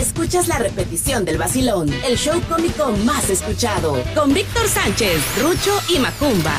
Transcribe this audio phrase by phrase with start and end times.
[0.00, 5.98] escuchas la repetición del vacilón, el show cómico más escuchado, con Víctor Sánchez, Rucho y
[5.98, 6.54] Macumba.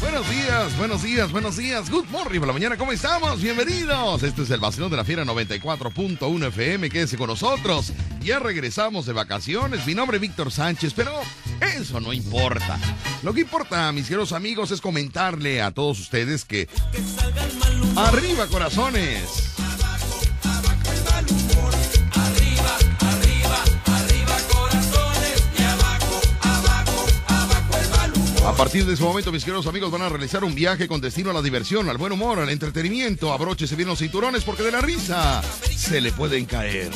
[0.00, 1.90] Buenos días, buenos días, buenos días.
[1.90, 3.42] Good morning por la mañana, ¿cómo estamos?
[3.42, 4.22] Bienvenidos.
[4.22, 6.88] Este es el vacilón de la fiera 94.1 FM.
[6.88, 7.92] Quédese con nosotros.
[8.22, 9.86] Ya regresamos de vacaciones.
[9.86, 11.12] Mi nombre es Víctor Sánchez, pero
[11.60, 12.78] eso no importa.
[13.22, 16.66] Lo que importa, mis queridos amigos, es comentarle a todos ustedes que.
[17.94, 19.55] ¡Arriba, corazones!
[28.46, 31.30] A partir de ese momento, mis queridos amigos, van a realizar un viaje con destino
[31.30, 33.32] a la diversión, al buen humor, al entretenimiento.
[33.32, 35.42] Abróchese bien los cinturones porque de la risa
[35.74, 36.92] se le pueden caer.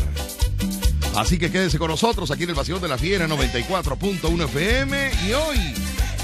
[1.16, 5.10] Así que quédese con nosotros aquí en el Vacío de la Fiera 94.1 FM.
[5.26, 5.58] Y hoy,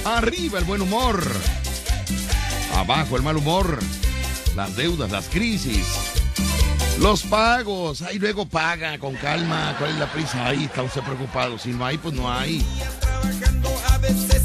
[0.04, 1.20] arriba el buen humor,
[2.76, 3.80] abajo el mal humor,
[4.54, 5.86] las deudas, las crisis,
[7.00, 8.00] los pagos.
[8.02, 9.74] Ahí luego paga con calma.
[9.76, 10.46] ¿Cuál es la prisa?
[10.46, 11.58] Ahí está usted preocupado.
[11.58, 12.64] Si no hay, pues no hay.
[13.90, 14.35] A veces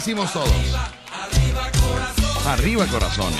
[0.00, 0.48] decimos todos.
[2.46, 3.36] Arriba corazones.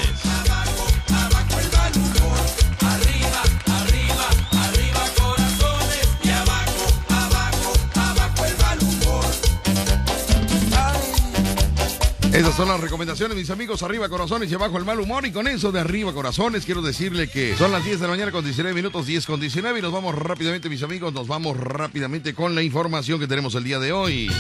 [12.31, 13.83] Esas son las recomendaciones, mis amigos.
[13.83, 15.25] Arriba corazones y abajo el mal humor.
[15.25, 18.33] Y con eso de arriba corazones, quiero decirle que son las 10 de la mañana
[18.33, 19.79] con 19 minutos, 10 con 19.
[19.79, 21.15] Y nos vamos rápidamente, mis amigos.
[21.15, 24.31] Nos vamos rápidamente con la información que tenemos el día de hoy.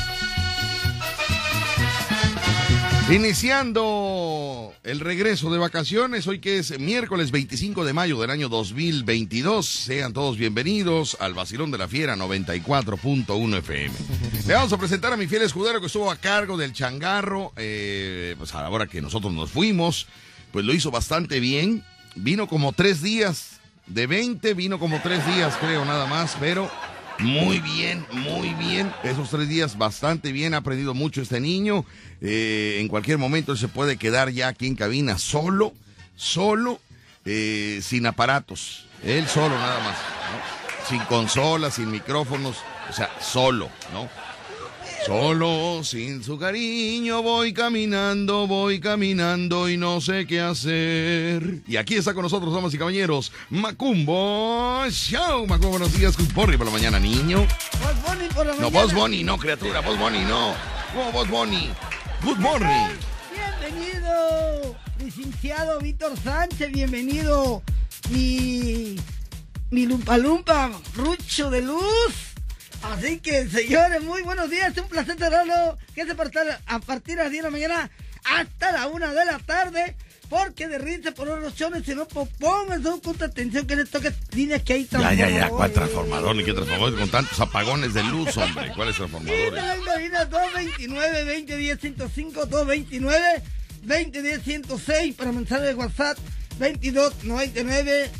[3.12, 9.66] Iniciando el regreso de vacaciones, hoy que es miércoles 25 de mayo del año 2022.
[9.66, 13.90] Sean todos bienvenidos al Vacilón de la Fiera 94.1 FM.
[14.46, 17.52] Le vamos a presentar a mi fiel escudero que estuvo a cargo del changarro.
[17.56, 20.06] eh, pues a la hora que nosotros nos fuimos,
[20.52, 21.84] pues lo hizo bastante bien.
[22.14, 23.58] Vino como tres días.
[23.88, 26.70] De 20 vino como tres días, creo, nada más, pero
[27.22, 28.92] muy bien, muy bien.
[29.02, 30.54] Esos tres días bastante bien.
[30.54, 31.84] Ha aprendido mucho este niño.
[32.20, 35.72] Eh, en cualquier momento se puede quedar ya aquí en cabina solo,
[36.16, 36.80] solo,
[37.24, 38.86] eh, sin aparatos.
[39.04, 39.96] Él solo nada más.
[40.88, 42.56] Sin consolas, sin micrófonos.
[42.88, 44.08] O sea, solo, ¿no?
[45.06, 51.62] Solo, sin su cariño, voy caminando, voy caminando y no sé qué hacer.
[51.66, 55.46] Y aquí está con nosotros, damas y caballeros, Macumbo Show.
[55.46, 57.38] Macumbo, buenos días, good morning por la mañana, niño.
[57.38, 58.80] Boss Bunny por la No, mañana.
[58.82, 60.54] Boss Bunny, no, criatura, Boss Bunny, no.
[60.94, 61.70] ¿Cómo Boss Bunny?
[62.22, 62.90] Good morning.
[63.32, 67.62] Bienvenido, licenciado Víctor Sánchez, bienvenido,
[68.10, 68.96] mi,
[69.70, 72.29] mi lumpa lumpa, Rucho de Luz.
[72.82, 75.78] Así que, señores, muy buenos días, es un placer tenerlo.
[75.94, 77.90] Que se estar a partir de las 10 de la mañana
[78.24, 79.96] hasta la 1 de la tarde.
[80.28, 83.90] Porque de risa por los chones, si no, pues pongan su puta atención que les
[83.90, 86.36] toque líneas que hay Ya, ya, ya, ¿cuál transformador?
[86.36, 88.72] Ni qué transformador con tantos apagones de luz, hombre.
[88.76, 89.50] ¿Cuáles transformadores?
[89.50, 93.42] 229 2010 105 229
[93.82, 96.18] 2010 106 para mensaje de WhatsApp
[96.60, 98.10] 2299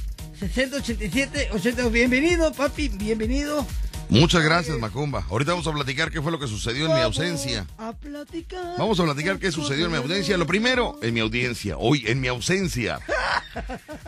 [0.40, 3.66] 687 82 bienvenido papi bienvenido
[4.10, 5.24] Muchas gracias, Macumba.
[5.30, 7.66] Ahorita vamos a platicar qué fue lo que sucedió en mi ausencia.
[7.78, 10.36] a platicar Vamos a platicar qué sucedió en mi audiencia.
[10.36, 11.76] Lo primero, en mi audiencia.
[11.78, 12.98] Hoy, en mi ausencia.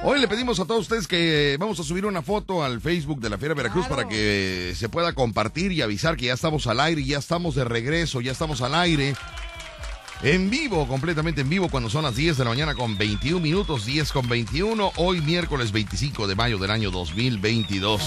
[0.02, 3.30] Hoy le pedimos a todos ustedes que vamos a subir una foto al Facebook de
[3.30, 4.02] la Fiera Veracruz Claro.
[4.02, 7.64] para que se pueda compartir y avisar que ya estamos al aire, ya estamos de
[7.64, 9.14] regreso, ya estamos al aire.
[10.24, 13.84] En vivo, completamente en vivo, cuando son las 10 de la mañana con 21 minutos,
[13.84, 18.00] 10 con 21, hoy miércoles 25 de mayo del año 2022.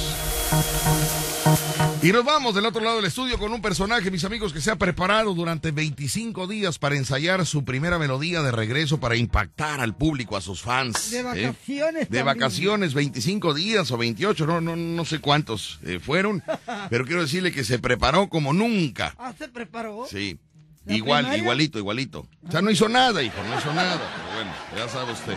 [2.02, 4.72] Y nos vamos del otro lado del estudio con un personaje, mis amigos, que se
[4.72, 9.98] ha preparado durante 25 días para ensayar su primera melodía de regreso para impactar al
[9.98, 11.12] público, a sus fans.
[11.12, 11.24] de ¿eh?
[11.24, 16.42] vacaciones De vacaciones, 25 días o 28, no, no, no sé cuántos eh, fueron,
[16.90, 19.14] pero quiero decirle que se preparó como nunca.
[19.18, 20.40] ah se preparó Sí.
[20.86, 21.42] ¿La Igual, primaria?
[21.44, 22.28] igualito, igualito.
[22.48, 24.00] O sea, no hizo nada, hijo, no hizo nada.
[24.00, 25.36] Pero bueno, ya sabe usted.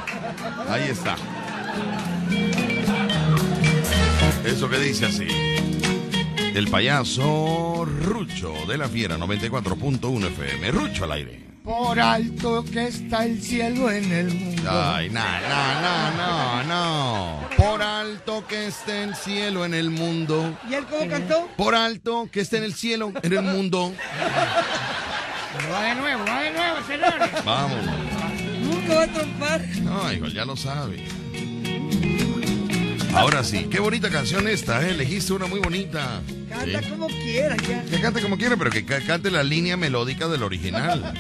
[0.69, 1.17] Ahí está.
[4.45, 5.27] Eso que dice así.
[6.55, 10.71] El payaso Rucho de la Fiera 94.1 FM.
[10.71, 11.49] Rucho al aire.
[11.65, 14.71] Por alto que está el cielo en el mundo.
[14.71, 17.49] Ay, no, no, no, no, no.
[17.59, 20.59] Por alto que esté el cielo en el mundo.
[20.71, 21.47] ¿Y él cómo cantó?
[21.59, 23.93] Por alto que esté en el cielo en el mundo.
[25.73, 27.45] Va de nuevo, va de nuevo, señores.
[27.45, 27.79] Vamos.
[28.63, 29.61] Nunca va a trompar.
[29.83, 31.05] No, hijo, ya lo sabe.
[33.15, 34.91] Ahora sí, qué bonita canción esta, ¿eh?
[34.91, 36.21] Elegiste una muy bonita.
[36.49, 36.89] Canta Sí.
[36.91, 37.83] como quiera ya.
[37.85, 41.13] Que cante como quiera, pero que ca- cante la línea melódica del original.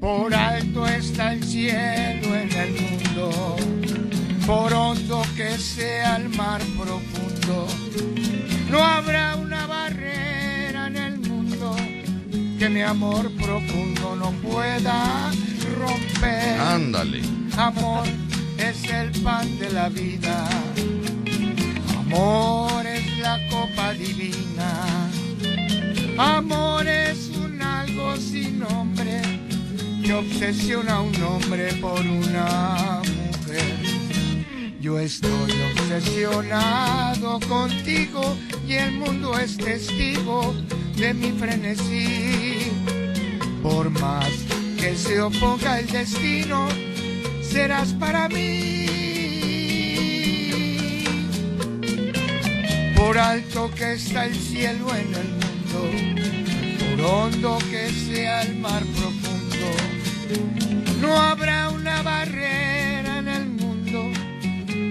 [0.00, 3.56] Por alto está el cielo en el mundo,
[4.46, 7.66] por hondo que sea el mar profundo,
[8.70, 11.76] no habrá una barrera en el mundo
[12.58, 15.30] que mi amor profundo no pueda
[15.78, 16.60] romper.
[16.60, 17.22] Ándale.
[17.56, 18.04] Amor
[18.56, 20.48] es el pan de la vida,
[21.98, 25.08] amor es la copa divina,
[26.18, 29.20] amor es un algo sin nombre
[30.02, 33.76] que obsesiona a un hombre por una mujer.
[34.80, 38.36] Yo estoy obsesionado contigo
[38.66, 40.54] y el mundo es testigo
[40.96, 42.72] de mi frenesí.
[43.62, 44.30] Por más
[44.78, 46.68] que se oponga el destino,
[47.42, 48.86] serás para mí.
[52.96, 55.80] Por alto que está el cielo en el mundo,
[56.80, 59.68] por hondo que sea el mar profundo,
[61.00, 64.10] no habrá una barrera en el mundo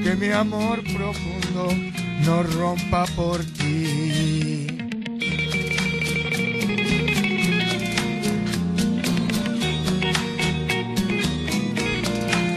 [0.04, 1.68] que mi amor profundo
[2.24, 4.05] no rompa por ti.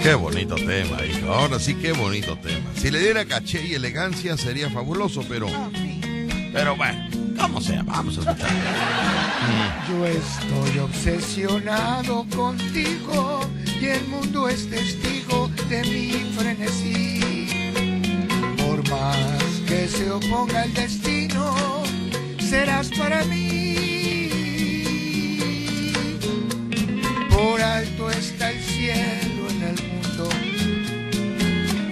[0.08, 1.30] Qué bonito tema, hijo.
[1.30, 2.70] Ahora sí, qué bonito tema.
[2.74, 5.48] Si le diera caché y elegancia sería fabuloso, pero.
[6.50, 8.48] Pero bueno, como sea, vamos a escuchar.
[9.86, 13.40] Yo estoy obsesionado contigo
[13.78, 17.50] y el mundo es testigo de mi frenesí.
[18.56, 21.54] Por más que se oponga el destino,
[22.40, 24.30] serás para mí.
[27.28, 29.27] Por alto está el cielo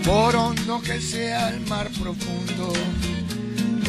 [0.06, 2.73] por hondo que sea el mar profundo.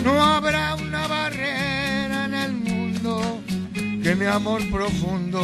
[0.04, 3.42] No habrá una barrera en el mundo
[4.04, 5.42] que mi amor profundo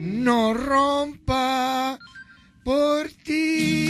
[0.00, 1.98] no rompa
[2.64, 3.83] por ti.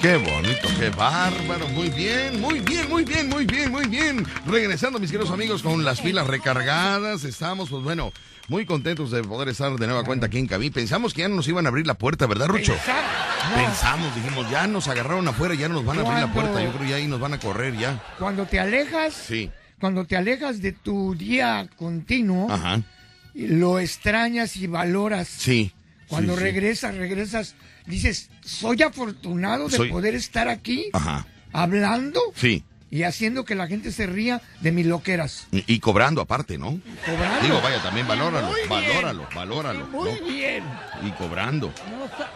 [0.00, 1.68] Qué bonito, qué bárbaro.
[1.70, 4.24] Muy bien, muy bien, muy bien, muy bien, muy bien.
[4.46, 7.24] Regresando, mis queridos amigos, con las pilas recargadas.
[7.24, 8.12] Estamos, pues bueno,
[8.46, 10.70] muy contentos de poder estar de nueva cuenta aquí en Cabí.
[10.70, 12.76] Pensamos que ya no nos iban a abrir la puerta, ¿verdad, Rucho?
[13.56, 16.62] Pensamos, dijimos, ya nos agarraron afuera, ya no nos van a abrir la puerta.
[16.62, 18.00] Yo creo ya ahí nos van a correr ya.
[18.20, 19.50] Cuando te alejas, Sí.
[19.80, 22.82] cuando te alejas de tu día continuo, Ajá.
[23.34, 25.26] lo extrañas y valoras.
[25.26, 25.72] Sí.
[26.06, 26.44] Cuando Sí, sí.
[26.44, 27.54] regresas, regresas,
[27.88, 31.26] dices, soy afortunado de Soy- poder estar aquí Ajá.
[31.52, 32.62] hablando Sí.
[32.90, 35.46] Y haciendo que la gente se ría de mis loqueras.
[35.52, 36.78] Y, y cobrando aparte, ¿no?
[37.04, 37.40] Cobrando.
[37.42, 38.68] Digo, vaya, también valóralo, Muy bien.
[38.68, 39.86] valóralo, valóralo.
[39.88, 40.26] Muy ¿no?
[40.26, 40.64] bien.
[41.02, 41.72] Y cobrando.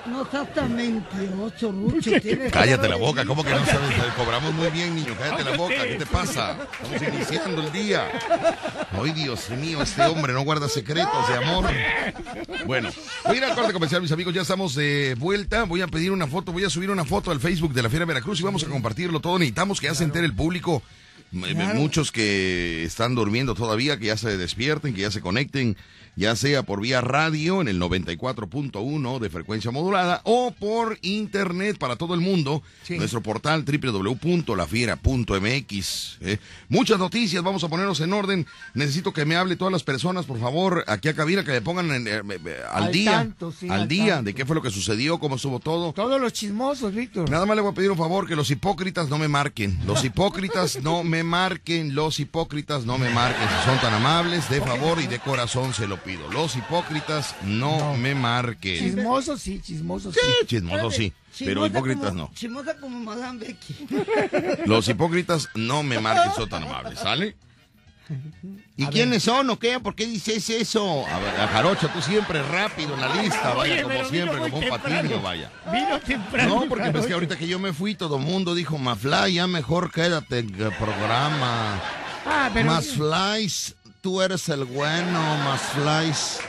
[0.06, 2.10] No, no seas tan mentiroso, Rucho.
[2.52, 3.24] Cállate la boca.
[3.24, 3.96] ¿cómo que no sabes?
[4.16, 6.56] Cobramos muy bien, niño, cállate la boca, ¿qué te pasa?
[6.82, 8.08] Estamos iniciando el día.
[8.92, 11.70] Ay, Dios mío, este hombre no guarda secretos de amor.
[12.66, 12.90] Bueno,
[13.24, 15.64] voy a ir al corte comercial, mis amigos, ya estamos de vuelta.
[15.64, 18.04] Voy a pedir una foto, voy a subir una foto al Facebook de la Fiera
[18.04, 19.38] Veracruz y vamos a compartirlo todo.
[19.38, 20.82] Necesitamos que ya se entere el público.
[21.32, 25.76] M- Muchos que están durmiendo todavía, que ya se despierten, que ya se conecten,
[26.14, 31.96] ya sea por vía radio en el 94.1 de frecuencia modulada o por internet para
[31.96, 32.62] todo el mundo.
[32.82, 32.98] Sí.
[32.98, 36.18] Nuestro portal www.lafiera.mx.
[36.20, 36.38] ¿eh?
[36.68, 38.46] Muchas noticias, vamos a ponernos en orden.
[38.74, 41.90] Necesito que me hable todas las personas, por favor, aquí a cabina, que me pongan
[41.92, 44.22] en, eh, eh, al, Al día, tanto, sí, al al día tanto.
[44.24, 45.92] de qué fue lo que sucedió, cómo estuvo todo.
[45.92, 47.30] Todos los chismosos, Víctor.
[47.30, 49.78] Nada más le voy a pedir un favor, que los hipócritas no me marquen.
[49.86, 51.94] Los hipócritas no me marquen.
[51.94, 53.48] Los hipócritas no me marquen.
[53.48, 56.30] Si son tan amables, de favor y de corazón se lo pido.
[56.30, 58.78] Los hipócritas no, me marquen.
[58.78, 60.46] Chismosos sí, chismosos Sí, sí.
[60.46, 61.12] chismosos sí,
[61.44, 62.30] pero hipócritas como- no.
[62.34, 63.86] Chismosa como Madame Becky.
[64.66, 67.36] Los hipócritas no me marquen, son tan amables, ¿sale?
[68.76, 69.78] ¿Y quiénes son o qué?
[69.80, 71.06] ¿Por qué dices eso?
[71.06, 74.58] A ver, a Jarocha, tú siempre rápido en la lista, vaya, Oye, como siempre, como
[74.58, 75.50] un patiño, vaya.
[75.72, 76.60] Vino temprano.
[76.60, 79.46] No, porque pues que ahorita que yo me fui, todo el mundo dijo, Mafly, ya
[79.46, 81.80] mejor quédate en el programa.
[82.26, 86.40] Ah, pero Más flies, tú eres el bueno, más flies.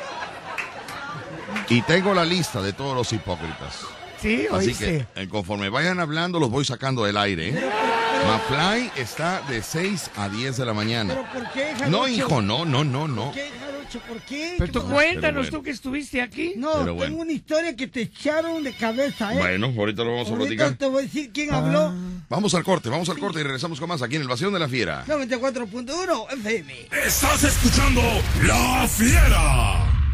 [1.69, 3.81] Y tengo la lista de todos los hipócritas.
[4.19, 5.07] sí, Así oíste.
[5.15, 7.49] que eh, conforme vayan hablando, los voy sacando del aire.
[7.49, 7.71] ¿eh?
[8.25, 11.13] McFly está de 6 a 10 de la mañana.
[11.13, 11.89] ¿Pero por qué, Jarocho?
[11.89, 13.25] No, hijo, no, no, no, no.
[13.25, 13.99] ¿Por qué, Jarocho?
[14.07, 14.55] ¿Por qué?
[14.57, 15.57] Pero ¿Qué tú cuéntanos bueno.
[15.57, 16.53] tú que estuviste aquí.
[16.57, 17.15] No, Pero tengo bueno.
[17.17, 19.37] una historia que te echaron de cabeza, ¿eh?
[19.37, 20.73] Bueno, ahorita lo vamos a Ahorita platicar.
[20.77, 21.93] te voy a decir quién habló.
[22.29, 24.59] Vamos al corte, vamos al corte y regresamos con más aquí en el Vacío de
[24.59, 25.05] la Fiera.
[25.07, 26.87] 94.1 FM.
[27.05, 28.01] Estás escuchando
[28.43, 30.02] La Fiera.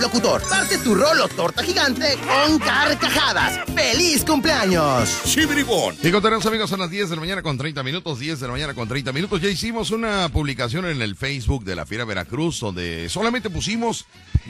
[0.00, 0.42] Locutor.
[0.48, 3.60] Parte tu rolo torta gigante con carcajadas.
[3.74, 5.20] ¡Feliz cumpleaños!
[5.24, 5.96] Chibribón.
[6.02, 8.52] Y continuamos amigos, son las 10 de la mañana con 30 minutos, 10 de la
[8.52, 9.40] mañana con 30 minutos.
[9.40, 14.06] Ya hicimos una publicación en el Facebook de la Fiera Veracruz donde solamente pusimos,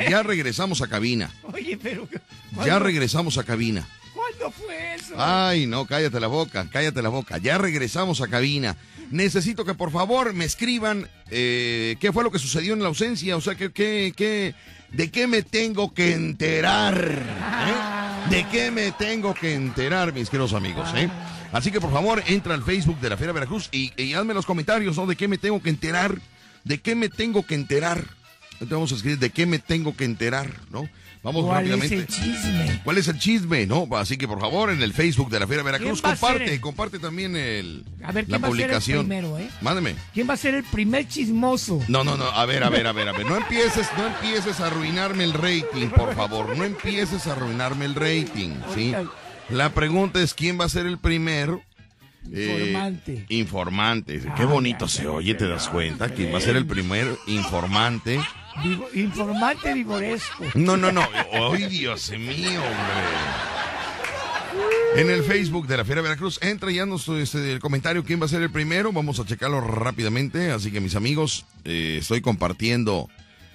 [0.09, 2.21] ya regresamos a cabina, Oye, pero ya
[2.55, 3.87] ¿cuándo, regresamos a cabina.
[4.15, 5.15] ¿cuándo fue eso?
[5.17, 7.39] Ay, no, cállate la boca, cállate la boca.
[7.39, 8.77] Ya regresamos a cabina.
[9.11, 13.37] Necesito que por favor me escriban eh, qué fue lo que sucedió en la ausencia,
[13.37, 14.55] o sea, que, que, que-
[14.93, 16.97] de qué me tengo que enterar.
[16.99, 18.31] ¿eh?
[18.31, 20.89] ¿De qué me tengo que enterar, mis queridos amigos?
[20.95, 21.09] ¿eh?
[21.53, 24.47] Así que por favor, entra al Facebook de la Fiera Veracruz y, y hazme los
[24.47, 25.07] comentarios, ¿no?
[25.07, 26.19] ¿De qué me tengo que enterar?
[26.65, 28.05] ¿De qué me tengo que enterar?
[28.53, 30.53] Entonces vamos a escribir, ¿de qué me tengo que enterar?
[30.71, 30.89] ¿No?
[31.23, 31.95] Vamos ¿Cuál es rápidamente.
[31.97, 32.81] el chisme?
[32.83, 33.67] ¿Cuál es el chisme?
[33.67, 36.17] No, así que por favor en el Facebook de la Fiera Veracruz ¿Quién va a
[36.17, 38.99] ser comparte, el- comparte también el A ver, la ¿quién va a ser el publicación.
[39.07, 39.51] primero, eh?
[39.61, 39.97] Mándeme.
[40.15, 41.83] ¿Quién va a ser el primer chismoso?
[41.89, 43.27] No, no, no, a ver, a ver, a ver, a ver.
[43.27, 46.57] No empieces, no empieces a arruinarme el rating, por favor.
[46.57, 48.95] No empieces a arruinarme el rating, ¿sí?
[49.51, 51.61] La pregunta es quién va a ser el primero.
[52.33, 53.27] Eh, Informante.
[53.29, 54.23] informante.
[54.37, 56.09] Qué bonito se oye, ¿te das cuenta?
[56.11, 58.21] ¿Quién va a ser el primer informante?
[58.63, 60.45] Vivo- informante vivoresco.
[60.55, 61.03] No, no, no.
[61.53, 63.05] ¡Ay, Dios mío, hombre!
[64.97, 68.25] En el Facebook de la Fiera Veracruz, entra ya nos, este, el comentario quién va
[68.27, 68.93] a ser el primero.
[68.93, 70.51] Vamos a checarlo rápidamente.
[70.51, 73.09] Así que, mis amigos, eh, estoy compartiendo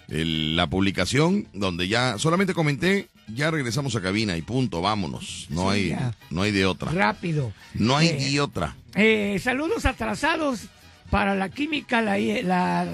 [0.08, 3.10] el- la publicación donde ya solamente comenté.
[3.28, 5.48] Ya regresamos a cabina y punto, vámonos.
[5.50, 6.14] No Sí, hay, ya.
[6.30, 6.92] no hay de otra.
[6.92, 7.52] Rápido.
[7.74, 8.76] No hay Eh, de otra.
[8.94, 10.68] eh, saludos atrasados
[11.10, 12.88] para la química, la, la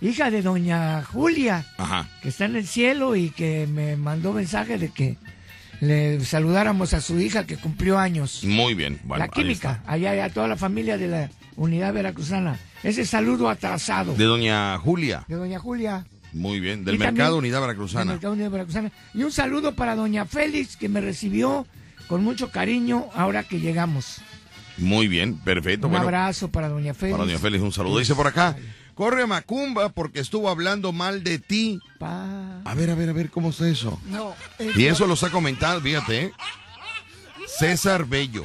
[0.00, 2.08] hija de doña Julia, Ajá.
[2.22, 5.16] que está en el cielo y que me mandó mensaje de que
[5.80, 8.44] le saludáramos a su hija que cumplió años.
[8.44, 9.00] Muy bien.
[9.04, 12.58] Bueno, la química, allá a toda la familia de la unidad veracruzana.
[12.82, 15.24] Ese saludo atrasado De doña Julia.
[15.28, 16.04] de doña Julia.
[16.32, 16.84] Muy bien.
[16.84, 18.12] Del Y Mercado también Unidad del Veracruzana.
[18.12, 18.92] Mercado Unidad Veracruzana.
[19.14, 21.66] Y un saludo para doña Félix, que me recibió
[22.08, 24.18] con mucho cariño ahora que llegamos.
[24.78, 25.86] Muy bien, perfecto.
[25.88, 27.16] Un bueno, abrazo para doña Félix.
[27.18, 27.98] Para doña Félix, un saludo.
[27.98, 28.56] Dice por acá,
[28.94, 31.80] corre a Macumba porque estuvo hablando mal de ti.
[31.98, 34.00] Pa- A ver, a ver, a ver, ¿cómo está eso?
[34.08, 34.34] No.
[34.76, 36.32] Y eso los ha comentado, fíjate, ¿eh?
[37.58, 38.44] César Bello.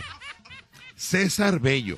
[0.96, 1.98] César Bello.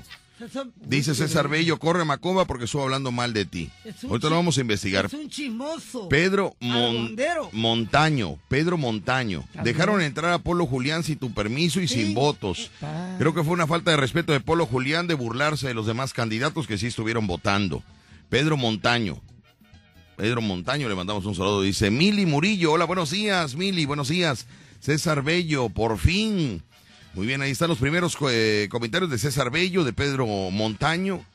[0.85, 3.69] Dice César Bello, corre a Macumba porque estuvo hablando mal de ti.
[4.07, 5.05] Ahorita lo vamos a investigar.
[5.05, 6.07] Es un chismoso.
[6.09, 7.15] Pedro Mon-.
[7.53, 9.41] Montaño, Pedro Montaño.
[9.53, 9.63] También.
[9.63, 12.03] Dejaron entrar a Polo Julián sin tu permiso y Sí.
[12.05, 12.69] sin votos.
[12.81, 13.15] Ah.
[13.17, 16.13] Creo que fue una falta de respeto de Polo Julián de burlarse de los demás
[16.13, 17.83] candidatos que sí estuvieron votando.
[18.29, 19.19] Pedro Montaño.
[20.17, 21.61] Pedro Montaño, le mandamos un saludo.
[21.61, 22.73] Dice Mili Murillo.
[22.73, 24.45] Hola, buenos días, Mili, buenos días.
[24.79, 26.63] César Bello, por fin.
[27.17, 31.25] Muy bien, ahí están los primeros eh, comentarios de César Bello, de Pedro Montaño,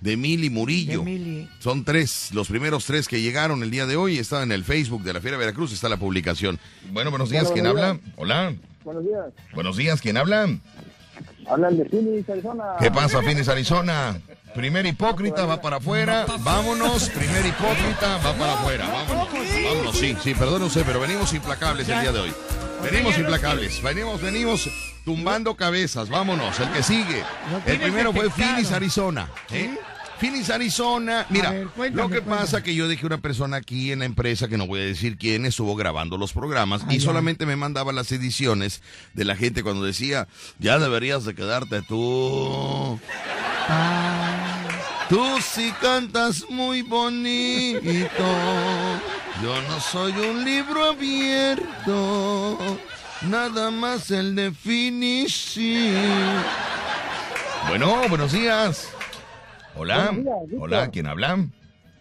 [0.00, 1.00] de Mili Murillo.
[1.00, 1.48] De Mili.
[1.58, 4.18] Son tres, los primeros tres que llegaron el día de hoy.
[4.18, 6.60] Está en el Facebook de la Fiera Veracruz, está la publicación.
[6.92, 7.98] Bueno, buenos días, ¿quién habla?
[8.14, 8.54] Hola.
[8.84, 9.24] Buenos días.
[9.52, 10.46] Buenos días, ¿quién habla?
[11.48, 12.64] Hablan de Phoenix, Arizona.
[12.78, 14.20] ¿Qué pasa, Phoenix, Arizona?
[14.54, 16.24] Primer hipócrita va para afuera.
[16.38, 18.86] Vámonos, primer hipócrita va para afuera.
[18.86, 19.28] Vámonos,
[19.64, 22.32] vámonos, sí, sí, perdón usted, pero venimos implacables el día de hoy.
[22.80, 26.08] Venimos implacables, venimos, venimos tumbando cabezas.
[26.08, 27.22] Vámonos, el que sigue.
[27.66, 28.30] El primero fue.
[28.30, 29.28] Phoenix, Arizona.
[29.50, 29.76] ¿eh?
[30.18, 31.26] Phoenix, Arizona.
[31.30, 32.42] Mira, ver, cuéntame, lo que cuéntame.
[32.42, 35.16] pasa que yo dejé una persona aquí en la empresa, que no voy a decir
[35.16, 38.82] quién, estuvo grabando los programas y solamente me mandaba las ediciones
[39.14, 40.28] de la gente cuando decía,
[40.60, 43.00] ya deberías de quedarte tú.
[43.68, 44.62] Ah,
[45.08, 48.24] Tú sí cantas muy bonito.
[49.42, 52.58] Yo no soy un libro abierto.
[53.28, 55.94] Nada más el de finishing.
[57.68, 58.90] Bueno, buenos días.
[59.76, 60.06] Hola.
[60.10, 60.60] Buenos días, Víctor.
[60.62, 61.46] Hola, ¿quién habla?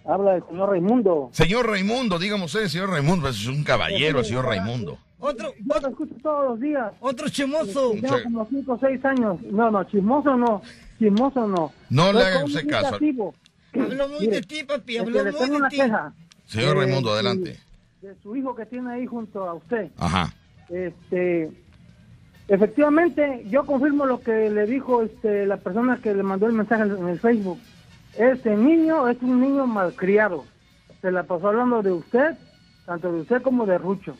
[0.06, 1.30] Habla el señor Raimundo.
[1.32, 4.98] Señor Raimundo, dígame usted, señor Raimundo, es un caballero, el señor Raimundo.
[5.20, 6.92] Otro, Yo lo escucho todos los días.
[7.00, 7.92] otro chismoso.
[8.02, 9.38] Tengo como 5 o 6 años.
[9.52, 10.64] No, no, chismoso no.
[10.98, 11.72] Chismoso no.
[11.92, 12.96] No le haga usted caso.
[12.96, 15.76] Habló muy Mire, de ti, papi, habló muy tengo de una ti.
[15.78, 16.14] queja.
[16.48, 17.60] Señor Eh, Raimundo, adelante.
[18.02, 19.92] De su hijo que tiene ahí junto a usted.
[20.00, 20.34] Ajá.
[20.72, 21.52] Este,
[22.48, 26.84] efectivamente, yo confirmo lo que le dijo este, la persona que le mandó el mensaje
[26.84, 27.60] en el Facebook.
[28.18, 30.46] Este niño es un niño malcriado.
[31.02, 32.38] Se la pasó hablando de usted,
[32.86, 34.16] tanto de usted como de Rucho.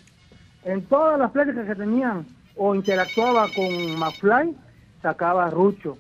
[0.64, 4.56] En todas las pláticas que tenían o interactuaba con McFly,
[5.02, 5.98] sacaba a Rucho.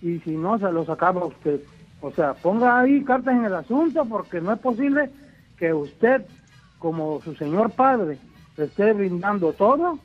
[0.00, 1.60] Y si no, se lo sacaba usted.
[2.00, 5.10] O sea, ponga ahí cartas en el asunto porque no es posible
[5.56, 6.26] que usted,
[6.80, 8.18] como su señor padre,
[8.56, 9.98] le esté brindando todo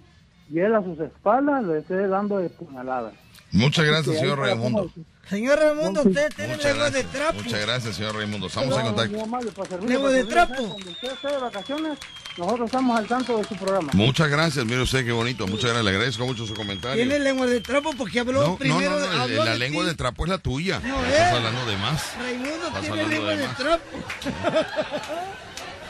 [0.50, 3.13] y él a sus espaldas le esté dando de puñaladas.
[3.51, 4.92] Muchas gracias, señor Raimundo.
[5.30, 7.44] Señor Raimundo, usted tiene Muchas lengua de trapo.
[7.44, 8.48] Muchas gracias, señor Raimundo.
[8.48, 9.86] Estamos en No, contacto.
[9.86, 10.54] Lengua de trapo.
[10.56, 12.00] Cuando usted esté de vacaciones,
[12.38, 13.89] nosotros estamos al tanto de su programa.
[13.94, 15.46] Muchas gracias, mire usted qué bonito.
[15.48, 17.04] Muchas gracias, le agradezco mucho su comentario.
[17.04, 19.00] Tiene lengua de trapo porque habló No, no, primero.
[19.00, 19.89] no, no, habló la de lengua ti.
[19.89, 20.80] de trapo es la tuya.
[20.80, 21.36] No, Estás él.
[21.38, 22.13] hablando de más.
[22.18, 23.84] Raimundo tiene lengua de de, trapo.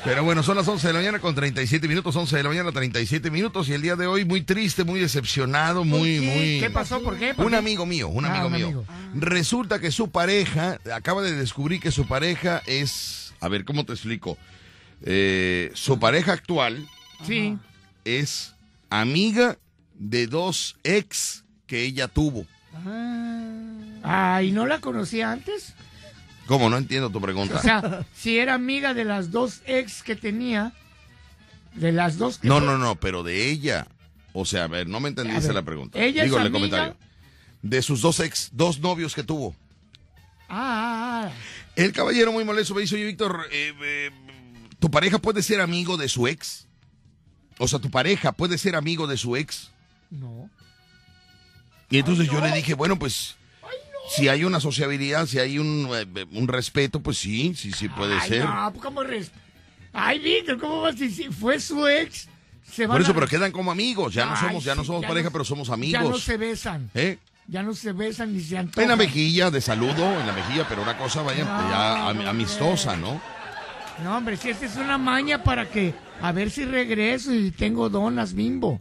[0.07, 2.71] Pero bueno, son las 11 de la mañana con 37 minutos, 11 de la mañana
[2.71, 6.21] 37 minutos y el día de hoy muy triste, muy decepcionado, muy, qué?
[6.21, 6.59] muy...
[6.61, 7.01] ¿Qué pasó?
[7.03, 7.33] ¿Por qué?
[7.33, 7.57] ¿Por Un qué?
[7.57, 8.65] amigo mío, un Ah, amigo un mío.
[8.67, 8.85] amigo.
[9.15, 13.91] Resulta que su pareja, acaba de descubrir que su pareja es, a ver, ¿cómo te
[13.93, 14.37] explico?
[15.03, 16.87] Eh, su pareja actual
[17.25, 17.57] Sí.
[18.05, 18.53] es
[18.89, 19.57] amiga
[19.99, 22.45] de dos ex que ella tuvo.
[24.03, 25.73] Ah, ¿y no la conocía antes?
[26.47, 26.69] ¿Cómo?
[26.69, 27.57] No entiendo tu pregunta.
[27.57, 30.73] O sea, si era amiga de las dos ex que tenía,
[31.75, 33.87] de las dos que No, no, no, pero de ella.
[34.33, 35.99] O sea, a ver, no me entendiste la pregunta.
[35.99, 36.53] ¿ella es Digo el amiga?
[36.59, 36.97] comentario.
[37.61, 39.55] De sus dos ex, dos novios que tuvo.
[40.49, 41.31] Ah, ah,
[41.75, 44.11] El caballero muy molesto me dice, oye, Víctor, eh, eh,
[44.79, 46.67] ¿tu pareja puede ser amigo de su ex?
[47.57, 49.71] O sea, ¿tu pareja puede ser amigo de su ex?
[50.09, 50.49] no.
[51.89, 53.37] Y entonces yo le dije, bueno, pues,
[54.09, 58.17] si hay una sociabilidad, si hay un, eh, un respeto, pues sí, sí, sí puede
[58.19, 58.45] Ay, ser.
[58.45, 59.31] No, ¿cómo res...
[59.93, 61.31] Ay, Víctor, ¿cómo vas decir?
[61.33, 62.27] Fue su ex.
[62.71, 64.13] Se van Por eso, a- pero quedan como amigos.
[64.13, 66.23] Ya no somos, ya no somos ya pareja, no- pero somos Ya no amigos.
[66.23, 66.89] se besan.
[66.93, 67.17] ¿Eh?
[67.47, 68.83] Ya no se besan ni se antojan.
[68.83, 72.27] En la mejilla, de saludo, en la mejilla, pero una cosa, vaya, No, ya am-
[72.27, 73.19] amistosa, ¿no?
[74.03, 77.89] No, hombre, si esta es una maña para que a ver si regreso y tengo
[77.89, 78.79] donas bimbo.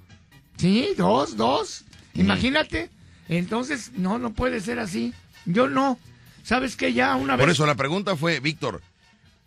[0.58, 1.84] Sí, dos, dos.
[2.14, 2.90] Imagínate.
[3.28, 5.12] Entonces, no, no puede ser así.
[5.46, 5.98] Yo no.
[6.42, 6.92] ¿Sabes qué?
[6.92, 7.54] Ya una Por vez.
[7.54, 8.82] eso la pregunta fue, Víctor,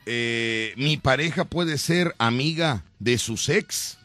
[0.05, 3.97] eh, ¿mi pareja puede ser amiga de sus ex?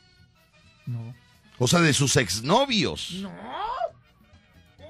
[0.87, 1.14] No.
[1.59, 3.11] O sea, de sus exnovios.
[3.20, 3.33] No.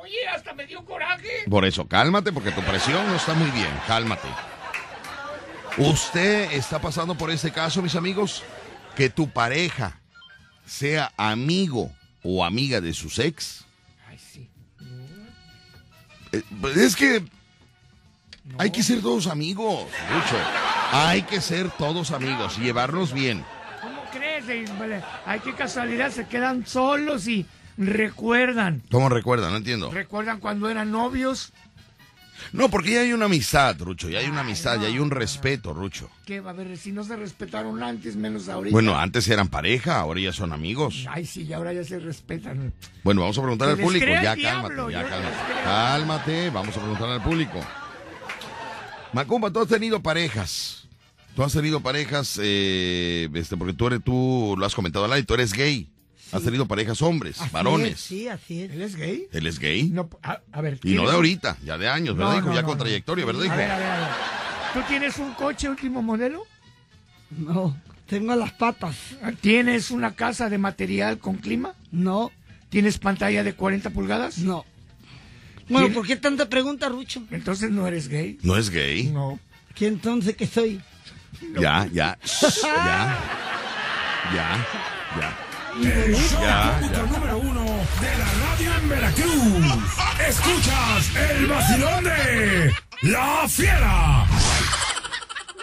[0.01, 1.45] Oye, hasta me dio coraje.
[1.49, 3.71] Por eso, cálmate, porque tu presión no está muy bien.
[3.87, 4.29] Cálmate.
[5.79, 8.43] ¿Usted está pasando por este caso, mis amigos?
[8.97, 10.01] Que tu pareja
[10.67, 11.91] sea amigo
[12.23, 13.64] o amiga de sus ex.
[16.61, 17.25] Pues es que
[18.59, 20.37] hay que ser todos amigos, Lucho.
[20.93, 23.45] Hay que ser todos amigos y llevarnos bien.
[23.81, 24.49] ¿Cómo crees?
[24.49, 26.11] Eh, vale, Ay, qué casualidad.
[26.11, 28.83] Se quedan solos y recuerdan.
[28.91, 29.51] ¿Cómo recuerda?
[29.51, 29.91] No entiendo.
[29.91, 31.53] ¿Recuerdan cuando eran novios?
[32.53, 34.09] No, porque ya hay una amistad, Rucho.
[34.09, 36.11] Ya hay una amistad, ya hay un respeto, Rucho.
[36.25, 38.73] Que a ver, si no se respetaron antes, menos ahorita.
[38.73, 41.07] Bueno, antes eran pareja, ahora ya son amigos.
[41.09, 42.73] Ay, sí, y ahora ya se respetan.
[43.03, 44.07] Bueno, vamos a preguntar al público.
[44.07, 45.37] Ya diablo, cálmate, ya cálmate.
[45.65, 47.61] Cálmate, vamos a preguntar al público.
[49.13, 50.89] Macumba, tú has tenido parejas.
[51.35, 55.27] Tú has tenido parejas, eh, este, porque tú eres, tú lo has comentado al aire,
[55.27, 55.89] tú eres gay.
[56.35, 57.93] Has tenido parejas hombres, Así varones.
[57.95, 58.71] es, sí, así es.
[58.73, 59.27] ¿Él es gay?
[59.33, 59.85] Él es gay.
[59.91, 60.75] No, a, a ver.
[60.83, 62.49] y no ¿tienes- de ahorita, ya de años, ¿verdad, No, hijo?
[62.49, 62.85] no, ya no, con no.
[62.85, 63.53] trayectoria, ¿verdad, hijo?
[63.53, 64.09] A ver, a ver, a ver.
[64.75, 66.45] ¿Tú tienes un coche último modelo?
[67.31, 68.97] No, tengo las patas.
[69.41, 71.75] ¿Tienes una casa de material con clima?
[71.93, 72.31] No,
[72.69, 74.39] ¿Tienes pantalla de 40 pulgadas?
[74.39, 74.65] no.
[75.69, 77.23] Bueno, ¿Tiene- ¿por qué tanta pregunta, Rucho?
[77.31, 78.37] Entonces no eres gay.
[78.43, 79.05] No es gay.
[79.05, 79.39] No.
[79.75, 80.79] ¿Qué entonces que soy?
[81.59, 82.19] Ya, ya.
[82.63, 83.19] ya.
[84.35, 84.67] Ya.
[85.21, 85.39] Ya.
[85.83, 89.67] El show Ya, número uno de la radio en Veracruz.
[90.29, 94.27] Escuchas el vacilón de La Fiera.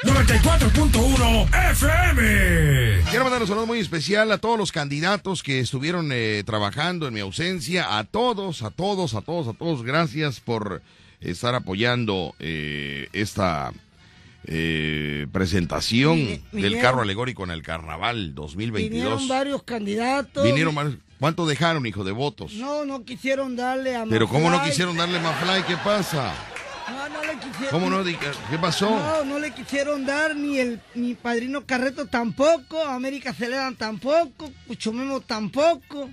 [0.03, 3.03] 94.1 FM.
[3.09, 7.13] Quiero mandar un saludo muy especial a todos los candidatos que estuvieron eh, trabajando en
[7.13, 7.97] mi ausencia.
[7.97, 9.83] A todos, a todos, a todos, a todos.
[9.83, 10.81] Gracias por
[11.21, 13.71] estar apoyando eh, esta
[14.45, 18.91] eh, presentación Vine- del carro alegórico en el Carnaval 2022.
[18.91, 20.43] Vinieron varios candidatos.
[20.43, 22.53] Vinieron varios- ¿Cuánto dejaron, hijo de votos?
[22.53, 25.61] No, no quisieron darle a Pero ¿cómo no quisieron darle más fly?
[25.67, 26.33] ¿Qué pasa?
[26.89, 27.69] No, no le quisieron.
[27.69, 28.03] ¿Cómo no?
[28.03, 28.89] ¿Qué pasó?
[28.89, 35.21] No, no le quisieron dar ni el ni Padrino Carreto tampoco, América Celeda tampoco, Cuchomemo
[35.21, 36.09] tampoco.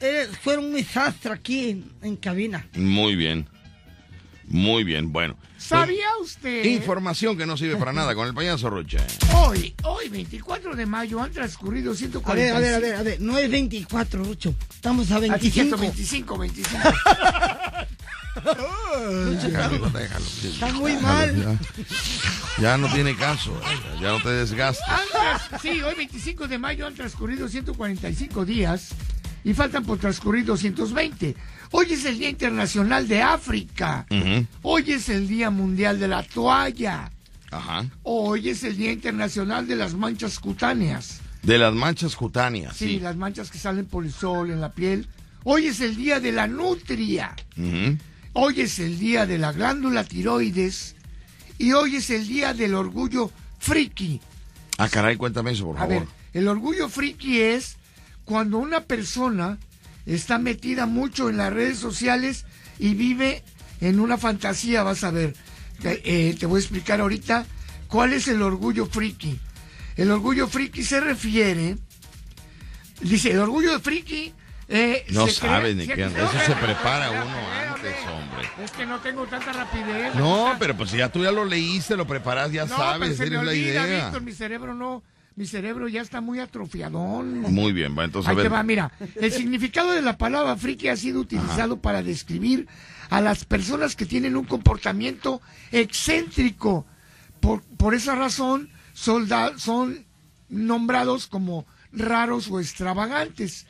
[0.00, 2.66] Eh, fueron un desastre aquí en, en cabina.
[2.74, 3.46] Muy bien.
[4.48, 5.36] Muy bien, bueno.
[5.58, 6.64] ¿Sabía usted?
[6.64, 8.98] Información que no sirve para nada con el payaso Rocha.
[9.34, 12.34] Hoy, hoy, 24 de mayo, han transcurrido A 145.
[12.34, 14.54] ver, a ver, a ver, a ver, no es 24, Rucho.
[14.74, 15.52] Estamos a Ah, sí, 25.
[15.54, 16.78] cierto, 25, 25.
[19.42, 20.24] Déjalo, déjalo.
[20.44, 21.58] Está muy Déjalo, mal.
[22.58, 23.58] Ya, Ya no tiene caso.
[24.00, 24.84] Ya, no te desgastes.
[24.88, 28.90] Han tras- sí, hoy 25 de mayo han transcurrido 145 días
[29.44, 31.34] y faltan por transcurrir 220.
[31.76, 34.06] Hoy es el Día Internacional de África.
[34.62, 37.10] Hoy es el Día Mundial de la Toalla.
[37.50, 37.84] Ajá.
[38.04, 41.20] Hoy es el Día Internacional de las Manchas Cutáneas.
[41.42, 42.76] De las manchas cutáneas.
[42.76, 43.00] Sí, Sí.
[43.00, 45.08] las manchas que salen por el sol en la piel.
[45.42, 47.34] Hoy es el Día de la Nutria.
[48.34, 50.94] Hoy es el Día de la Glándula Tiroides.
[51.58, 54.20] Y hoy es el Día del Orgullo Friki.
[54.78, 55.94] Ah, caray, cuéntame eso, por A favor.
[55.94, 57.76] ver, el orgullo friki es
[58.24, 59.58] cuando una persona
[60.06, 62.44] está metida mucho en las redes sociales
[62.78, 63.42] y vive
[63.80, 65.34] en una fantasía, vas a ver.
[65.82, 67.46] Te, eh, te voy a explicar ahorita
[67.88, 69.38] cuál es el orgullo friki.
[69.96, 71.76] El orgullo friki se refiere,
[73.00, 74.32] dice, el orgullo friki...
[74.68, 76.04] eh, No sabes ni qué.
[76.04, 78.48] Eso se espérame, prepara uno antes, hombre.
[78.64, 80.14] Es que no tengo tanta rapidez.
[80.14, 83.14] No, pero pues si ya tú ya lo leíste, lo preparas, ya no, sabes, pero
[83.16, 84.04] se me tienes la olvida, idea.
[84.06, 85.02] Víctor, mi cerebro no,
[85.36, 87.40] mi cerebro ya está muy atrofiadón.
[87.40, 88.52] Muy bien, va, entonces Ahí te ver.
[88.52, 88.92] va, mira.
[89.16, 92.68] El significado de la palabra friki ha sido utilizado para describir
[93.10, 95.40] a las personas que tienen un comportamiento
[95.98, 96.86] excéntrico.
[97.40, 100.04] Por, por esa razón son, da- son
[100.48, 103.66] nombrados como raros o extravagantes.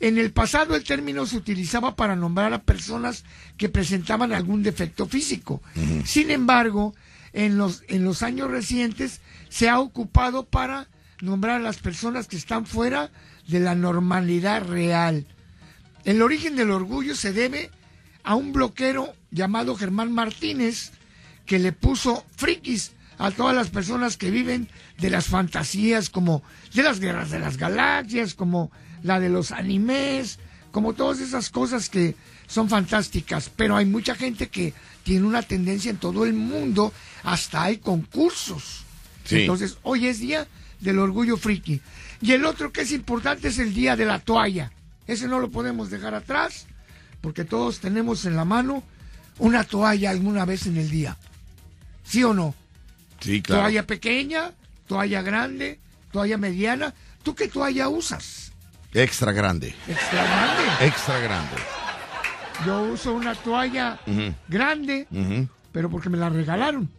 [0.00, 3.24] En el pasado el término se utilizaba para nombrar a personas
[3.56, 5.62] que presentaban algún defecto físico.
[6.04, 6.94] Sin embargo,
[7.32, 10.88] en los, en los años recientes se ha ocupado para
[11.20, 13.10] nombrar a las personas que están fuera
[13.46, 15.26] de la normalidad real.
[16.04, 17.70] El origen del orgullo se debe
[18.22, 20.92] a un bloquero llamado Germán Martínez
[21.46, 26.82] que le puso frikis a todas las personas que viven de las fantasías como de
[26.82, 28.70] las guerras de las galaxias, como
[29.02, 30.38] la de los animes,
[30.70, 33.50] como todas esas cosas que son fantásticas.
[33.54, 38.84] Pero hay mucha gente que tiene una tendencia en todo el mundo, hasta hay concursos.
[39.24, 39.40] Sí.
[39.42, 40.46] Entonces, hoy es día
[40.80, 41.80] del orgullo friki.
[42.20, 44.72] Y el otro que es importante es el día de la toalla.
[45.06, 46.66] Ese no lo podemos dejar atrás,
[47.20, 48.82] porque todos tenemos en la mano
[49.38, 51.16] una toalla alguna vez en el día.
[52.04, 52.54] ¿Sí o no?
[53.20, 53.62] Sí, claro.
[53.62, 54.52] Toalla pequeña,
[54.86, 55.78] toalla grande,
[56.12, 56.94] toalla mediana.
[57.22, 58.52] ¿Tú qué toalla usas?
[58.92, 59.74] Extra grande.
[59.86, 60.86] Extra grande.
[60.86, 61.56] Extra grande.
[62.66, 63.98] Yo uso una toalla
[64.48, 65.06] grande,
[65.72, 66.90] pero porque me la regalaron.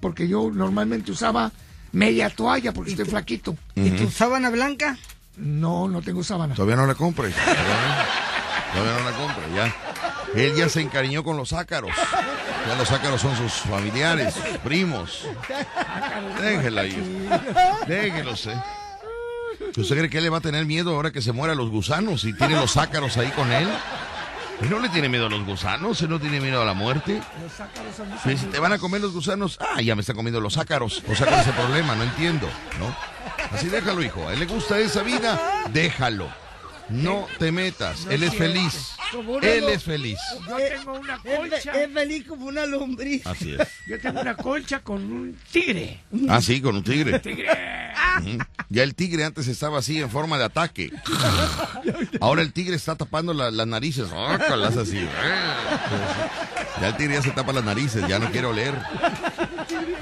[0.00, 1.52] Porque yo normalmente usaba
[1.94, 3.56] media toalla porque estoy flaquito.
[3.74, 4.98] ¿Y tu sábana blanca?
[5.36, 6.54] No, no tengo sábana.
[6.54, 7.34] Todavía no la compres.
[7.34, 9.74] Todavía, no la compres, ya.
[10.34, 11.92] Él ya se encariñó con los ácaros.
[12.68, 15.26] Ya los ácaros son sus familiares, sus primos.
[16.40, 17.28] Déjela ahí.
[17.86, 18.62] Déjelos, eh.
[19.76, 22.24] ¿Usted cree que él le va a tener miedo ahora que se muera los gusanos
[22.24, 23.68] y tiene los ácaros ahí con él?
[24.62, 27.20] Él no le tiene miedo a los gusanos, él no tiene miedo a la muerte.
[27.42, 28.46] Los ácaros son Me dice.
[28.46, 29.58] ¿te van a comer los gusanos?
[29.60, 31.02] Ah, ya me están comiendo los ácaros.
[31.08, 31.94] O sea, ¿cuál es el problema?
[31.94, 32.94] No entiendo, ¿no?
[33.52, 34.28] Así déjalo, hijo.
[34.28, 35.40] A él le gusta esa vida,
[35.72, 36.28] déjalo.
[36.88, 38.06] No te metas.
[38.10, 38.94] Él es feliz.
[39.42, 40.18] Él es feliz.
[40.46, 41.82] Yo tengo una colcha.
[41.82, 43.26] es feliz como una lombriz.
[43.26, 43.68] Así es.
[43.86, 46.00] Yo tengo una colcha con un tigre.
[46.28, 47.18] Ah, sí, con un tigre.
[47.20, 47.48] Tigre.
[48.74, 50.90] Ya el tigre antes estaba así en forma de ataque.
[52.20, 54.08] Ahora el tigre está tapando la- las narices.
[54.12, 54.98] Ócalas así.
[56.80, 58.74] Ya el tigre ya se tapa las narices, ya no quiere oler.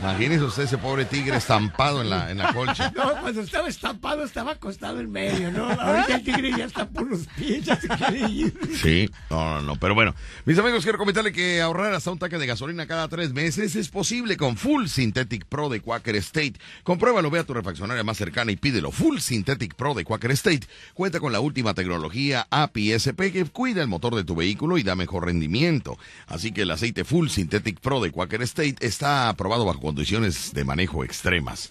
[0.02, 2.92] Imagínese usted ese pobre tigre estampado en la, en la colcha.
[3.02, 5.64] No, cuando estaba estampado estaba acostado en medio, ¿no?
[5.70, 8.52] Ahorita el tigre ya está por los pies, ya se quiere ir.
[8.80, 10.14] Sí, no, no, no, pero bueno.
[10.44, 13.88] Mis amigos, quiero comentarle que ahorrar hasta un tanque de gasolina cada tres meses es
[13.88, 16.54] posible con Full Synthetic Pro de Quaker State.
[16.82, 18.90] Compruébalo, ve a tu refaccionaria más cercana y pídelo.
[18.90, 23.88] Full Synthetic Pro de Quaker State cuenta con la última tecnología API-SP que cuida el
[23.88, 25.98] motor de tu vehículo y da mejor rendimiento.
[26.26, 30.64] Así que el aceite Full Synthetic Pro de Quaker State está aprobado bajo condiciones de
[30.64, 31.70] manejo extremas.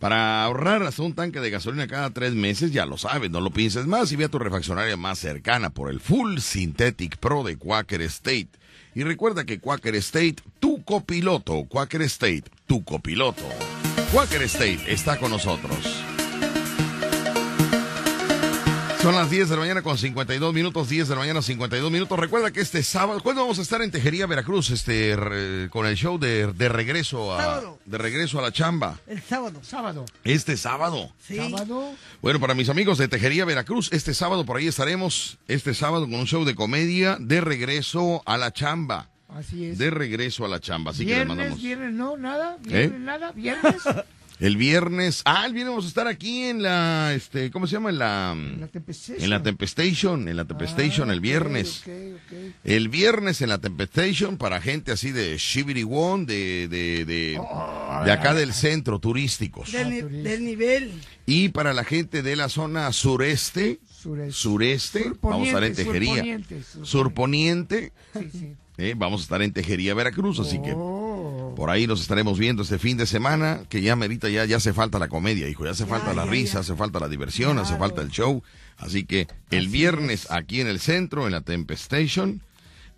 [0.00, 3.50] Para ahorrar hasta un tanque de gasolina cada tres meses, ya lo sabes, no lo
[3.50, 7.56] pienses más y ve a tu refaccionaria más cercana por el Full Synthetic Pro de
[7.56, 8.48] Quaker State.
[8.96, 13.44] Y recuerda que Quaker State, tu copiloto, Quaker State, tu copiloto.
[14.12, 16.13] Quaker State está con nosotros.
[19.04, 22.18] Son las 10 de la mañana con 52 minutos, 10 de la mañana 52 minutos.
[22.18, 24.70] Recuerda que este sábado, ¿cuándo vamos a estar en Tejería, Veracruz?
[24.70, 27.78] Este, re- con el show de, de regreso a, Sábado.
[27.84, 28.98] de regreso a la chamba.
[29.06, 29.60] El sábado.
[29.62, 30.06] Sábado.
[30.24, 31.10] Este sábado.
[31.22, 31.36] Sí.
[31.36, 31.92] Sábado.
[32.22, 36.14] Bueno, para mis amigos de Tejería Veracruz, este sábado por ahí estaremos, este sábado con
[36.14, 39.10] un show de comedia de regreso a la chamba.
[39.28, 39.76] Así es.
[39.76, 40.92] De regreso a la chamba.
[40.92, 41.60] Así que les viernes, mandamos.
[41.62, 42.56] viernes, no, nada.
[42.62, 42.98] Viernes, ¿Eh?
[43.00, 43.32] nada.
[43.32, 43.82] Viernes.
[44.44, 47.88] El viernes, ah, el viernes vamos a estar aquí en la, este, ¿cómo se llama?
[47.88, 49.22] En la, La Tempestation.
[49.24, 51.82] en la Tempestation, en la Tempestation el viernes.
[51.86, 52.54] Ah, Ok, ok.
[52.64, 58.12] El viernes en la Tempestation para gente así de Shibiriwon, de, de, de, Oh, de
[58.12, 59.72] acá del centro, turísticos.
[59.72, 60.92] Del, ni- del nivel.
[61.24, 64.32] Y para la gente de la zona sureste, Sureste.
[64.32, 66.10] sureste, vamos a estar en Tejería.
[66.16, 68.52] surponiente, Surponiente, Sí, sí.
[68.76, 70.74] eh, vamos a estar en Tejería, Veracruz, así que
[71.24, 71.54] Oh.
[71.54, 74.74] por ahí nos estaremos viendo este fin de semana, que ya merita, ya, ya hace
[74.74, 76.60] falta la comedia, hijo, ya hace falta la ya, risa, ya.
[76.60, 78.42] hace falta la diversión, hace falta el show.
[78.76, 82.42] Así que el viernes aquí en el centro, en la Tempestation,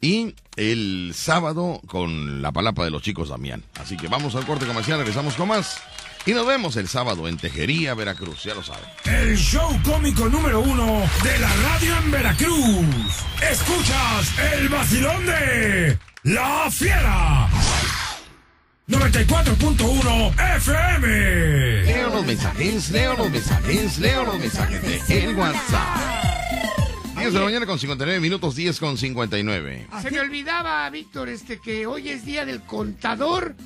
[0.00, 3.62] y el sábado con la palapa de los chicos Damián.
[3.80, 5.78] Así que vamos al corte comercial, regresamos con más.
[6.26, 8.84] Y nos vemos el sábado en Tejería, Veracruz, ya lo saben.
[9.04, 12.86] El show cómico número uno de la radio en Veracruz.
[13.48, 17.48] Escuchas el vacilón de La Fiera.
[18.88, 21.82] 94.1 FM.
[21.86, 25.98] Leo los mensajes, leo los mensajes, leo los mensajes de el WhatsApp.
[27.18, 29.88] 10 de la mañana con 59 minutos, 10 con 59.
[30.02, 33.56] Se me olvidaba, Víctor, este que hoy es día del contador.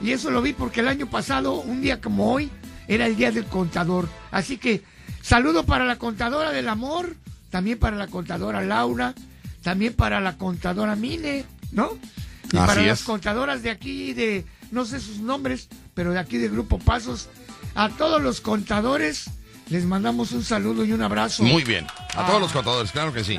[0.00, 2.48] Y eso lo vi porque el año pasado, un día como hoy,
[2.86, 4.08] era el día del contador.
[4.30, 4.84] Así que
[5.22, 7.16] saludo para la contadora del amor,
[7.50, 9.12] también para la contadora Laura,
[9.60, 11.98] también para la contadora Mine, ¿no?
[12.52, 12.86] Y Así para es.
[12.86, 17.28] las contadoras de aquí de, no sé sus nombres, pero de aquí de Grupo Pasos.
[17.74, 19.30] A todos los contadores
[19.68, 21.42] les mandamos un saludo y un abrazo.
[21.42, 21.86] Muy bien.
[22.14, 22.26] A Ah.
[22.26, 23.38] todos los contadores, claro que sí.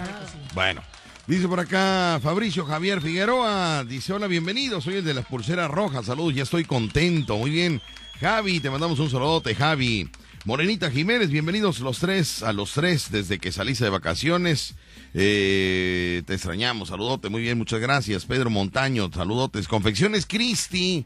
[0.53, 0.81] Bueno.
[1.27, 3.83] Dice por acá Fabricio Javier Figueroa.
[3.83, 4.81] Dice, hola, bienvenido.
[4.81, 6.07] Soy el de las pulseras rojas.
[6.07, 7.37] Saludos, ya estoy contento.
[7.37, 7.81] Muy bien.
[8.19, 10.09] Javi, te mandamos un saludote, Javi.
[10.45, 14.73] Morenita Jiménez, bienvenidos los tres, a los tres desde que saliste de vacaciones.
[15.13, 18.25] Eh, te extrañamos, saludote, muy bien, muchas gracias.
[18.25, 19.67] Pedro Montaño, saludotes.
[19.67, 21.05] Confecciones Cristi.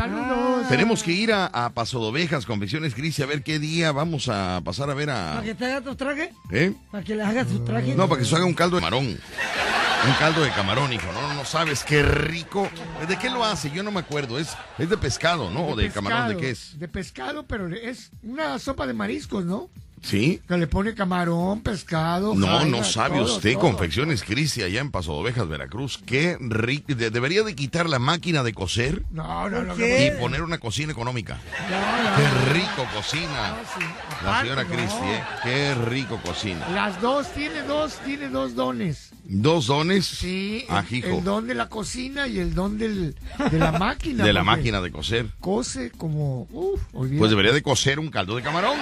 [0.00, 0.66] Saludos.
[0.68, 4.30] Tenemos que ir a, a Paso de Ovejas, Confecciones Cristi, a ver qué día vamos
[4.30, 5.42] a pasar a ver ¿Para a...
[5.42, 6.32] que te haga tu traje?
[6.50, 6.72] ¿Eh?
[6.90, 7.94] ¿Para que le haga su traje?
[7.94, 9.04] No, para que se haga un caldo de camarón.
[9.08, 11.12] Un caldo de camarón, hijo.
[11.12, 12.66] No, no sabes qué rico.
[13.06, 13.70] ¿De qué lo hace?
[13.70, 14.38] Yo no me acuerdo.
[14.38, 15.66] Es, es de pescado, ¿no?
[15.66, 16.78] ¿O de, camarón de qué es?
[16.78, 19.68] De pescado, pero es una sopa de mariscos, ¿no?
[20.02, 20.40] ¿Sí?
[20.48, 22.34] Que le pone camarón, pescado.
[22.34, 23.52] No, no sabe todo, usted.
[23.52, 23.60] todo.
[23.62, 26.00] Confecciones Cristi allá en Paso de Ovejas, Veracruz.
[26.06, 26.94] Qué rico.
[26.94, 29.74] De- debería de quitar la máquina de coser No, no, no.
[29.76, 30.12] qué?
[30.16, 31.38] y poner una cocina económica.
[31.70, 33.56] no, no, Qué rico cocina.
[33.78, 33.84] sí.
[34.24, 34.70] La señora no.
[34.70, 35.22] Cristi, ¿eh?
[35.42, 36.66] Qué rico cocina.
[36.70, 39.10] Las dos, tiene dos, tiene dos dones.
[39.24, 40.06] Dos dones.
[40.06, 41.08] Sí, el- Ajijo.
[41.18, 43.14] el don de la cocina y el don del,
[43.50, 44.24] de la máquina.
[44.24, 45.26] De la máquina de coser.
[45.40, 46.80] Cose como, uf.
[46.92, 48.78] Pues debería de coser un caldo de camarón.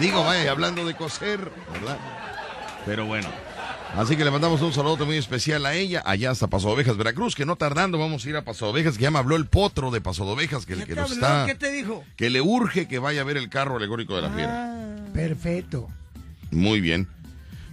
[0.00, 1.98] Digo, vaya, hablando de coser, ¿verdad?
[2.84, 3.28] Pero bueno.
[3.96, 6.96] Así que le mandamos un saludo muy especial a ella, allá hasta Paso de Ovejas,
[6.96, 9.36] Veracruz, que no tardando vamos a ir a Paso de Ovejas, que ya me habló
[9.36, 11.26] el potro de Paso de Ovejas, que, el ¿Qué que te nos habló?
[11.26, 12.02] está, ¿Qué te dijo?
[12.16, 14.72] que le urge que vaya a ver el carro alegórico de la fiera.
[14.72, 15.88] Ah, Perfecto.
[16.50, 17.08] Muy bien.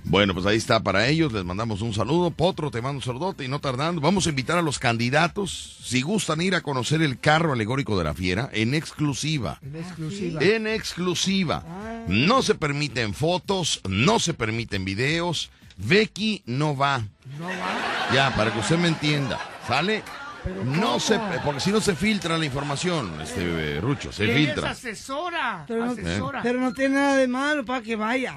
[0.04, 2.32] Bueno, pues ahí está para ellos, les mandamos un saludo.
[2.32, 4.02] Potro, te mando un saludote y no tardando.
[4.02, 8.04] Vamos a invitar a los candidatos, si gustan ir a conocer el carro alegórico de
[8.04, 9.60] la fiera, en exclusiva.
[9.62, 10.42] En exclusiva.
[10.44, 11.64] En exclusiva.
[12.08, 15.50] No se permiten fotos, no se permiten videos.
[15.78, 17.00] Becky no va.
[17.40, 18.10] No va.
[18.14, 19.40] Ya, para que usted me entienda.
[19.68, 20.04] ¿Sale?
[20.44, 24.34] Pero No se, porque si no se filtra la información, este eh, Rucho, se Ella
[24.36, 24.72] filtra.
[24.72, 25.64] es asesora.
[25.68, 26.42] pero, no, asesora.
[26.42, 28.36] pero no tiene nada de malo para que vaya.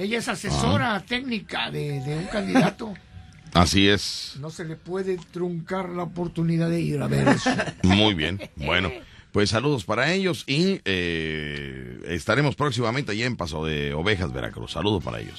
[0.00, 1.00] Ella es asesora Ah.
[1.06, 2.94] técnica de, de un candidato.
[3.52, 4.34] Así es.
[4.40, 7.50] No se le puede truncar la oportunidad de ir a ver eso.
[7.82, 8.40] Muy bien.
[8.56, 8.90] Bueno,
[9.32, 14.72] pues saludos para ellos y eh, estaremos próximamente allá en Paso de Ovejas, Veracruz.
[14.72, 15.38] Saludos para ellos.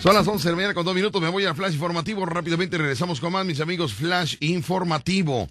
[0.00, 1.20] Son las 11 de la mañana con dos minutos.
[1.20, 2.24] Me voy al flash informativo.
[2.26, 3.92] Rápidamente regresamos con más, mis amigos.
[3.94, 5.48] Flash informativo.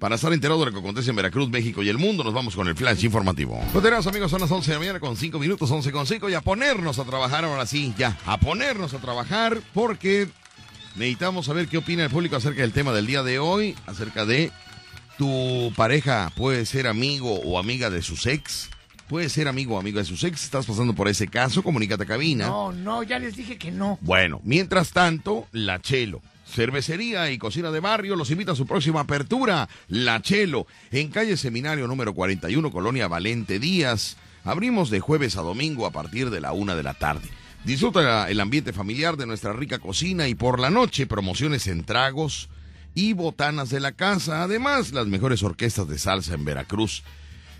[0.00, 2.56] Para estar enterado de lo que acontece en Veracruz, México y el mundo, nos vamos
[2.56, 3.60] con el flash informativo.
[3.70, 6.34] Pues amigos, son las 11 de la mañana con 5 minutos, 11 con 5, y
[6.34, 10.26] a ponernos a trabajar ahora sí, ya, a ponernos a trabajar, porque
[10.96, 14.50] necesitamos saber qué opina el público acerca del tema del día de hoy, acerca de
[15.18, 18.70] tu pareja puede ser amigo o amiga de sus ex,
[19.06, 22.06] puede ser amigo o amiga de sus ex, estás pasando por ese caso, comunícate a
[22.06, 22.46] cabina.
[22.46, 23.98] No, no, ya les dije que no.
[24.00, 26.22] Bueno, mientras tanto, La Chelo.
[26.50, 31.36] Cervecería y cocina de barrio los invita a su próxima apertura, La Chelo, en calle
[31.36, 34.16] Seminario número 41, Colonia Valente Díaz.
[34.42, 37.28] Abrimos de jueves a domingo a partir de la una de la tarde.
[37.64, 42.48] Disfruta el ambiente familiar de nuestra rica cocina y por la noche promociones en tragos
[42.94, 44.42] y botanas de la casa.
[44.42, 47.04] Además, las mejores orquestas de salsa en Veracruz.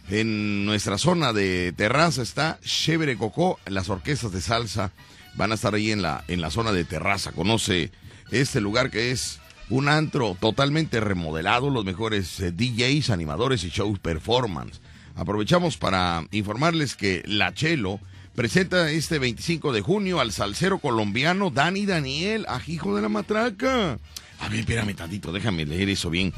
[0.09, 3.61] En nuestra zona de terraza está Chévere Cocó.
[3.67, 4.91] Las orquestas de salsa
[5.37, 7.31] van a estar ahí en la, en la zona de terraza.
[7.31, 7.93] Conoce
[8.31, 13.99] este lugar que es un antro totalmente remodelado, los mejores eh, DJs, animadores y shows
[13.99, 14.81] performance.
[15.15, 18.01] Aprovechamos para informarles que La Chelo
[18.35, 23.99] presenta este 25 de junio al salsero colombiano Dani Daniel, ajijo de la matraca.
[24.41, 26.33] A ver, espérame tantito, déjame leer eso bien.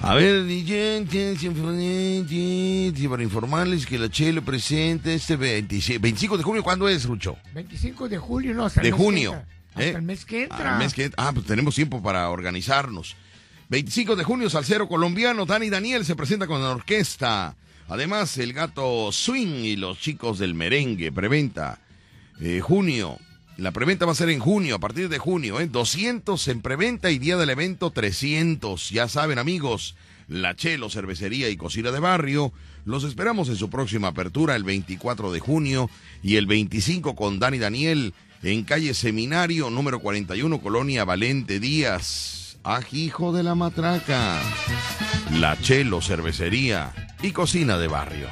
[0.00, 0.44] A ver,
[3.08, 7.36] para informarles que la Chelo presenta este 26 25 de junio, ¿cuándo es, Rucho?
[7.54, 8.90] 25 de julio, no, De que
[9.74, 9.84] entra.
[9.84, 9.88] ¿eh?
[9.88, 10.78] Hasta el mes que entra.
[10.78, 11.10] Mes que.
[11.16, 13.16] Ah, pues tenemos tiempo para organizarnos.
[13.68, 17.56] 25 de junio, Salsero colombiano, Dani Daniel se presenta con la orquesta.
[17.88, 21.80] Además, el gato Swing y los chicos del merengue, preventa.
[22.40, 23.18] Eh, junio,
[23.56, 25.66] la preventa va a ser en junio, a partir de junio, ¿eh?
[25.66, 28.90] 200 en preventa y día del evento 300.
[28.90, 29.96] Ya saben, amigos,
[30.28, 32.52] La Chelo, Cervecería y Cocina de Barrio.
[32.84, 35.88] Los esperamos en su próxima apertura el 24 de junio
[36.22, 38.12] y el 25 con Dani Daniel
[38.44, 42.58] en calle Seminario, número 41, Colonia Valente Díaz.
[42.62, 44.40] Ajijo de la Matraca.
[45.32, 48.28] La Chelo, Cervecería y Cocina de Barrio.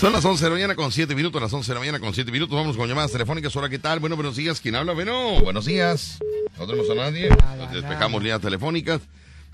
[0.00, 2.12] Son las 11 de la mañana con 7 minutos, las 11 de la mañana con
[2.12, 2.56] 7 minutos.
[2.56, 3.54] Vamos con llamadas telefónicas.
[3.56, 4.00] Hola, ¿qué tal?
[4.00, 4.60] Bueno, buenos días.
[4.60, 4.92] ¿Quién habla?
[4.92, 6.18] Bueno, buenos días.
[6.58, 7.28] No tenemos a nadie.
[7.72, 9.00] Despejamos líneas telefónicas.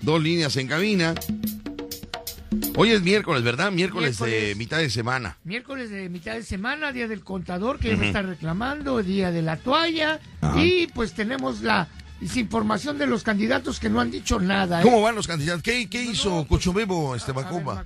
[0.01, 1.13] Dos líneas en cabina.
[2.75, 3.71] Hoy es miércoles, ¿verdad?
[3.71, 4.57] Miércoles, de Miércoles.
[4.57, 5.37] mitad de semana.
[5.43, 9.57] Miércoles de mitad de semana, día del contador que me está reclamando, día de la
[9.57, 10.19] toalla.
[10.55, 11.87] Y pues tenemos la
[12.35, 14.79] información de los candidatos que no han dicho nada.
[14.81, 14.83] ¿eh?
[14.83, 15.61] ¿Cómo van los candidatos?
[15.63, 17.85] ¿Qué, qué hizo Cuchumebo, este A ver, Macumba?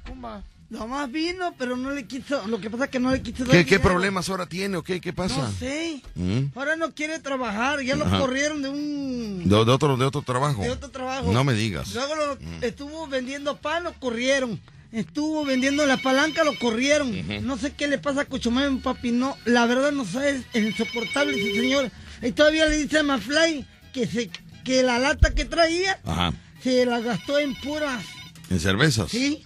[0.70, 2.46] Nomás vino, pero no le quiso.
[2.48, 5.00] Lo que pasa es que no le quiso ¿Qué, qué problemas ahora tiene o qué,
[5.00, 5.38] qué pasa?
[5.38, 6.02] No sé.
[6.16, 6.48] ¿Mm?
[6.56, 7.82] Ahora no quiere trabajar.
[7.82, 9.44] Ya lo corrieron de un.
[9.48, 10.62] De, de otro, de otro trabajo.
[10.64, 11.32] De otro trabajo.
[11.32, 11.94] No me digas.
[11.94, 14.60] Luego lo- estuvo vendiendo pan, lo corrieron.
[14.92, 17.14] Estuvo vendiendo la palanca, lo corrieron.
[17.46, 19.12] No sé qué le pasa a Cuchumén, papi.
[19.12, 21.92] No, la verdad no sé, es insoportable ese señor.
[22.22, 24.30] Y todavía le dice a Mafly que, se,
[24.66, 26.34] que la lata que traía Ajá.
[26.64, 28.04] se la gastó en puras.
[28.50, 29.10] ¿En cervezas?
[29.12, 29.46] Sí.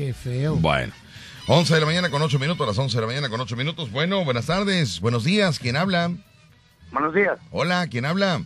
[0.00, 0.56] Qué feo.
[0.56, 0.94] Bueno.
[1.46, 3.54] 11 de la mañana con 8 minutos, a las 11 de la mañana con 8
[3.54, 3.92] minutos.
[3.92, 6.10] Bueno, buenas tardes, buenos días, ¿quién habla?
[6.90, 7.38] Buenos días.
[7.50, 8.40] Hola, ¿quién habla?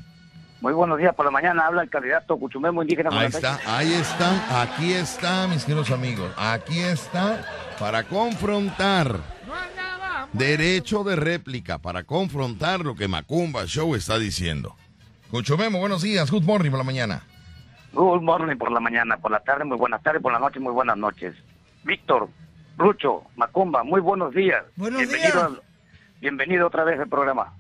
[0.61, 1.15] Muy buenos días.
[1.15, 3.11] Por la mañana habla el candidato Cuchumemo Indígena.
[3.13, 6.33] Ahí está, ahí está, aquí está, mis queridos amigos.
[6.37, 7.47] Aquí está
[7.79, 9.21] para confrontar.
[10.33, 14.75] Derecho de réplica para confrontar lo que Macumba Show está diciendo.
[15.31, 17.23] Cuchumemo, buenos días, good morning por la mañana.
[17.95, 20.73] Good morning por la mañana, por la tarde, muy buenas tardes, por la noche, muy
[20.73, 21.37] buenas noches.
[21.85, 22.29] Víctor,
[22.77, 24.65] Rucho, Macumba, muy buenos días.
[24.77, 25.45] Buenos bienvenido, días.
[25.45, 25.63] al-
[26.21, 27.53] bienvenido otra vez al programa.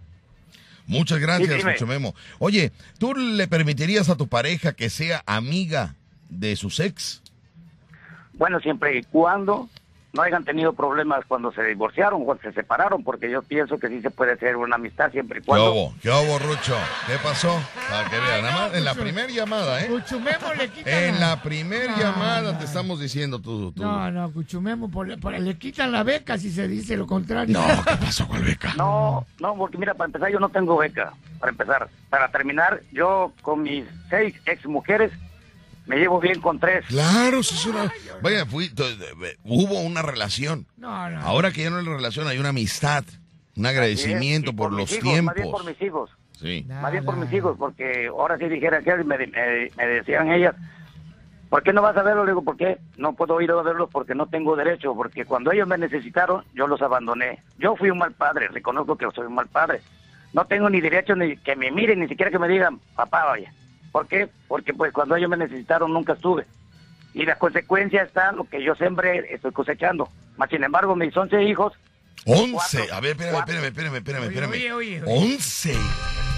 [0.86, 1.66] Muchas gracias, Sí.
[1.72, 2.14] Cuchumemo.
[2.38, 5.94] Oye, ¿tú le permitirías a tu pareja que sea amiga
[6.28, 7.22] de su ex?
[8.34, 9.68] Bueno, siempre y cuando
[10.14, 14.00] no hayan tenido problemas cuando se divorciaron o se separaron, porque yo pienso que sí
[14.00, 15.72] se puede hacer una amistad siempre y ¿Qué cuando...
[15.72, 15.94] hubo?
[16.00, 16.76] ¿Qué hubo, Rucho?
[17.06, 17.60] ¿Qué pasó?
[17.90, 19.88] Para que vean, nada más en la primera llamada, ¿eh?
[19.88, 22.58] Cuchumemo le quitan En la primera No, llamada no.
[22.58, 23.72] te estamos diciendo tú.
[23.72, 23.82] tú.
[23.82, 27.58] No, no, Cuchumemo, por- por- le quitan la beca si se dice lo contrario.
[27.58, 28.72] No, ¿qué pasó con beca?
[28.76, 31.88] No, no, porque mira, para empezar yo no tengo beca, para empezar.
[32.08, 35.10] Para terminar, yo con mis seis ex mujeres
[35.86, 36.84] me llevo bien con tres.
[36.86, 37.92] Claro, sí es una...
[38.22, 38.70] Vaya, fui,
[39.44, 40.66] hubo una relación.
[40.76, 41.20] No, no.
[41.20, 43.04] Ahora que ya no hay relación, hay una amistad,
[43.56, 45.34] un agradecimiento por, los hijos, tiempos.
[45.34, 46.10] Más bien por mis hijos.
[46.40, 46.66] Sí.
[46.68, 50.54] Más bien por mis hijos, porque ahora sí dijera que me, me- me decían ellas,
[51.48, 52.24] ¿por qué no vas a verlos?
[52.26, 52.78] Le digo, ¿por qué?
[52.96, 56.66] No puedo ir a verlos porque no tengo derecho, porque cuando ellos me necesitaron, yo
[56.66, 57.42] los abandoné.
[57.58, 59.80] Yo fui un mal padre, reconozco que soy un mal padre.
[60.32, 63.52] No tengo ni derecho ni que me miren, ni siquiera que me digan, papá, vaya.
[63.94, 64.28] ¿Por qué?
[64.48, 66.44] Porque pues cuando ellos me necesitaron nunca estuve.
[67.14, 70.08] Y la consecuencia está lo que yo sembré, estoy cosechando.
[70.36, 71.72] Más sin embargo, mis 11 hijos,
[72.26, 72.90] Once.
[72.90, 74.50] A ver, espérame, espérame, espérame, espérame, espérame.
[74.50, 75.14] oye, oye, oye.
[75.16, 75.76] Once.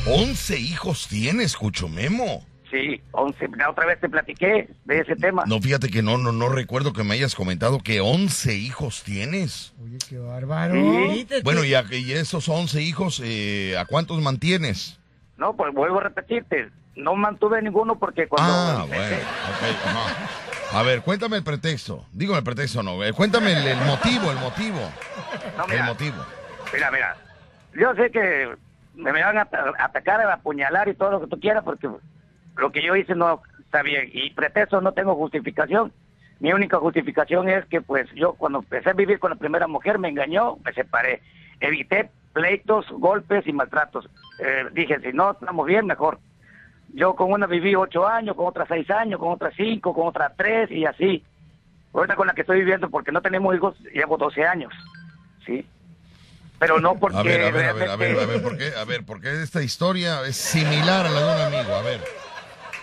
[0.06, 2.44] Once hijos tienes, Cuchumemo.
[2.70, 5.44] sí, 11, la otra vez te platiqué de ese tema.
[5.46, 9.72] No, fíjate que no, no, no recuerdo que me hayas comentado que once hijos tienes.
[9.82, 10.74] Oye, qué bárbaro.
[10.74, 11.26] Sí.
[11.42, 14.98] Bueno, y, a- y esos once hijos, eh, ¿a cuántos mantienes?
[15.38, 18.52] No, pues vuelvo a repetirte, no mantuve ninguno porque cuando...
[18.52, 20.78] Ah, bueno, ok, ajá.
[20.78, 22.04] A ver, cuéntame el pretexto.
[22.12, 23.02] Digo el pretexto, no.
[23.04, 24.80] eh, Cuéntame el, el motivo, el motivo.
[25.56, 26.16] No, El mira, motivo.
[26.72, 27.16] mira, mira,
[27.74, 28.48] yo sé que
[28.94, 31.88] me van a ata- atacar, a apuñalar y todo lo que tú quieras porque
[32.56, 35.92] lo que yo hice no está bien y pretexto no tengo justificación.
[36.40, 39.98] Mi única justificación es que pues yo cuando empecé a vivir con la primera mujer
[39.98, 41.22] me engañó, me separé.
[41.60, 44.06] Evité pleitos, golpes y maltratos.
[44.40, 46.18] Eh, dije, si no estamos bien, mejor.
[46.96, 50.32] Yo con una viví ocho años, con otra seis años, con otra cinco, con otra
[50.34, 51.22] tres y así.
[51.92, 54.72] Ahorita con la que estoy viviendo, porque no tenemos hijos, llevo 12 años.
[55.44, 55.66] ¿Sí?
[56.58, 57.18] Pero no porque...
[57.18, 58.72] A ver, a ver, a ver, a ver, a ver, ¿por qué?
[58.80, 61.74] A ver, porque esta historia es similar a la de un amigo.
[61.74, 62.00] A ver,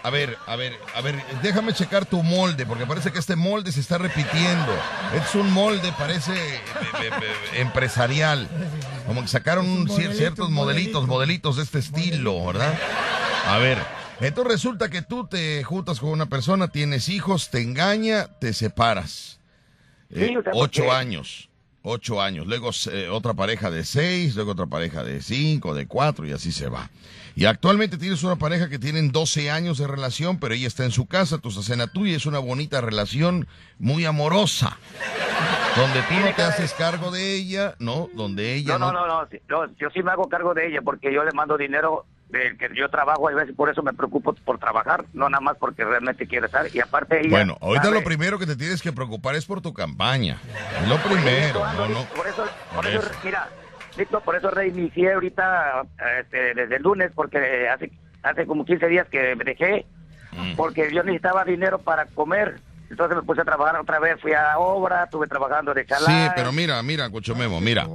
[0.03, 3.72] a ver, a ver, a ver, déjame checar tu molde, porque parece que este molde
[3.72, 4.74] se está repitiendo.
[5.16, 6.59] Es un molde, parece eh,
[7.01, 7.09] eh,
[7.55, 8.47] eh, empresarial.
[9.07, 12.74] Como que sacaron un cier- ciertos modelitos, modelitos de este estilo, ¿verdad?
[13.47, 13.78] A ver,
[14.28, 19.39] entonces resulta que tú te juntas con una persona, tienes hijos, te engaña, te separas.
[20.09, 21.49] Eh, Sí, o sea, ocho porque- años.
[21.86, 22.47] Ocho años.
[22.47, 26.53] Luego eh, otra pareja de seis, luego otra pareja de cinco, de cuatro y así
[26.53, 26.89] se va.
[27.36, 30.91] Y actualmente tienes una pareja que tienen 12 años de relación, pero ella está en
[30.91, 33.47] su casa, tú estás en la tuya, es una bonita relación
[33.80, 34.78] muy amorosa.
[35.76, 38.07] Donde tú no te haces cargo de ella, ¿no?
[38.13, 41.11] Donde ella No, no, no, no, no, yo sí me hago cargo de ella porque
[41.13, 44.57] yo le mando dinero del que yo trabajo, a veces por eso me preocupo por
[44.57, 46.65] trabajar, no nada más porque realmente quiero estar.
[46.73, 47.29] Y aparte ella...
[47.29, 50.38] Bueno, ahorita sabe- lo primero que te tienes que preocupar es por tu campaña.
[50.81, 52.03] Es lo primero, no, no.
[52.15, 53.47] Por eso, por eso, mira,
[53.95, 55.84] Víctor, por eso reinicié ahorita
[56.19, 57.91] este, desde el lunes, porque hace,
[58.23, 59.86] hace como 15 días que me dejé,
[60.36, 60.55] Mm.
[60.55, 62.55] porque yo necesitaba dinero para comer.
[62.94, 66.32] Entonces me puse a trabajar otra vez, fui a obra, estuve trabajando de Sí, chalán.
[66.36, 67.88] pero mira, mira, Cucho Memo, mira.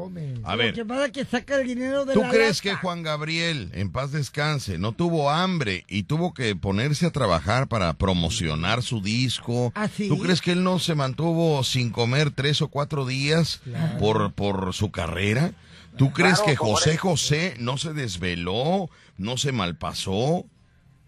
[0.45, 2.75] A ver, que pasa es que saca el dinero de ¿Tú la crees que.
[2.75, 7.93] Juan Gabriel, en paz descanse, no tuvo hambre y tuvo que ponerse a trabajar para
[7.95, 9.73] promocionar su disco?
[9.77, 10.09] ¿Ah, sí?
[10.09, 13.61] ¿Tú crees que él no se mantuvo sin comer tres o cuatro días
[13.99, 15.53] por, por su carrera?
[15.97, 20.45] ¿Tú crees Claro, que José José no se desveló, no se malpasó?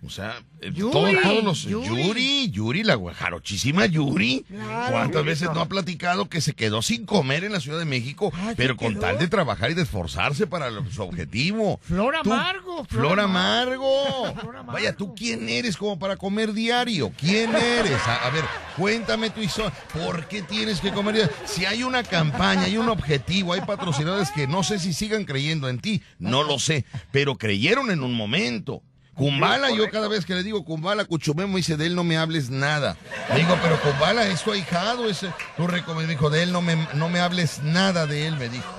[0.02, 0.92] O sea, eh, Yuri,
[1.22, 1.62] todos, los...
[1.64, 1.86] Yuri.
[2.06, 4.46] Yuri, Yuri, la jarochísima Yuri.
[4.48, 4.92] Claro.
[4.92, 8.32] ¿Cuántas veces no ha platicado que se quedó sin comer en la Ciudad de México,
[8.34, 9.02] Ah, ¿se pero con quedó?
[9.02, 11.78] tal de trabajar y de esforzarse para lo- su objetivo?
[11.82, 14.06] Flor amargo, flor amargo.
[14.24, 14.34] amargo.
[14.40, 14.72] Flor amargo.
[14.72, 17.12] Vaya, ¿tú quién eres como para comer diario?
[17.18, 18.00] ¿Quién eres?
[18.06, 18.44] A, a ver,
[18.78, 19.72] cuéntame tu historia.
[19.92, 21.34] ¿Por qué tienes que comer diario?
[21.44, 25.68] Si hay una campaña, hay un objetivo, hay patrocinadores que no sé si sigan creyendo
[25.68, 28.82] en ti, no lo sé, pero creyeron en un momento.
[29.30, 32.48] Kumbala, yo cada vez que le digo Kumbala, Cuchumemo dice, de él no me hables
[32.48, 32.96] nada.
[33.28, 35.20] Le digo, pero Kumbala es tu ahijado, es
[35.56, 36.06] tu recomendado.
[36.06, 38.72] Me dijo, de él no me, no me hables nada de él, me dijo.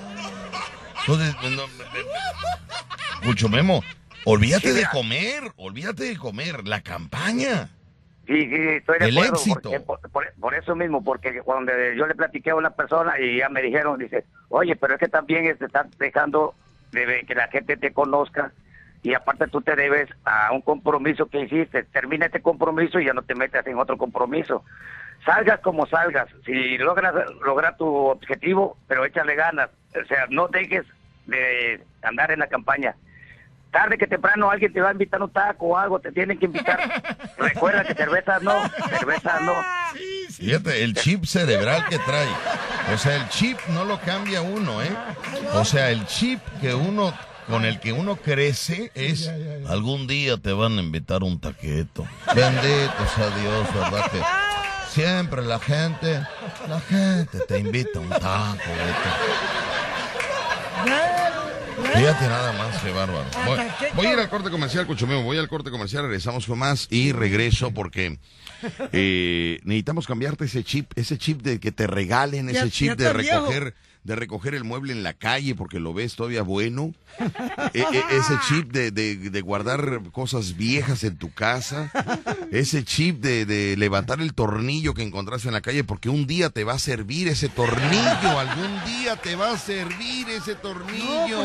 [1.06, 1.62] Entonces, no,
[3.22, 3.84] Mucho Memo,
[4.24, 7.70] olvídate Sí, de comer, olvídate de comer, la campaña.
[8.26, 9.34] Sí, sí, estoy de El acuerdo.
[9.34, 9.60] éxito.
[9.62, 13.38] porque- por, por- por eso mismo, porque cuando yo le platiqué a una persona y
[13.38, 16.54] ya me dijeron, dice, oye, pero es que también te estás dejando
[16.90, 18.52] de que la gente te conozca
[19.02, 21.82] y aparte tú te debes a un compromiso que hiciste.
[21.84, 24.64] Termina este compromiso y ya no te metas en otro compromiso.
[25.24, 29.70] Salgas como salgas, si logras lograr tu objetivo, pero échale ganas.
[30.00, 30.84] O sea, no dejes
[31.26, 32.94] de andar en la campaña.
[33.72, 36.38] Tarde que temprano alguien te va a invitar a un taco o algo, te tienen
[36.38, 36.78] que invitar.
[37.38, 39.54] Recuerda que cerveza no, cerveza no.
[40.30, 42.28] Fíjate, el chip cerebral que trae.
[42.92, 44.94] O sea, el chip no lo cambia uno, ¿eh?
[45.54, 47.14] O sea, el chip que uno
[47.52, 49.30] con el que uno crece es
[49.68, 52.06] algún día te van a invitar un taquito.
[52.34, 54.10] Bendito sea Dios, ¿verdad?
[54.10, 54.20] Que
[54.90, 56.20] siempre la gente,
[56.68, 58.70] la gente te invita a un taco.
[61.94, 63.24] Fíjate nada más, qué bárbaro.
[63.46, 63.58] Voy,
[63.94, 67.12] voy a ir al corte comercial, Cuchumeo, voy al corte comercial, regresamos con más y
[67.12, 68.18] regreso porque
[68.92, 73.12] eh, necesitamos cambiarte ese chip, ese chip de que te regalen, Ya- ese chip ya
[73.12, 73.46] de viejo.
[74.04, 76.92] De recoger el mueble en la calle porque lo ves todavía bueno.
[77.74, 81.90] E- e- ese chip de, de- de guardar cosas viejas en tu casa.
[82.50, 86.50] Ese chip de, de levantar el tornillo que encontraste en la calle porque un día
[86.50, 88.38] te va a servir ese tornillo.
[88.38, 91.38] Algún día te va a servir ese tornillo.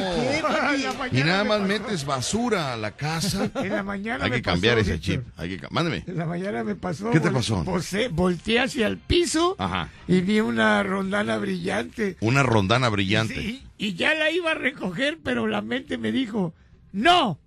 [1.12, 3.50] Y nada más metes basura a la casa.
[3.56, 5.22] En la mañana Hay me que cambiar pasó, ese chip.
[5.38, 6.04] Hay que, ca- mándeme.
[6.08, 7.12] En la mañana me pasó.
[7.12, 7.64] ¿Qué te pasó?
[7.64, 9.90] volteé- volteé hacia el piso Ajá.
[10.08, 12.18] y vi una rondana brillante.
[12.22, 13.36] Una rondana brillante.
[13.36, 16.54] Sí, y ya la iba a recoger, pero la mente me dijo,
[16.92, 17.38] no,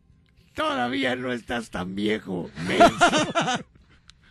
[0.54, 2.50] todavía no estás tan viejo.
[2.66, 3.64] menso".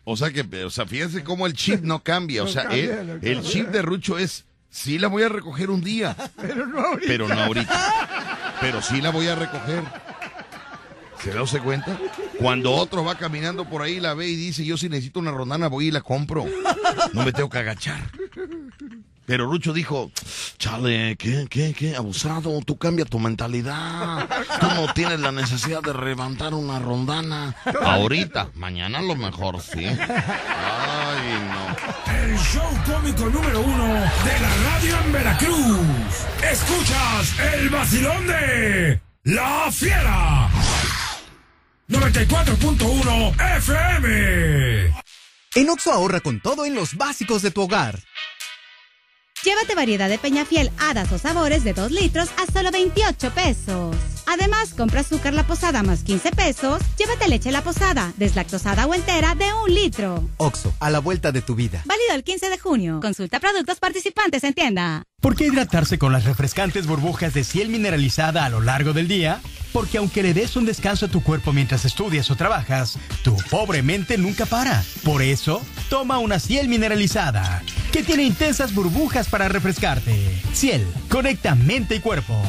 [0.05, 2.41] O sea que, o sea, fíjense cómo el chip no cambia.
[2.41, 5.29] O No sea, cambia, el, no el chip de Rucho es, sí la voy a
[5.29, 7.07] recoger un día, pero no ahorita.
[7.07, 8.57] pero no ahorita.
[8.59, 9.83] Pero sí la voy a recoger.
[11.21, 11.95] ¿Se da usted cuenta?
[12.39, 15.67] Cuando otro va caminando por ahí, la ve y dice, yo si necesito una rondana,
[15.67, 16.45] voy y la compro.
[17.13, 18.09] No me tengo que agachar.
[19.29, 20.11] Pero Rucho dijo,
[20.57, 21.95] chale, ¿qué, qué, qué?
[21.95, 24.27] Abusado, tú cambia tu mentalidad.
[24.59, 27.55] Tú no tienes la necesidad de levantar una rondana.
[27.79, 29.85] Ahorita, mañana a lo mejor sí.
[29.85, 29.97] Ay,
[31.45, 32.11] no.
[32.11, 36.25] El show cómico número uno de la radio en Veracruz.
[36.51, 40.49] Escuchas el vacilón de La Fiera.
[41.87, 44.93] 94.1 FM.
[45.55, 47.99] En Oxo ahorra con todo en los básicos de tu hogar.
[49.43, 54.18] Llévate variedad de Peñafiel, hadas o sabores de 2 litros a solo 28 pesos.
[54.31, 59.33] Además, compra azúcar la posada más 15 pesos, llévate leche la posada, deslactosada o entera
[59.33, 60.23] de un litro.
[60.37, 61.81] Oxo, a la vuelta de tu vida.
[61.85, 62.99] Válido el 15 de junio.
[63.01, 65.01] Consulta productos participantes en tienda.
[65.19, 69.41] ¿Por qué hidratarse con las refrescantes burbujas de ciel mineralizada a lo largo del día?
[69.73, 73.81] Porque aunque le des un descanso a tu cuerpo mientras estudias o trabajas, tu pobre
[73.81, 74.83] mente nunca para.
[75.03, 75.59] Por eso,
[75.89, 80.39] toma una ciel mineralizada, que tiene intensas burbujas para refrescarte.
[80.53, 82.39] Ciel, conecta mente y cuerpo.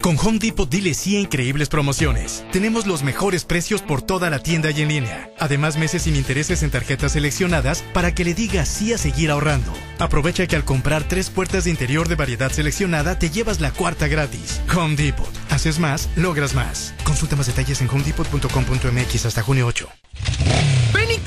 [0.00, 2.42] Con Home Depot dile sí a increíbles promociones.
[2.52, 5.30] Tenemos los mejores precios por toda la tienda y en línea.
[5.38, 9.72] Además, meses sin intereses en tarjetas seleccionadas para que le digas sí a seguir ahorrando.
[9.98, 14.08] Aprovecha que al comprar tres puertas de interior de variedad seleccionada te llevas la cuarta
[14.08, 14.62] gratis.
[14.74, 15.30] Home Depot.
[15.50, 16.94] Haces más, logras más.
[17.04, 19.86] Consulta más detalles en homedepot.com.mx hasta junio 8.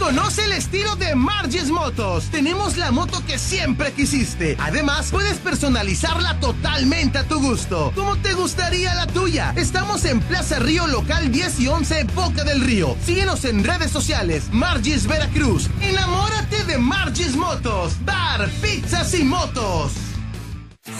[0.03, 2.25] Conoce el estilo de Margis Motos.
[2.25, 4.57] Tenemos la moto que siempre quisiste.
[4.59, 7.93] Además, puedes personalizarla totalmente a tu gusto.
[7.95, 9.53] ¿Cómo te gustaría la tuya?
[9.55, 12.97] Estamos en Plaza Río Local 10 y 11, Boca del Río.
[13.05, 14.49] Síguenos en redes sociales.
[14.51, 15.69] Margis Veracruz.
[15.79, 17.93] Enamórate de Margis Motos.
[18.03, 19.93] Bar, pizzas y motos.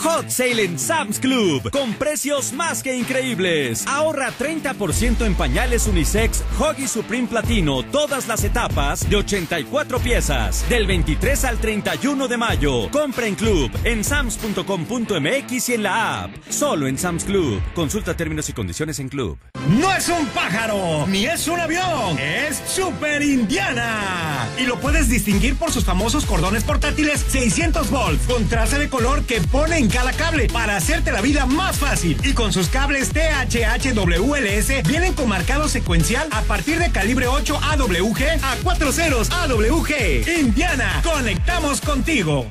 [0.01, 3.85] Hot Sale en Sam's Club con precios más que increíbles.
[3.85, 10.63] Ahorra 30% en pañales unisex Hoggy Supreme Platino, todas las etapas de 84 piezas.
[10.69, 12.89] Del 23 al 31 de mayo.
[12.91, 16.31] Compra en club en sams.com.mx y en la app.
[16.49, 17.61] Solo en Sam's Club.
[17.75, 19.37] Consulta términos y condiciones en club.
[19.67, 24.47] No es un pájaro, ni es un avión, es Super Indiana.
[24.57, 29.23] Y lo puedes distinguir por sus famosos cordones portátiles 600 volts con traza de color
[29.23, 32.17] que pone en cada cable para hacerte la vida más fácil.
[32.23, 38.23] Y con sus cables THHWLS vienen con marcado secuencial a partir de calibre 8 AWG
[38.41, 40.27] a 4 ceros AWG.
[40.39, 42.47] Indiana, conectamos contigo.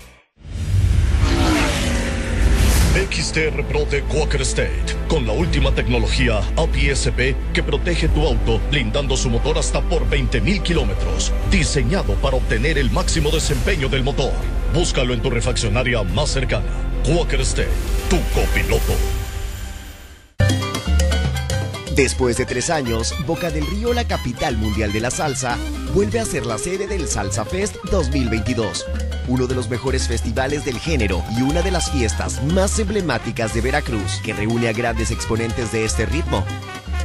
[3.10, 9.16] XTR Pro de Quaker State, con la última tecnología APSP que protege tu auto, blindando
[9.16, 11.32] su motor hasta por 20.000 kilómetros.
[11.50, 14.32] Diseñado para obtener el máximo desempeño del motor.
[14.74, 16.91] Búscalo en tu refaccionaria más cercana.
[17.04, 17.68] Quaker State,
[18.08, 18.92] tu copiloto.
[21.96, 25.58] Después de tres años, Boca del Río, la capital mundial de la salsa,
[25.94, 28.86] vuelve a ser la sede del Salsa Fest 2022,
[29.26, 33.62] uno de los mejores festivales del género y una de las fiestas más emblemáticas de
[33.62, 36.44] Veracruz, que reúne a grandes exponentes de este ritmo.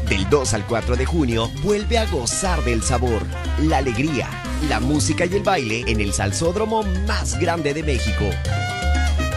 [0.09, 3.23] Del 2 al 4 de junio, vuelve a gozar del sabor,
[3.63, 4.29] la alegría,
[4.69, 8.25] la música y el baile en el salsódromo más grande de México.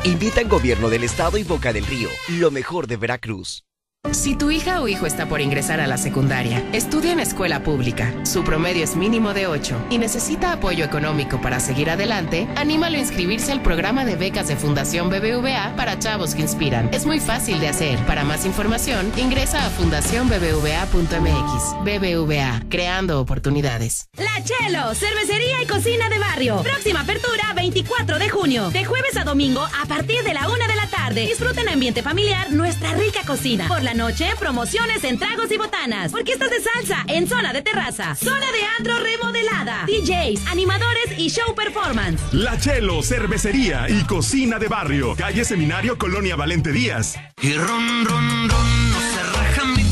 [0.04, 3.64] Invitan Gobierno del Estado y Boca del Río, lo mejor de Veracruz.
[4.08, 8.14] Si tu hija o hijo está por ingresar a la secundaria, estudia en escuela pública,
[8.24, 13.00] su promedio es mínimo de 8 y necesita apoyo económico para seguir adelante, anímalo a
[13.00, 16.88] inscribirse al programa de becas de Fundación BBVA para chavos que inspiran.
[16.92, 17.98] Es muy fácil de hacer.
[18.06, 21.84] Para más información, ingresa a fundacionbbva.mx.
[21.84, 24.08] BBVA, creando oportunidades.
[24.16, 26.62] La Chelo, cervecería y cocina de barrio.
[26.62, 30.74] Próxima apertura 24 de junio, de jueves a domingo a partir de la una de
[30.74, 31.26] la tarde.
[31.26, 33.68] Disfruten ambiente familiar nuestra rica cocina.
[33.68, 36.12] Por la noche, promociones en tragos y botanas.
[36.12, 38.14] Orquestas de salsa en zona de terraza.
[38.14, 39.86] Zona de antro remodelada.
[39.86, 42.20] DJs, animadores y show performance.
[42.32, 45.14] La Chelo, cervecería y cocina de barrio.
[45.16, 47.16] Calle Seminario, Colonia Valente Díaz.
[47.42, 49.89] Y ron, ron, ron, no se raja mi troquita.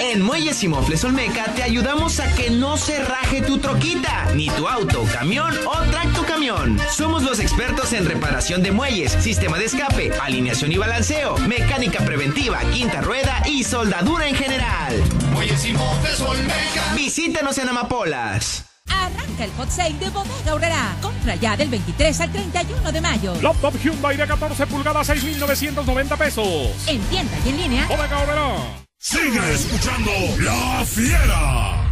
[0.00, 4.48] En Muelles y Mofles Olmeca te ayudamos a que no se raje tu troquita, ni
[4.50, 6.78] tu auto, camión o tracto camión.
[6.90, 12.60] Somos los expertos en reparación de muelles, sistema de escape, alineación y balanceo, mecánica preventiva,
[12.72, 15.02] quinta rueda y soldadura en general.
[15.32, 16.94] Muelles y Mofles Olmeca.
[16.94, 18.64] Visítanos en Amapolas.
[18.88, 20.96] Arranca el hot sale de Bodega Aurrera.
[21.00, 23.34] Compra ya del 23 al 31 de mayo.
[23.40, 26.46] Laptop Hyundai de 14 pulgadas, 6,990 pesos.
[26.86, 27.86] En tienda y en línea.
[27.86, 28.82] Bodega Aurrera.
[29.04, 31.90] Sigue escuchando La Fiera.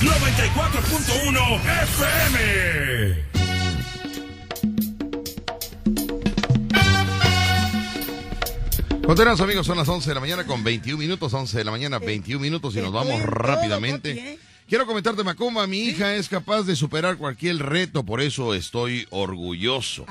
[0.00, 3.26] 94.1 FM.
[9.04, 11.98] Continuamos amigos, son las 11 de la mañana con 21 minutos, 11 de la mañana
[11.98, 14.38] 21 minutos y nos vamos rápidamente.
[14.72, 20.06] Quiero comentarte, Macumba, mi hija es capaz de superar cualquier reto, por eso estoy orgulloso.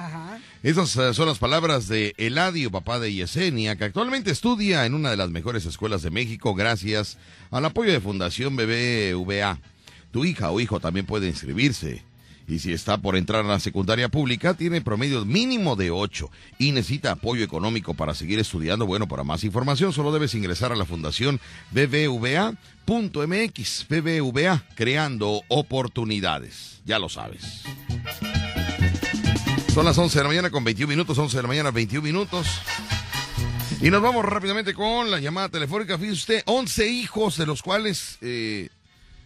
[0.62, 5.10] Esas eh, son las palabras de Eladio, papá de Yesenia, que actualmente estudia en una
[5.10, 7.18] de las mejores escuelas de México gracias
[7.50, 9.58] al apoyo de Fundación BBVA.
[10.12, 12.04] Tu hija o hijo también puede inscribirse.
[12.48, 16.30] Y si está por entrar a la secundaria pública, tiene promedio mínimo de 8
[16.60, 18.86] y necesita apoyo económico para seguir estudiando.
[18.86, 21.40] Bueno, para más información solo debes ingresar a la fundación
[21.72, 22.48] bbva.mx,
[23.90, 26.82] BBVA, creando oportunidades.
[26.86, 27.64] Ya lo sabes.
[29.74, 32.48] Son las 11 de la mañana con 21 minutos, 11 de la mañana 21 minutos.
[33.82, 35.98] Y nos vamos rápidamente con la llamada telefónica.
[35.98, 38.70] Fíjese usted, 11 hijos, de los cuales, eh,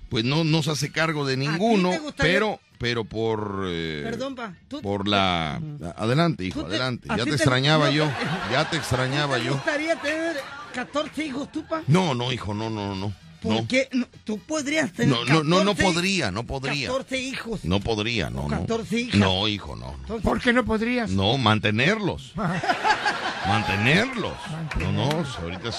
[0.08, 4.54] pues no, no se hace cargo de ninguno, pero pero por eh, Perdón, pa.
[4.68, 5.56] ¿Tú- por la
[5.98, 8.12] adelante hijo te- adelante ya te te- extrañaba no, yo
[8.52, 10.38] ya te extrañaba ¿Te yo gustaría tener
[10.74, 11.82] 14 hijos tú, pa?
[11.88, 13.88] no no hijo no no no ¿Por no qué?
[13.92, 17.64] No, tú podrías tener no no no no 14 podría no podría 14 hijos.
[17.64, 19.20] no podría no no 14 hijas.
[19.20, 21.12] no hijo no ¿Por qué no podrías?
[21.12, 22.34] no mantenerlos
[23.48, 24.34] mantenerlos
[24.80, 25.04] no no
[25.42, 25.78] ahorita es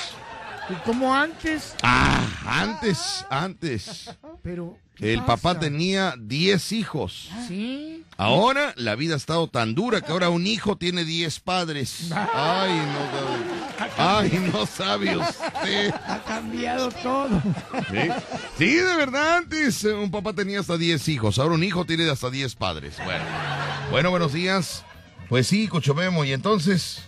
[0.69, 1.77] ¿Y como antes?
[1.83, 4.11] ah antes antes
[4.43, 4.77] Pero.
[4.97, 8.03] ¿Qué el papá tenía 10 hijos Sí.
[8.19, 12.11] Ahora la vida ha estado tan dura que ahora un hijo tiene 10 padres.
[12.15, 15.95] Ay, no, sabe- ay, no sabe usted.
[16.09, 17.29] Ha cambiado todo.
[17.91, 18.09] ¿Sí?
[18.57, 22.09] Sí, de verdad, antes eh, un papá tenía hasta 10 hijos, ahora un hijo tiene
[22.09, 22.97] hasta 10 padres.
[23.05, 23.25] Bueno,
[23.91, 24.83] bueno, buenos días.
[25.29, 27.03] Pues sí, Cocho Memo, y entonces,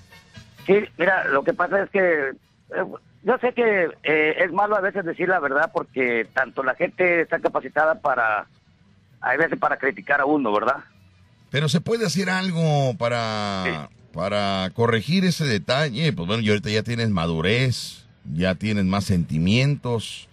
[0.66, 2.84] Sí, mira, lo que pasa es que eh,
[3.28, 7.20] yo sé que eh, es malo a veces decir la verdad porque tanto la gente
[7.20, 8.48] está capacitada para,
[9.20, 10.82] a veces para criticar a uno, ¿verdad?
[11.50, 16.12] pero se puede hacer algo para, para corregir ese detalle.
[16.12, 20.28] Pues bueno, y ahorita ya tienes madurez, ya tienes más sentimientos,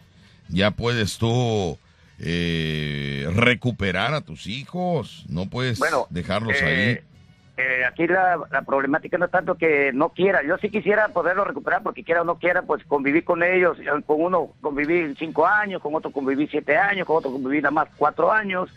[0.50, 1.78] ya puedes tú
[2.20, 7.15] eh, recuperar a tus hijos, no puedes Bueno, dejarlos eh, ahí.
[7.58, 11.46] Eh, aquí la, la problemática no es tanto que no quiera, yo sí quisiera poderlo
[11.46, 15.48] recuperar porque quiera o no quiera, pues convivir con ellos, eh, con uno conviví cinco
[15.48, 18.70] años, con otro conviví siete años, con otro conviví nada más cuatro años,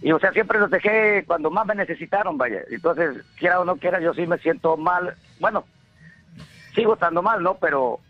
[0.00, 3.76] y o sea, siempre los dejé cuando más me necesitaron, vaya, entonces quiera o no
[3.76, 5.64] quiera, yo sí me siento mal, bueno,
[6.74, 7.58] sigo estando mal, ¿no?
[7.58, 8.00] Pero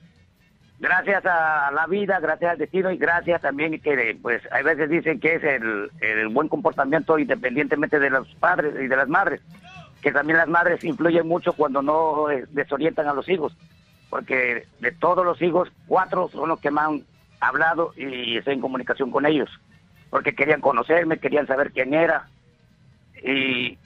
[0.79, 5.19] gracias a la vida, gracias al destino y gracias también que pues hay veces dicen
[5.19, 9.41] que es el buen comportamiento independientemente de los padres y de las madres,
[10.03, 13.57] que también las madres influyen mucho cuando no eh, desorientan a los hijos,
[14.11, 17.03] porque de todos los hijos, cuatro son los que me han
[17.41, 19.51] hablado y estoy en comunicación con ellos,
[20.11, 22.29] porque querían conocerme, querían saber quién era
[23.23, 23.79] y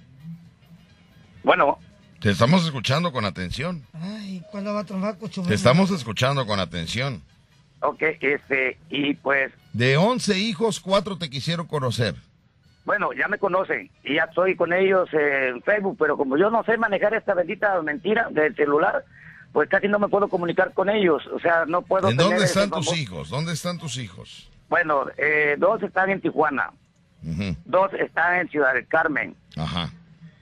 [1.43, 1.79] bueno,
[2.21, 3.83] Te estamos escuchando con atención.
[3.95, 7.23] Ay, ¿cuándo va a trombar Cocho Te estamos escuchando con atención.
[7.81, 12.15] ok, este, y pues De 11 hijos, cuatro te quisieron conocer.
[12.85, 16.65] Bueno, ya me conocen y ya estoy con ellos en Facebook, pero como yo no
[16.65, 19.05] sé manejar esta bendita mentira del celular,
[19.53, 21.27] pues casi no me puedo comunicar con ellos.
[21.29, 22.09] O sea, no puedo.
[22.09, 23.29] ¿En tener dónde están tus hijos?
[23.29, 24.51] ¿Dónde están tus hijos?
[24.69, 26.71] Bueno, eh, dos están en Tijuana,
[27.65, 29.91] dos están en Ciudad del Carmen, Ajá.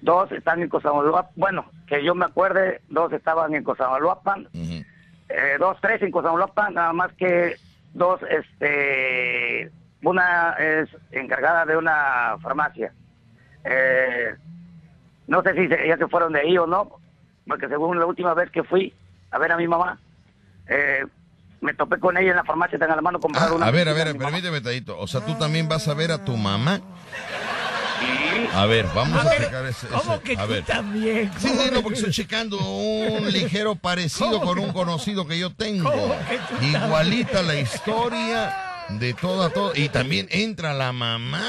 [0.03, 1.33] dos están en Cosamaloapan.
[1.35, 6.93] Bueno, que yo me acuerde, dos estaban en Cosamaloapan, eh, dos, tres en Cosamaloapan, nada
[6.93, 7.57] más que
[7.95, 9.71] dos, este,
[10.03, 12.93] una es encargada de una farmacia.
[13.65, 14.35] Eh,
[15.27, 17.01] no sé si se- ya se fueron de ahí o no,
[17.47, 18.95] porque según la última vez que fui
[19.31, 19.99] a ver a mi mamá,
[20.69, 21.05] eh,
[21.61, 23.67] me topé con ella en la farmacia, tenga la mano comprar una.
[23.67, 24.99] Ah, A ver, a ver, permíteme, Tadito.
[24.99, 26.81] O sea, tú también vas a ver a tu mamá.
[28.55, 29.89] A ver, vamos a checar ese.
[29.89, 30.65] ¿Cómo ese- que a tú ver.
[30.65, 31.31] también?
[31.39, 35.39] Sí, ¿Cómo sí, no, que porque estoy checando un ligero parecido con un conocido que
[35.39, 35.91] yo tengo.
[35.91, 38.55] ¿Cómo que tú Igualita la historia
[38.89, 39.73] de toda, todo.
[39.75, 41.43] Y también entra la mamá.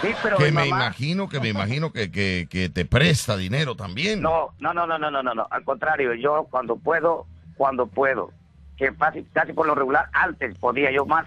[0.00, 3.36] Sí, pero que mi me mamá- imagino, que me imagino que, que, que te presta
[3.36, 4.20] dinero también.
[4.20, 5.46] No, no, no, no, no, no, no, no.
[5.50, 7.26] Al contrario, yo cuando puedo,
[7.56, 8.30] cuando puedo.
[8.76, 11.26] Que casi, casi por lo regular, antes podía yo más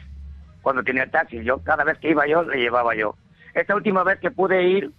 [0.61, 1.41] cuando tenía taxi.
[1.43, 3.15] Yo cada vez que iba yo, le llevaba yo.
[3.53, 4.91] Esta última vez que pude ir,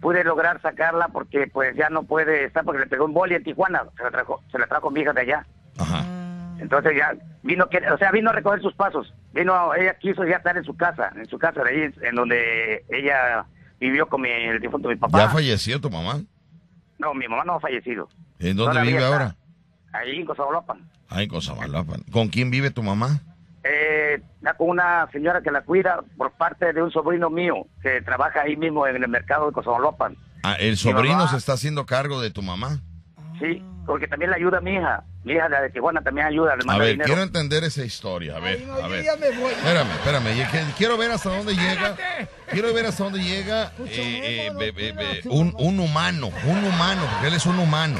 [0.00, 3.44] pude lograr sacarla porque pues ya no puede estar porque le pegó un boli en
[3.44, 3.84] Tijuana.
[3.96, 5.46] Se la trajo, se la trajo mi hija de allá.
[6.58, 9.12] Entonces ya vino, que, o sea, vino a recoger sus pasos.
[9.32, 12.84] vino, ella quiso ya estar en su casa, en su casa de ahí, en donde
[12.90, 13.46] ella
[13.80, 15.18] vivió con mi, el difunto mi papá.
[15.18, 16.20] ¿Ya falleció tu mamá?
[16.98, 18.08] No, mi mamá no ha fallecido.
[18.40, 19.36] ¿En dónde Todavía vive ahora?
[19.92, 20.88] Ahí en Cozabalopan.
[21.08, 22.02] Ah, en Cosamaloapan.
[22.12, 23.20] ¿Con quién vive tu mamá?
[23.64, 24.20] Eh,
[24.56, 28.56] con una señora que la cuida por parte de un sobrino mío que trabaja ahí
[28.56, 30.16] mismo en el mercado de Cozabalopan.
[30.42, 32.80] Ah, el sobrino mamá- se está haciendo cargo de tu mamá.
[33.40, 35.04] Sí, porque también le ayuda a mi hija.
[35.24, 37.06] Mi hija la de Tijuana también ayuda, le A ver, dinero.
[37.06, 38.36] quiero entender esa historia.
[38.36, 39.04] A ver, a ver.
[39.38, 39.52] voy.
[39.52, 40.72] Espérame, espérame.
[40.76, 41.96] Quiero ver hasta dónde llega.
[42.50, 47.02] Quiero ver hasta dónde llega eh, eh, be- be- be- un, un humano, un humano,
[47.12, 47.98] porque él es un humano.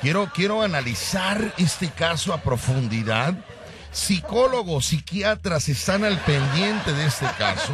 [0.00, 3.34] Quiero, quiero analizar este caso a profundidad.
[3.90, 7.72] Psicólogos, psiquiatras están al pendiente de este caso.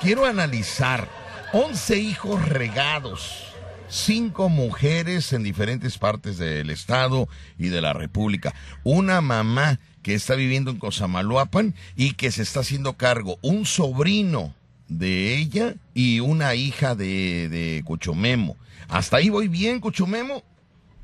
[0.00, 1.08] Quiero analizar
[1.52, 3.45] 11 hijos regados,
[3.88, 7.28] cinco mujeres en diferentes partes del estado
[7.58, 12.60] y de la república, una mamá que está viviendo en Cosamaloapan y que se está
[12.60, 14.54] haciendo cargo, un sobrino
[14.88, 18.56] de ella y una hija de, de Cuchumemo.
[18.88, 20.42] ¿Hasta ahí voy bien, Cuchumemo?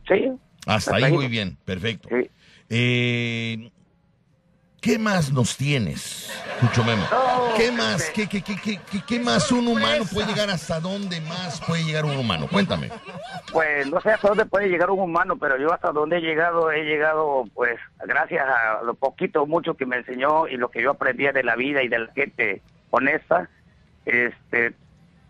[0.07, 0.31] Sí.
[0.67, 2.09] Hasta ahí voy bien, perfecto.
[2.69, 3.71] Eh,
[4.83, 6.29] ¿Qué más nos tienes,
[6.61, 7.05] Cuchumemo?
[7.57, 8.11] ¿Qué más?
[8.11, 10.51] ¿Qué, qué, qué, qué, qué- más un humano puede llegar?
[10.51, 12.49] ¿Hasta dónde más puede llegar un humano?
[12.51, 12.91] Cuéntame.
[13.53, 16.73] Pues no sé hasta dónde puede llegar un humano, pero yo hasta donde he llegado,
[16.73, 20.83] he llegado pues gracias a lo poquito o mucho que me enseñó y lo que
[20.83, 22.61] yo aprendía de la vida y de la gente
[22.91, 23.49] honesta,
[24.05, 24.75] este,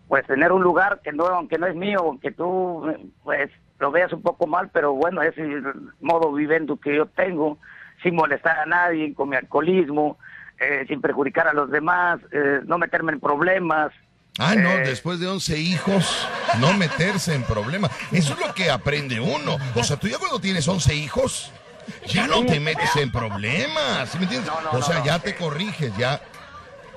[0.09, 2.91] pues tener un lugar que no, aunque no es mío, aunque tú
[3.23, 5.63] pues lo veas un poco mal, pero bueno, es el
[6.01, 7.59] modo viviendo que yo tengo,
[8.03, 10.19] sin molestar a nadie, con mi alcoholismo,
[10.59, 13.93] eh, sin perjudicar a los demás, eh, no meterme en problemas.
[14.39, 16.27] Ah, no, Eh, después de 11 hijos,
[16.59, 17.91] no meterse en problemas.
[18.13, 19.59] Eso es lo que aprende uno.
[19.75, 21.53] O sea, tú ya cuando tienes 11 hijos,
[22.07, 24.09] ya no te metes en problemas.
[24.09, 24.51] ¿sí me entiendes?
[24.51, 26.21] No, no, o sea, no, ya te corriges, ya.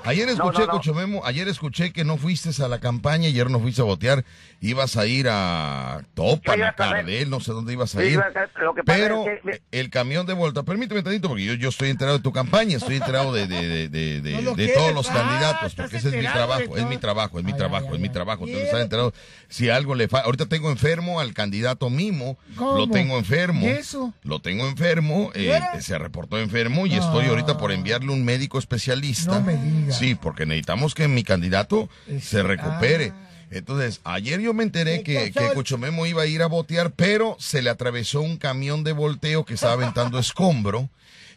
[0.05, 1.25] Ayer No, escuché, no, no.
[1.25, 4.23] Ayer escuché que no fuiste a la campaña, ayer no fuiste a votear,
[4.61, 6.73] ibas a ir a Topan, a.
[6.73, 8.13] Cardel, no sé dónde ibas a ir.
[8.13, 11.27] iba a saber, lo que pasa Pero es que- el camión de vuelta, permíteme tantito,
[11.29, 14.31] porque yo, yo estoy enterado de tu campaña, estoy enterado de, de, de, de, de-
[14.33, 16.87] No lo de quieres, todos los ah, candidatos, estás porque ese es mi trabajo, es
[16.87, 18.43] mi trabajo, es mi trabajo, es mi trabajo.
[18.45, 19.13] Entonces estar enterado,
[19.49, 22.77] si algo le falta, ahorita tengo enfermo al candidato Mimo, ¿Cómo?
[22.77, 23.65] lo tengo enfermo.
[23.65, 24.13] ¿Y eso?
[24.23, 29.39] Lo tengo enfermo, eh, se reportó enfermo y estoy ahorita por enviarle un médico especialista.
[29.39, 29.94] No me digas.
[29.97, 31.89] Sí, porque necesitamos que mi candidato
[32.21, 33.13] se recupere.
[33.51, 37.61] Entonces, ayer yo me enteré que, que Cuchomemo iba a ir a botear, pero se
[37.61, 40.89] le atravesó un camión de volteo que estaba aventando escombro.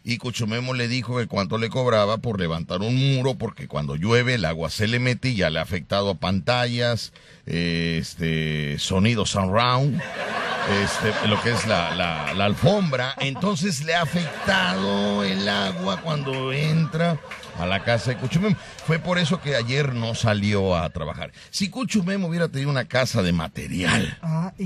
[0.03, 4.35] Y Cuchumemo le dijo que cuánto le cobraba por levantar un muro, porque cuando llueve
[4.35, 7.11] el agua se le mete y ya le ha afectado a pantallas,
[7.45, 10.01] eh, este, sonido surround,
[10.83, 13.13] este, lo que es la, la- la alfombra.
[13.19, 17.19] Entonces le ha afectado el agua cuando entra
[17.59, 18.55] a la casa de Cuchumemo.
[18.85, 21.31] Fue por eso que ayer no salió a trabajar.
[21.49, 24.17] Si Cuchumemo hubiera tenido una casa de material,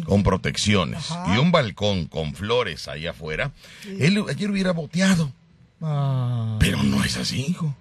[0.05, 3.51] con protecciones y un balcón con flores ahí afuera,
[3.99, 5.31] él ayer hubiera boteado.
[6.59, 7.75] Pero no es así, hijo.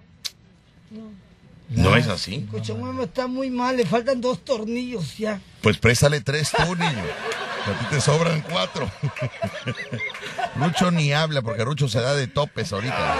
[1.75, 2.47] No es así.
[2.51, 5.39] Cuchumemo está muy mal, le faltan dos tornillos ya.
[5.61, 7.03] Pues préstale tres tú, niño.
[7.65, 8.91] A ti te sobran cuatro.
[10.55, 13.15] Rucho ni habla porque Rucho se da de topes ahorita.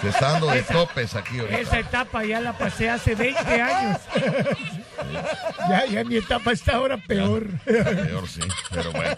[0.00, 1.60] Se está dando de topes aquí ahorita.
[1.60, 3.98] Esa etapa ya la pasé hace 20 años.
[5.68, 7.46] ya, ya mi etapa está ahora peor.
[7.64, 8.40] Peor, sí,
[8.70, 9.14] pero bueno.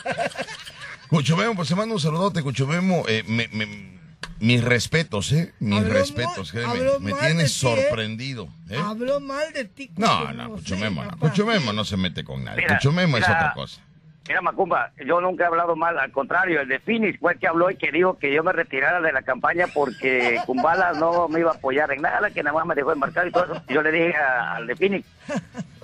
[1.08, 3.04] Cuchumemo, pues se manda un saludote, Cuchumemo.
[3.08, 3.95] Eh, me- me-
[4.40, 5.52] mis respetos, ¿eh?
[5.60, 6.72] Mis Habló respetos, mal- créeme.
[6.88, 7.70] habló Me tienes ti, ¿eh?
[7.70, 8.48] sorprendido.
[8.70, 8.78] ¿eh?
[8.82, 9.90] Habló mal de ti.
[9.96, 11.16] No, no, Cuchumemo no.
[11.18, 12.66] Cuchumemo no se mete con nadie.
[12.66, 13.80] Cuchumemo es otra cosa.
[14.28, 17.46] Mira, Macumba, yo nunca he hablado mal, al contrario, el de Phoenix fue el que
[17.46, 21.38] habló y que dijo que yo me retirara de la campaña porque Kumbala no me
[21.40, 23.62] iba a apoyar en nada, que nada más me dejó embarcado y todo eso.
[23.68, 25.06] Yo le dije a- al de Phoenix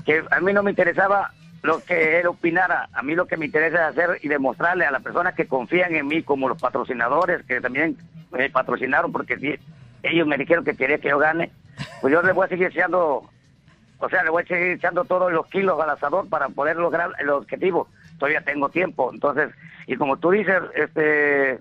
[0.05, 1.33] que a mí no me interesaba
[1.63, 4.91] lo que él opinara, a mí lo que me interesa es hacer y demostrarle a
[4.91, 7.97] las personas que confían en mí, como los patrocinadores que también
[8.31, 9.59] me patrocinaron, porque
[10.03, 11.53] ellos me dijeron que quería que yo gane,
[12.01, 13.31] pues yo le voy a seguir echando
[14.03, 17.13] o sea, le voy a seguir echando todos los kilos al asador para poder lograr
[17.21, 17.87] el objetivo.
[18.19, 19.13] Todavía tengo tiempo.
[19.13, 19.51] Entonces,
[19.87, 21.61] y como tú dices, este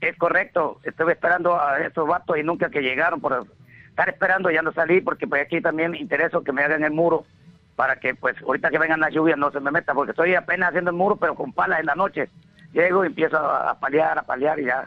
[0.00, 0.80] es correcto.
[0.82, 3.46] Estuve esperando a estos vatos y nunca que llegaron por
[3.86, 6.92] estar esperando ya no salí porque pues aquí también me interesa que me hagan el
[6.92, 7.26] muro
[7.76, 10.70] para que pues ahorita que vengan las lluvias no se me meta porque estoy apenas
[10.70, 12.28] haciendo el muro pero con palas en la noche.
[12.72, 14.86] Llego y empiezo a, paliar, a paliar y ya.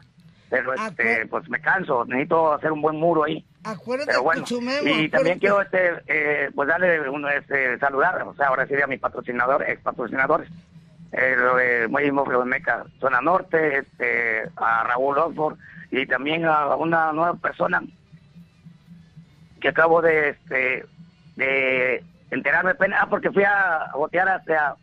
[0.49, 3.43] Pero este, pues me canso, necesito hacer un buen muro ahí.
[3.63, 8.33] Acuérdate, Pero bueno, Cuchumemo, y también quiero este, eh, pues darle un, este, saludar, o
[8.35, 10.49] sea, ahora sí a mis patrocinadores, ex patrocinadores,
[11.89, 15.57] Muelle Inmóvil de Meca, Zona Norte, este, a Raúl Oxford
[15.91, 17.81] y también a una nueva persona
[19.59, 20.85] que acabo de, este,
[21.35, 24.75] de enterarme apenas, ah, porque fui a botear hasta,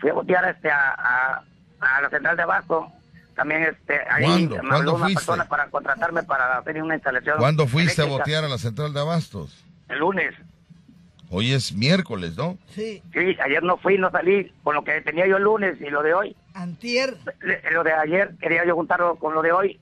[0.00, 1.42] fui a botear este, a, a,
[1.80, 2.90] a la central de abasto.
[3.34, 4.54] También este, ahí ¿Cuándo?
[4.56, 5.20] me ¿Cuándo habló una fuiste?
[5.20, 7.36] persona para contratarme para hacer una instalación.
[7.38, 9.62] ¿Cuándo fuiste a botear a la central de abastos?
[9.88, 10.34] El lunes.
[11.28, 12.56] Hoy es miércoles, ¿no?
[12.68, 13.02] Sí.
[13.12, 16.02] Sí, ayer no fui, no salí con lo que tenía yo el lunes y lo
[16.02, 16.36] de hoy.
[16.54, 17.16] Antier.
[17.72, 19.80] Lo de ayer quería yo juntarlo con lo de hoy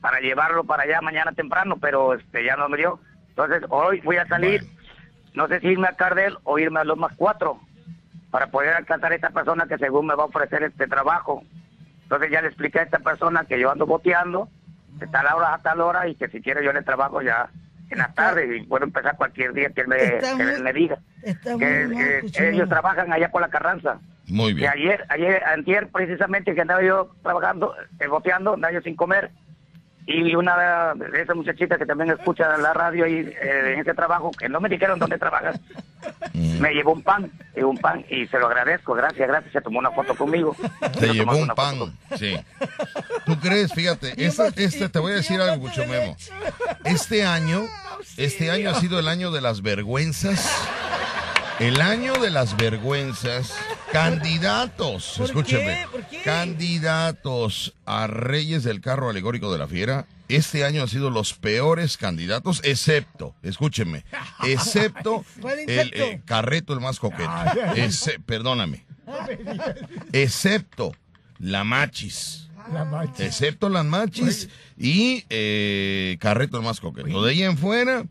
[0.00, 2.98] para llevarlo para allá mañana temprano, pero este ya no me dio.
[3.28, 4.62] Entonces hoy voy a salir,
[5.34, 7.60] no sé si irme a Cardel o irme a los más cuatro
[8.30, 11.42] para poder alcanzar a esta persona que según me va a ofrecer este trabajo.
[12.04, 14.48] Entonces ya le expliqué a esta persona que yo ando boteando
[14.98, 17.48] de tal hora a tal hora y que si quiere yo le trabajo ya
[17.90, 20.72] en la tarde y puedo empezar cualquier día que él me, que muy- él me
[20.72, 20.98] diga.
[21.58, 23.98] Que, mal, ellos trabajan allá por la Carranza.
[24.28, 24.70] Muy Y bien.
[24.70, 29.30] ayer, ayer, antier, precisamente que andaba yo trabajando, eh, boteando, andaba yo sin comer.
[30.12, 34.32] Y una de esas muchachitas que también escucha la radio y eh, en ese trabajo,
[34.32, 35.60] que no me dijeron dónde trabajas,
[36.34, 39.78] me llevó un pan, y un pan, y se lo agradezco, gracias, gracias, se tomó
[39.78, 40.56] una foto conmigo.
[40.98, 41.76] Te llevó un pan,
[42.18, 42.36] sí.
[43.24, 43.72] ¿Tú crees?
[43.72, 46.16] Fíjate, este, este, te voy a decir algo, Cucho Memo.
[46.82, 47.62] Este año,
[48.16, 50.50] este año ha sido el año de las vergüenzas.
[51.60, 53.54] El año de las vergüenzas.
[53.92, 55.64] Candidatos, ¿Por escúcheme.
[55.82, 55.86] qué?
[55.90, 56.22] ¿Por qué?
[56.22, 60.06] Candidatos a Reyes del Carro Alegórico de la Fiera.
[60.28, 64.04] Este año han sido los peores candidatos, excepto, escúcheme,
[64.44, 67.30] excepto ¿Cuál el eh, Carreto, el más coqueto.
[67.74, 68.86] Ese- perdóname
[70.12, 70.92] excepto
[71.40, 72.48] la machis.
[72.72, 73.10] La.
[73.18, 74.48] Excepto las machis
[74.78, 77.24] y eh, Carreto el más coqueto.
[77.24, 78.04] De ahí en fuera,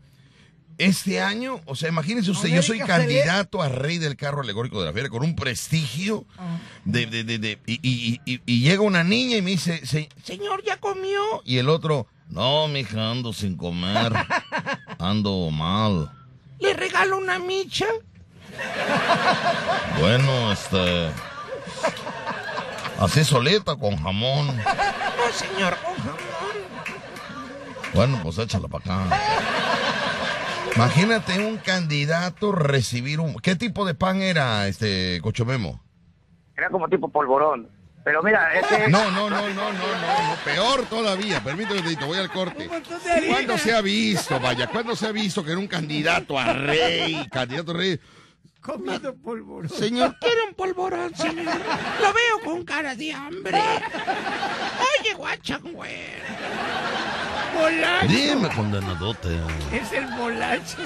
[0.80, 4.86] este año, o sea, imagínense usted, yo soy candidato a rey del carro alegórico de
[4.86, 6.58] la feria con un prestigio Ah.
[6.84, 10.08] de, de, de, de- y, y- y- y llega una niña y me dice, "Se-
[10.24, 11.20] señor, ¿ya comió?
[11.44, 14.12] Y el otro, no, mija, ando sin comer,
[14.98, 16.10] ando mal.
[16.60, 17.86] ¿Le regalo una micha?
[19.98, 21.10] Bueno, este...
[22.98, 24.46] Así solita, con jamón.
[24.58, 26.20] No, señor, con jamón.
[27.94, 29.18] Bueno, pues échala para acá.
[30.76, 33.34] Imagínate un candidato recibir un...
[33.36, 35.82] ¿Qué tipo de pan era, este, Cochomemo?
[36.56, 37.68] Era como tipo polvorón.
[38.04, 38.88] Pero mira, ese...
[38.88, 41.42] No, no, no, no, no, no, no, peor todavía.
[41.44, 42.68] Permíteme, Tito, voy al corte.
[43.28, 44.68] ¿Cuándo se ha visto, vaya?
[44.68, 48.00] ¿Cuándo se ha visto que era un candidato a rey, candidato a rey?
[48.60, 49.68] Comido polvorón.
[49.70, 51.44] Señor, ¿Quiere un polvorón, señor?
[51.46, 53.58] Lo veo con cara de hambre.
[53.58, 56.22] Oye, guachangüer.
[57.54, 58.06] Bolacho.
[58.08, 59.40] Dime, condenadote.
[59.72, 60.76] Es el bolacho.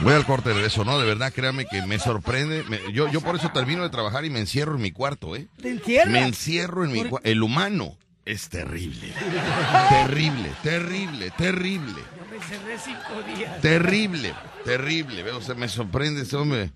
[0.00, 0.98] Voy al corte de eso, ¿no?
[0.98, 2.64] De verdad, créame que me sorprende.
[2.68, 5.46] Me- yo, yo por eso termino de trabajar y me encierro en mi cuarto, ¿eh?
[5.62, 6.12] ¿Te encierras?
[6.12, 7.28] Me encierro en mi ¿Por- cuarto.
[7.28, 9.12] El humano es terrible.
[9.88, 12.02] terrible, terrible, terrible.
[12.50, 13.60] Yo me cerré cinco días.
[13.60, 14.34] Terrible,
[14.64, 15.22] terrible.
[15.22, 16.72] Veo, se me sorprende ese hombre.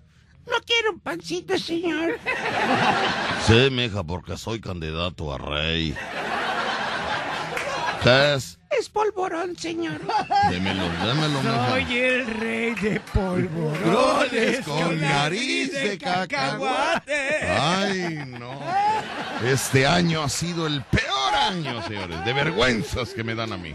[0.46, 2.18] No quiero un pancito, señor.
[3.46, 5.96] Sí, mija, porque soy candidato a rey.
[8.02, 8.58] ¿Qué es?
[8.70, 10.00] Es polvorón, señor.
[10.50, 11.70] Démelo, démelo, mija.
[11.70, 17.48] Soy el rey de polvorones Brones con nariz de cacahuate.
[17.48, 18.60] Ay, no.
[19.44, 23.74] Este año ha sido el peor año, señores, de vergüenzas que me dan a mí.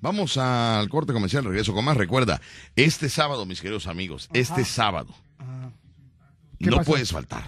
[0.00, 1.96] Vamos al corte comercial, regreso con más.
[1.96, 2.40] Recuerda,
[2.74, 5.14] este sábado, mis queridos amigos, este sábado,
[6.58, 6.90] ¿Qué no pasó?
[6.90, 7.44] puedes faltar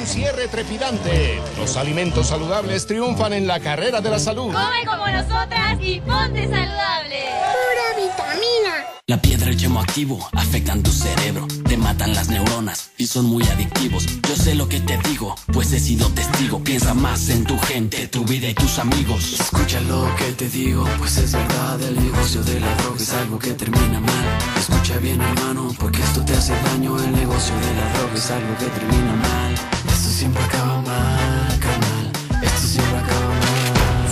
[0.00, 1.42] Un cierre trepidante.
[1.58, 4.50] Los alimentos saludables triunfan en la carrera de la salud.
[4.50, 7.20] Come como nosotras y ponte saludable.
[7.52, 8.86] Pura vitamina.
[9.06, 13.26] La piedra y el yemo activo afectan tu cerebro, te matan las neuronas y son
[13.26, 14.06] muy adictivos.
[14.26, 16.64] Yo sé lo que te digo, pues he sido testigo.
[16.64, 19.38] Piensa más en tu gente, tu vida y tus amigos.
[19.38, 21.78] Escucha lo que te digo, pues es verdad.
[21.82, 24.38] El negocio de la droga es algo que termina mal.
[24.56, 26.96] Escucha bien, hermano, porque esto te hace daño.
[26.98, 29.79] El negocio de la droga es algo que termina mal.
[30.20, 31.60] Esto siempre acaba mal, carnal.
[31.60, 31.99] Esto siempre acaba mal.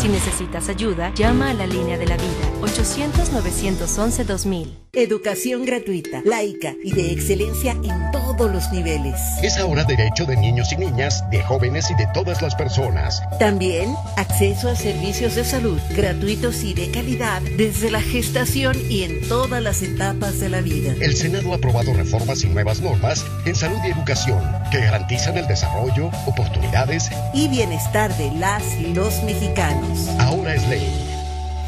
[0.00, 2.28] Si necesitas ayuda, llama a la línea de la vida
[2.60, 4.68] 800-911-2000.
[4.92, 9.14] Educación gratuita, laica y de excelencia en todos los niveles.
[9.42, 13.20] Es ahora derecho de niños y niñas, de jóvenes y de todas las personas.
[13.40, 19.26] También acceso a servicios de salud gratuitos y de calidad desde la gestación y en
[19.28, 20.94] todas las etapas de la vida.
[21.00, 24.40] El Senado ha aprobado reformas y nuevas normas en salud y educación
[24.70, 29.87] que garantizan el desarrollo, oportunidades y bienestar de las y los mexicanos.
[30.20, 31.08] Ahora es ley.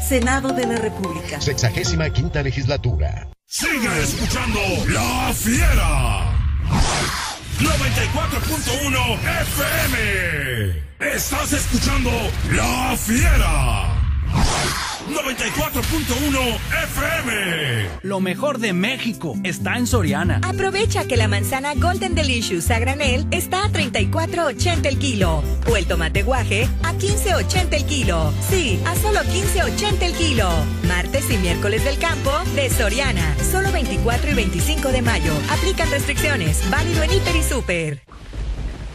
[0.07, 1.39] Senado de la República.
[1.39, 3.27] Sexagésima quinta legislatura.
[3.45, 6.31] Sigue escuchando La Fiera.
[7.59, 11.13] 94.1 FM.
[11.13, 12.11] Estás escuchando
[12.51, 14.00] La Fiera.
[15.11, 17.89] 94.1 FM.
[18.03, 20.39] Lo mejor de México está en Soriana.
[20.43, 25.85] Aprovecha que la manzana Golden Delicious a granel está a 34.80 el kilo o el
[25.85, 28.33] tomate guaje a 15.80 el kilo.
[28.49, 30.49] Sí, a solo 15.80 el kilo.
[30.87, 35.33] Martes y miércoles del campo de Soriana, solo 24 y 25 de mayo.
[35.51, 36.69] Aplican restricciones.
[36.69, 38.01] Válido en Hiper y Super.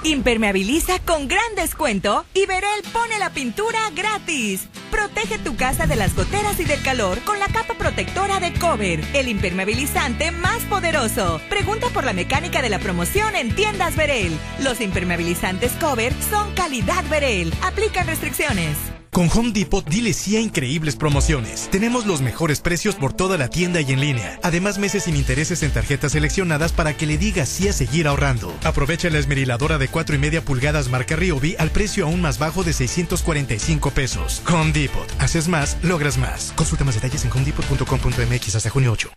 [0.06, 4.68] Impermeabiliza con gran descuento y Verel pone la pintura gratis.
[4.88, 9.04] Protege tu casa de las goteras y del calor con la capa protectora de Cover,
[9.14, 11.40] el impermeabilizante más poderoso.
[11.48, 14.38] Pregunta por la mecánica de la promoción en tiendas Verel.
[14.60, 17.52] Los impermeabilizantes Cover son calidad Verel.
[17.62, 18.95] Aplican restricciones.
[19.16, 21.70] Con Home Depot dile sí a increíbles promociones.
[21.70, 24.38] Tenemos los mejores precios por toda la tienda y en línea.
[24.42, 28.54] Además, meses sin intereses en tarjetas seleccionadas para que le digas sí a seguir ahorrando.
[28.62, 32.62] Aprovecha la esmeriladora de 4 y media pulgadas marca Ryobi al precio aún más bajo
[32.62, 34.42] de 645 pesos.
[34.52, 35.10] Home Depot.
[35.18, 36.52] Haces más, logras más.
[36.54, 39.08] Consulta más detalles en homedepot.com.mx hasta junio 8.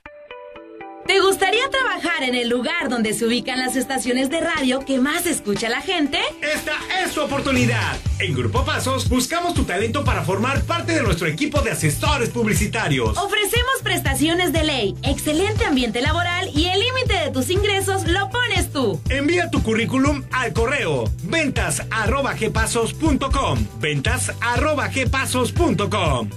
[1.09, 5.25] ¿Te gustaría trabajar en el lugar donde se ubican las estaciones de radio que más
[5.25, 6.19] escucha la gente?
[6.39, 7.97] Esta es tu oportunidad.
[8.19, 13.17] En Grupo Pasos buscamos tu talento para formar parte de nuestro equipo de asesores publicitarios.
[13.17, 18.71] Ofrecemos prestaciones de ley, excelente ambiente laboral y el límite de tus ingresos lo pones
[18.71, 19.01] tú.
[19.09, 26.29] Envía tu currículum al correo ventas arroba gpasos.com ventas arroba gpasos.com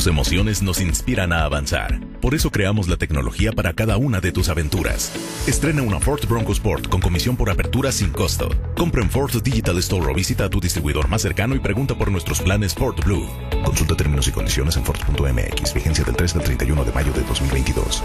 [0.00, 2.00] Tus emociones nos inspiran a avanzar.
[2.22, 5.12] Por eso creamos la tecnología para cada una de tus aventuras.
[5.46, 8.48] Estrena una Ford Bronco Sport con comisión por apertura sin costo.
[8.74, 12.10] Compra en Ford Digital Store o visita a tu distribuidor más cercano y pregunta por
[12.10, 13.28] nuestros planes Ford Blue.
[13.62, 15.74] Consulta términos y condiciones en Ford.mx.
[15.74, 18.02] Vigencia del 3 al 31 de mayo de 2022.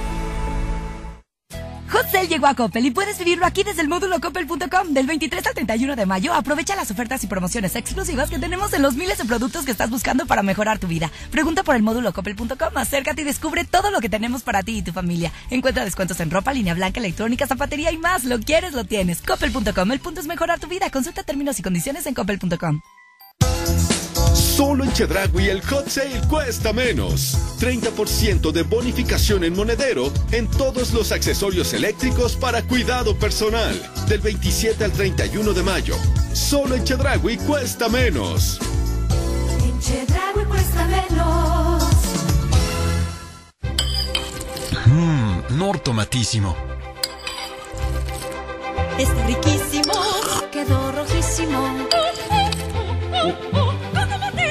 [1.91, 4.89] Hot llegó a Coppel y puedes vivirlo aquí desde el módulo coppel.com.
[4.89, 8.81] Del 23 al 31 de mayo, aprovecha las ofertas y promociones exclusivas que tenemos en
[8.81, 11.11] los miles de productos que estás buscando para mejorar tu vida.
[11.31, 14.81] Pregunta por el módulo coppel.com, acércate y descubre todo lo que tenemos para ti y
[14.81, 15.31] tu familia.
[15.49, 18.23] Encuentra descuentos en ropa, línea blanca, electrónica, zapatería y más.
[18.23, 19.21] Lo quieres, lo tienes.
[19.21, 20.89] Coppel.com, el punto es mejorar tu vida.
[20.89, 22.81] Consulta términos y condiciones en coppel.com.
[24.35, 27.37] Solo en Chedragui el hot sale cuesta menos.
[27.59, 33.81] 30% de bonificación en monedero en todos los accesorios eléctricos para cuidado personal.
[34.09, 35.95] Del 27 al 31 de mayo.
[36.33, 38.59] Solo en Chedragui cuesta menos.
[39.63, 41.83] En Chedraui cuesta menos.
[44.85, 46.57] Mmm, nortomatísimo.
[48.97, 49.93] Está riquísimo.
[50.51, 51.87] Quedó rojísimo.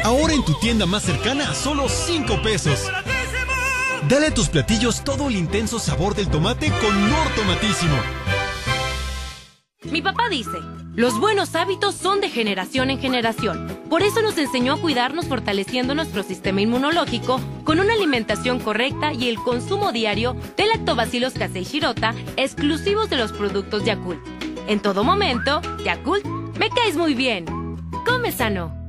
[0.05, 2.79] Ahora en tu tienda más cercana a solo 5 pesos.
[4.07, 7.97] Dale a tus platillos todo el intenso sabor del tomate con Nortomatísimo.
[9.91, 10.59] Mi papá dice,
[10.95, 13.81] los buenos hábitos son de generación en generación.
[13.89, 19.31] Por eso nos enseñó a cuidarnos fortaleciendo nuestro sistema inmunológico con una alimentación correcta y
[19.31, 24.21] el consumo diario de lactobacilos casei shirota exclusivos de los productos Yakult.
[24.69, 26.27] En todo momento, Yakult,
[26.59, 27.47] me caes muy bien.
[28.05, 28.84] Come sano.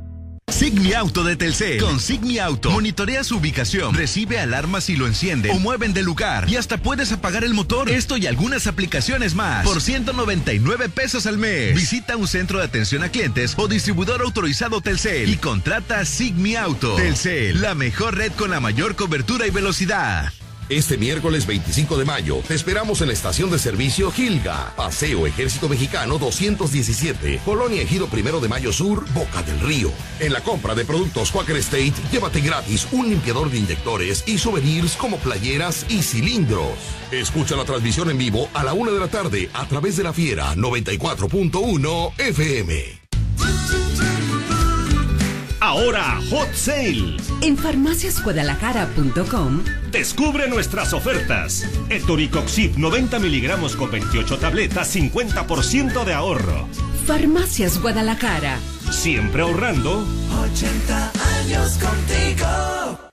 [0.56, 1.82] Sigmi Auto de Telcel.
[1.82, 6.50] Con Sigmi Auto, monitorea su ubicación, recibe alarmas si lo enciende o mueven de lugar
[6.50, 7.90] y hasta puedes apagar el motor.
[7.90, 11.76] Esto y algunas aplicaciones más por 199 pesos al mes.
[11.76, 16.96] Visita un centro de atención a clientes o distribuidor autorizado Telcel y contrata Sigmi Auto.
[16.96, 20.32] Telcel, la mejor red con la mayor cobertura y velocidad.
[20.68, 25.70] Este miércoles 25 de mayo te esperamos en la estación de servicio Gilga, Paseo Ejército
[25.70, 29.92] Mexicano 217, Colonia Ejido Primero de Mayo Sur, Boca del Río.
[30.20, 34.96] En la compra de productos Quaker State, llévate gratis un limpiador de inyectores y souvenirs
[34.96, 36.74] como playeras y cilindros.
[37.12, 40.14] Escucha la transmisión en vivo a la una de la tarde a través de la
[40.14, 43.06] Fiera 94.1 FM.
[45.60, 47.18] Ahora Hot Sale.
[47.42, 51.68] En farmaciasguadalajara.com Descubre nuestras ofertas.
[51.90, 56.68] Etoricoxib 90 miligramos con 28 tabletas, 50% de ahorro.
[57.06, 58.58] Farmacias Guadalajara.
[58.92, 60.06] Siempre ahorrando.
[60.44, 63.05] 80 años contigo.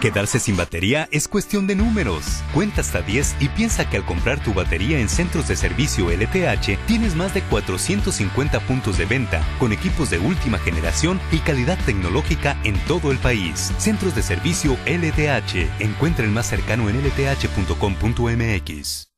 [0.00, 2.24] Quedarse sin batería es cuestión de números.
[2.54, 6.78] Cuenta hasta 10 y piensa que al comprar tu batería en centros de servicio LTH
[6.86, 12.56] tienes más de 450 puntos de venta con equipos de última generación y calidad tecnológica
[12.64, 13.74] en todo el país.
[13.76, 15.68] Centros de servicio LTH.
[15.80, 17.76] Encuentra el más cercano en lth.com.mx.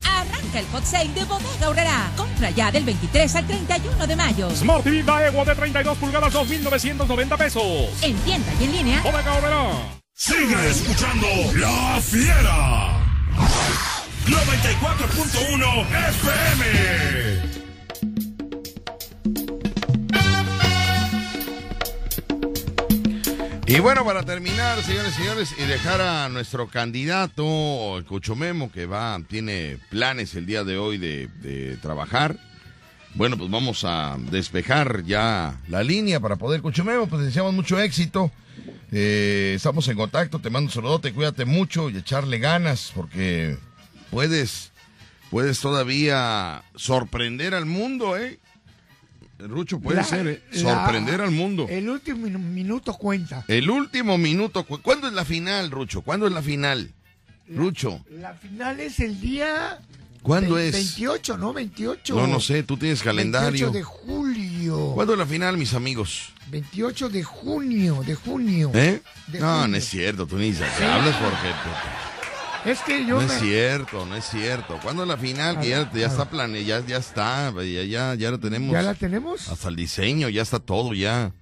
[0.05, 2.11] Arranca el hot sale de Bodega Aurrera.
[2.17, 4.49] Compra ya del 23 al 31 de mayo.
[4.51, 7.63] Smart TV Daewoo de 32 pulgadas 2.990 pesos.
[8.01, 9.01] En tienda y en línea.
[9.01, 10.02] Bodega Aurrera.
[10.15, 12.99] Sigue escuchando La Fiera.
[14.27, 16.63] 94.1 FM.
[23.65, 28.85] Y bueno, para terminar, señores y señores, y dejar a nuestro candidato, el Cuchomemo, que
[28.85, 32.37] va, tiene planes el día de hoy de, de trabajar.
[33.15, 38.31] Bueno, pues vamos a despejar ya la línea para poder Cuchomemo, pues deseamos mucho éxito.
[38.91, 43.57] Eh, estamos en contacto, te mando un saludote, cuídate mucho y echarle ganas, porque
[44.11, 44.71] puedes,
[45.31, 48.39] puedes todavía sorprender al mundo, ¿eh?
[49.39, 50.43] Rucho, puede La- ser, ¿eh?
[50.51, 51.65] la- Sorprender al mundo.
[51.69, 53.43] El último minu- minuto cuenta.
[53.47, 54.63] El último minuto.
[54.63, 56.01] cu- ¿Cuándo es la final, Rucho?
[56.01, 56.91] ¿Cuándo es la final?
[57.49, 59.79] Rucho, La final es el día.
[60.23, 60.71] ¿Cuándo es?
[60.71, 61.53] 28, ¿no?
[61.53, 62.15] 28.
[62.15, 63.71] no, no sé, tú tienes calendario.
[63.71, 64.91] 28 de julio.
[64.95, 66.29] ¿Cuándo es la final, mis amigos?
[66.49, 68.71] 28 de junio, de junio.
[68.73, 69.01] ¿Eh?
[69.27, 69.67] De No, junio.
[69.67, 70.73] no es cierto, tú ni sabes.
[70.77, 70.83] Sí.
[70.83, 72.71] Hablas porque...
[72.71, 74.79] Es que yo No me- es cierto, no es cierto.
[74.81, 75.59] ¿Cuándo es la final?
[75.59, 78.71] Que ya, ya está planeada, ya, ya está, ya, ya, ya la tenemos.
[78.71, 79.49] ¿Ya la tenemos?
[79.49, 81.33] Hasta el diseño, ya está todo, ya.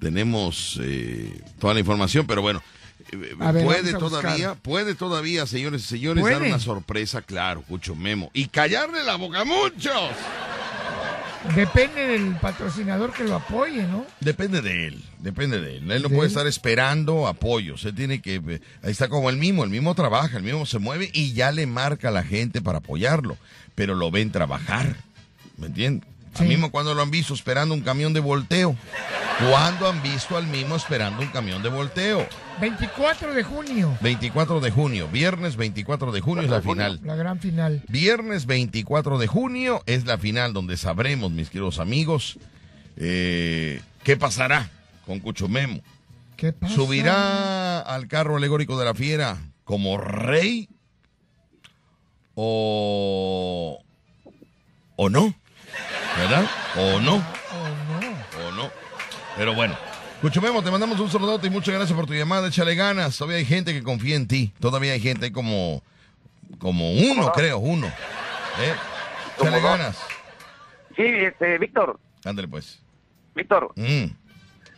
[0.00, 2.60] Tenemos eh, toda la información, pero bueno.
[3.12, 8.30] Eh, ver, puede todavía, puede todavía, señores y señores, dar una sorpresa, claro, Cucho Memo.
[8.32, 10.10] Y callarle la boca a muchos.
[11.56, 14.06] Depende del patrocinador que lo apoye, ¿no?
[14.20, 15.90] Depende de él, depende de él.
[15.90, 16.32] Él no ¿De puede él?
[16.32, 17.84] estar esperando apoyos.
[17.84, 18.60] Él tiene que.
[18.82, 21.66] Ahí está como el mismo, el mismo trabaja, el mismo se mueve y ya le
[21.66, 23.36] marca a la gente para apoyarlo.
[23.74, 24.96] Pero lo ven trabajar.
[25.56, 26.08] ¿Me entiendes?
[26.38, 28.76] Al mismo cuando lo han visto esperando un camión de volteo.
[29.50, 32.26] ¿Cuándo han visto al mismo esperando un camión de volteo?
[32.60, 33.96] 24 de junio.
[34.00, 37.00] 24 de junio, viernes 24 de junio es la final.
[37.02, 37.82] La gran final.
[37.88, 42.38] Viernes 24 de junio es la final donde sabremos, mis queridos amigos,
[42.96, 44.70] eh, qué pasará
[45.06, 45.80] con Cucho Memo.
[46.36, 46.74] ¿Qué pasa?
[46.74, 50.68] ¿Subirá al carro alegórico de la fiera como rey
[52.34, 53.82] o,
[54.96, 55.34] o no?
[56.18, 56.44] ¿Verdad?
[56.76, 57.16] ¿O no?
[57.16, 58.70] ¿O no?
[59.36, 59.76] Pero bueno.
[60.20, 62.46] Cucho Memo, te mandamos un saludote y muchas gracias por tu llamada.
[62.48, 63.16] Échale ganas.
[63.18, 64.52] Todavía hay gente que confía en ti.
[64.60, 65.82] Todavía hay gente, hay como,
[66.58, 67.88] como uno, creo, uno.
[67.88, 68.74] ¿Eh?
[69.40, 69.98] Échale ganas.
[70.94, 72.80] Sí, este, Víctor, Ándale pues.
[73.34, 74.04] Víctor, Mm.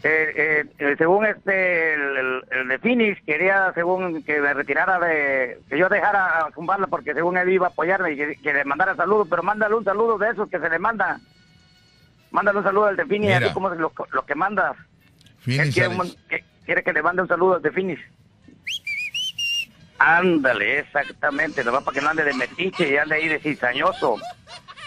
[0.06, 4.98] Eh, eh, eh, según este, el, el- el de Finis, quería, según que me retirara
[4.98, 8.64] de, que yo dejara zumbarla porque según él iba a apoyarme y que, que le
[8.66, 11.18] mandara saludos, pero mándale un saludo de esos que se le manda.
[12.30, 13.38] Mándale un saludo al de Mira.
[13.38, 14.74] así como lo, lo que manda.
[15.40, 18.00] Finis Él quiere, un- que- quiere que le mande un saludo al de Finis.
[19.98, 24.16] Ándale, exactamente, nomás para que no ande de metiche y ande ahí de cizañoso.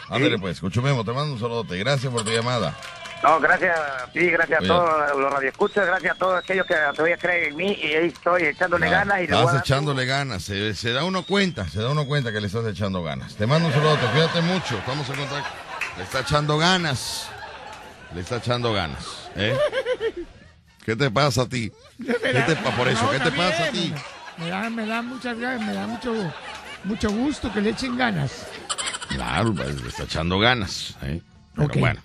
[0.10, 1.78] Ándale pues, Cucho Memo, te mando un saludote.
[1.78, 2.76] Gracias por tu llamada.
[3.24, 3.76] No, gracias,
[4.14, 7.78] sí, gracias a todos los radioescuchas, gracias a todos aquellos que todavía creen en mí
[7.82, 11.68] y ahí estoy echándole ganas y a Estás echándole ganas, se, se da uno cuenta,
[11.68, 13.36] se da uno cuenta que le estás echando ganas.
[13.36, 15.50] Te mando un saludo, cuídate mucho, estamos en contacto.
[15.98, 17.30] Le está echando ganas,
[18.14, 19.30] le está echando ganas.
[19.36, 19.58] ¿eh?
[20.86, 21.72] ¿Qué te pasa a ti?
[22.06, 23.94] ¿Qué te pa- por eso, No, ¿qué te también, pasa a ti?
[24.38, 26.14] Me da, me da muchas ganas, me da mucho,
[26.84, 28.46] mucho gusto que le echen ganas.
[29.10, 30.96] Claro, pues, le está echando ganas.
[31.02, 31.20] ¿eh?
[31.56, 31.78] Pero Ok.
[31.78, 32.00] bueno.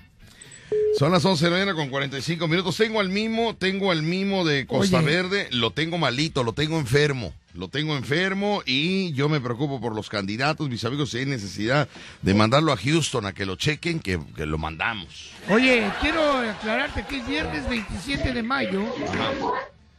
[0.98, 2.76] Son las 11 de la mañana con 45 minutos.
[2.76, 5.06] Tengo al mimo, tengo al mimo de Costa Oye.
[5.06, 7.32] Verde, lo tengo malito, lo tengo enfermo.
[7.54, 11.86] Lo tengo enfermo y yo me preocupo por los candidatos, mis amigos, si hay necesidad
[12.22, 15.30] de mandarlo a Houston a que lo chequen, que, que lo mandamos.
[15.50, 18.86] Oye, quiero aclararte que el viernes 27 de mayo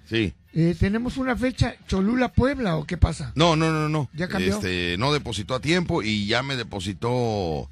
[0.09, 0.33] Sí.
[0.53, 3.31] eh, tenemos una fecha Cholula-Puebla, ¿o qué pasa?
[3.35, 4.09] No, no, no, no.
[4.13, 4.55] ¿Ya cambió?
[4.55, 7.69] Este, no depositó a tiempo y ya me depositó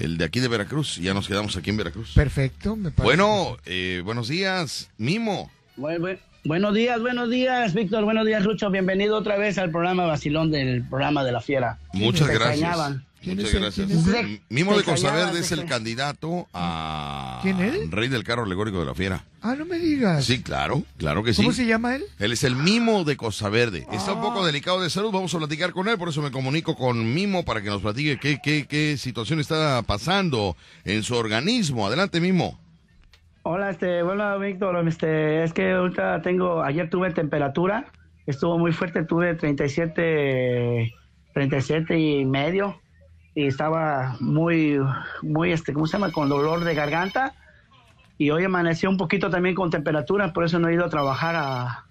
[0.00, 0.98] el de aquí de Veracruz.
[0.98, 2.12] y Ya nos quedamos aquí en Veracruz.
[2.14, 3.02] Perfecto, me parece.
[3.02, 5.50] Bueno, eh, buenos días, Mimo.
[5.76, 8.04] Bu- bu- buenos días, buenos días, Víctor.
[8.04, 8.70] Buenos días, Lucho.
[8.70, 11.78] Bienvenido otra vez al programa Vacilón del programa de la Fiera.
[11.92, 12.54] Muchas Te gracias.
[12.58, 13.04] extrañaban.
[13.24, 13.90] Muchas gracias.
[13.90, 14.40] él?
[14.48, 17.90] Mimo de Te Costa extrañaban, Verde es el candidato a ¿Quién él?
[17.90, 19.24] Rey del Carro Alegórico de la Fiera.
[19.42, 20.24] Ah, no me digas.
[20.24, 21.42] Sí, claro, claro que sí.
[21.42, 22.04] ¿Cómo se llama él?
[22.18, 23.86] Él es el Mimo de Costa Verde.
[23.92, 24.22] Está un Ah.
[24.22, 27.44] poco delicado de salud, vamos a platicar con él, por eso me comunico con Mimo
[27.44, 31.86] para que nos platique qué, qué, qué situación está pasando en su organismo.
[31.86, 32.58] Adelante, Mimo.
[33.42, 37.86] Hola, este, bueno, Víctor, este, es que ahorita tengo, ayer tuve temperatura,
[38.26, 40.92] estuvo muy fuerte, tuve 37,
[41.34, 42.80] 37 y medio
[43.34, 44.78] y estaba muy,
[45.22, 46.10] muy, este, ¿cómo se llama?
[46.12, 47.34] Con dolor de garganta
[48.16, 51.36] y hoy amaneció un poquito también con temperatura, por eso no he ido a trabajar
[51.36, 51.84] a,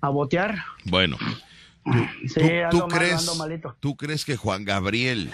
[0.00, 0.56] a botear.
[0.84, 1.16] Bueno,
[2.26, 2.40] Sí,
[2.70, 3.30] ¿tú, crees.
[3.80, 5.30] ¿tú crees que Juan Gabriel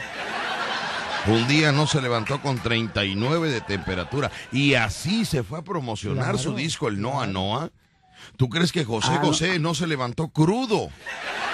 [1.27, 6.23] un día no se levantó con 39 de temperatura y así se fue a promocionar
[6.23, 7.71] Claro, su disco el Noa Noa?
[8.37, 9.27] ¿Tú crees que José Ah, no.
[9.29, 10.89] José no se levantó crudo,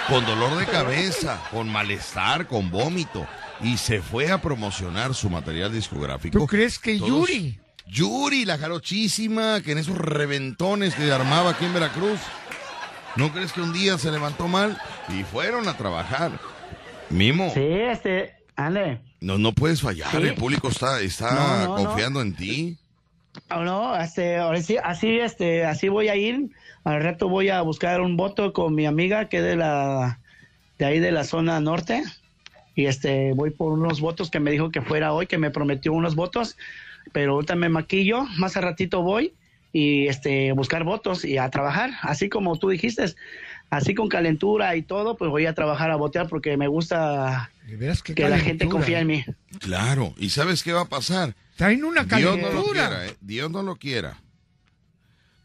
[0.07, 3.25] con dolor de cabeza, con malestar, con vómito
[3.61, 6.37] y se fue a promocionar su material discográfico?
[6.39, 7.59] ¿Tú crees que Todos- Yuri?
[7.87, 12.19] Yuri, la jarochísima, que en esos reventones que armaba aquí en Veracruz,
[13.15, 14.77] ¿no crees que un día se levantó mal
[15.09, 16.31] y fueron a trabajar?
[17.09, 19.01] Mimo, Sí, este, ande.
[19.19, 20.17] no, no puedes fallar, Sí.
[20.17, 21.83] el público está, está No, no, no.
[21.89, 22.77] confiando en ti.
[23.49, 26.51] Ah, No, este, ahora sí, así, este, así voy a ir.
[26.85, 30.19] Al rato voy a buscar un voto con mi amiga que es de la,
[30.79, 32.03] de ahí de la zona norte.
[32.75, 35.93] Y este, voy por unos votos que me dijo que fuera hoy, que me prometió
[35.93, 36.57] unos votos.
[37.11, 39.33] Pero ahorita me maquillo, más a ratito voy
[39.73, 41.91] y este, buscar votos y a trabajar.
[42.01, 43.05] Así como tú dijiste,
[43.69, 47.51] así con calentura y todo, pues voy a trabajar a votear porque me gusta
[48.15, 49.25] que la gente confía en mí.
[49.59, 51.35] Claro, ¿y sabes qué va a pasar?
[51.55, 52.87] Traen una Dios no lo calentura.
[52.87, 53.15] quiera, ¿eh?
[53.21, 54.17] Dios no lo quiera.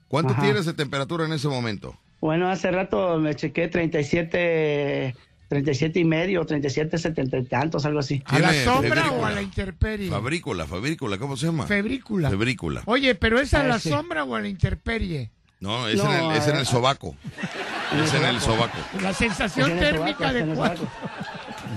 [0.09, 0.43] ¿Cuánto Ajá.
[0.43, 1.99] tienes de temperatura en ese momento?
[2.21, 5.15] Bueno, hace rato me chequé 37,
[5.49, 8.23] 37 y medio, 37, 70 y tantos, algo así.
[8.27, 9.13] ¿A la sombra febrícula.
[9.13, 10.11] o a la intemperie?
[10.11, 11.67] Fabrícula, fabrícula, ¿cómo se llama?
[11.67, 12.29] Febrícula.
[12.31, 12.83] Febrícula.
[12.85, 13.89] Oye, pero ¿es a la sí.
[13.89, 15.31] sombra o a la intemperie?
[15.61, 17.17] No, es, No, en, el, es en eh, el sobaco.
[18.05, 18.77] Es en el sobaco.
[19.03, 20.87] La sensación térmica de cuatro.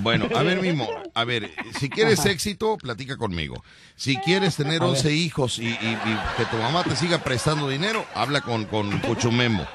[0.03, 1.49] Bueno, a ver, Mimo, a ver,
[1.80, 3.64] si quieres éxito, platica conmigo.
[3.95, 8.06] Si quieres tener 11 hijos y, y- y que tu mamá te siga prestando dinero,
[8.14, 9.65] habla con, con Cochumemo.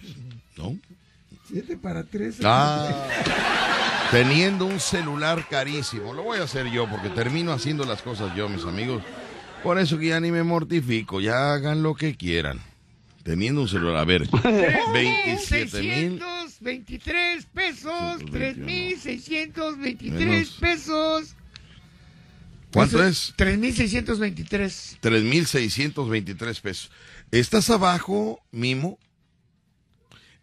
[0.56, 0.76] ¿no?
[1.52, 2.36] 7 para 3.
[2.44, 2.88] Ah,
[4.12, 6.12] teniendo un celular carísimo.
[6.14, 9.02] Lo voy a hacer yo porque termino haciendo las cosas yo, mis amigos.
[9.62, 12.60] Por eso que ya ni me mortifico, ya hagan lo que quieran.
[13.22, 13.96] teniendo un celular.
[13.98, 14.26] A ver,
[14.92, 16.18] 27 mil.
[16.20, 20.50] 3.623 pesos, 3.623 Menos.
[20.58, 21.36] pesos.
[22.72, 23.34] ¿Cuánto es?
[23.36, 24.98] 3.623.
[25.00, 26.90] 3.623 pesos.
[27.30, 28.98] ¿Estás abajo, Mimo?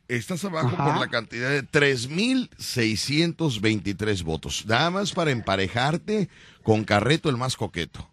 [0.08, 0.86] Estás abajo Ajá.
[0.86, 4.66] por la cantidad de 3.623 votos.
[4.68, 6.30] Nada más para emparejarte
[6.64, 8.10] con Carreto, el más coqueto.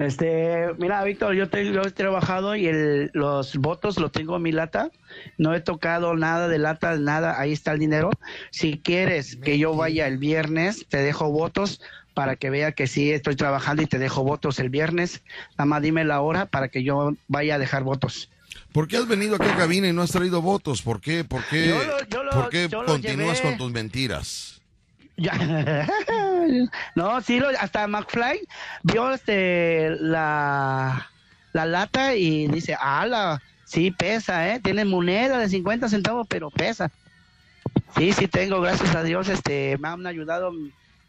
[0.00, 4.42] Este, mira, Víctor, yo, te- yo he trabajado y el- los votos los tengo en
[4.42, 4.90] mi lata.
[5.36, 7.38] No he tocado nada de lata, nada.
[7.38, 8.10] Ahí está el dinero.
[8.50, 11.82] Si quieres que yo vaya el viernes, te dejo votos
[12.14, 15.22] para que vea que sí estoy trabajando y te dejo votos el viernes.
[15.58, 18.30] Nada más dime la hora para que yo vaya a dejar votos.
[18.72, 20.80] ¿Por qué has venido aquí a cabina y no has traído votos?
[20.80, 23.50] ¿Por qué, por qué, Yo lo- yo lo- por qué yo lo continúas llevé.
[23.50, 24.59] con tus mentiras?
[25.20, 25.34] Ya.
[26.94, 28.40] no, sí, lo- hasta McFly
[28.82, 31.10] vio este la,
[31.52, 34.60] la lata y dice, ala, sí pesa, ¿eh?
[34.60, 36.90] Tiene moneda de 50 centavos, pero pesa.
[37.96, 40.52] Sí, sí tengo, gracias a Dios, este, me han ayudado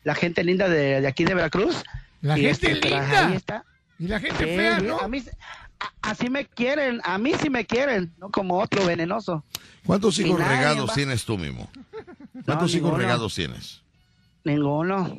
[0.04, 1.82] la gente linda de, de aquí de Veracruz.
[2.22, 3.28] La Y, gente este, linda.
[3.28, 3.64] ahí está.
[3.98, 5.00] Y la gente Sí, fea, ¿no?
[5.00, 5.24] a mí,
[5.80, 9.44] a- así me quieren, a mí sí me quieren, no como otro venenoso.
[9.86, 11.70] ¿Cuántos hijos regados va- tienes tú, Mimo?
[12.46, 12.98] ¿Cuántos hijos ninguno.
[12.98, 13.82] regados tienes?
[14.44, 15.18] Ninguno.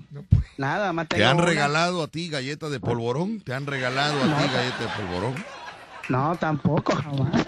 [0.58, 1.46] Nada, más ¿Te han una.
[1.46, 3.40] regalado a ti galleta de polvorón?
[3.40, 5.34] ¿Te han regalado a ti galleta de polvorón?
[6.08, 7.46] No, tampoco, jamás.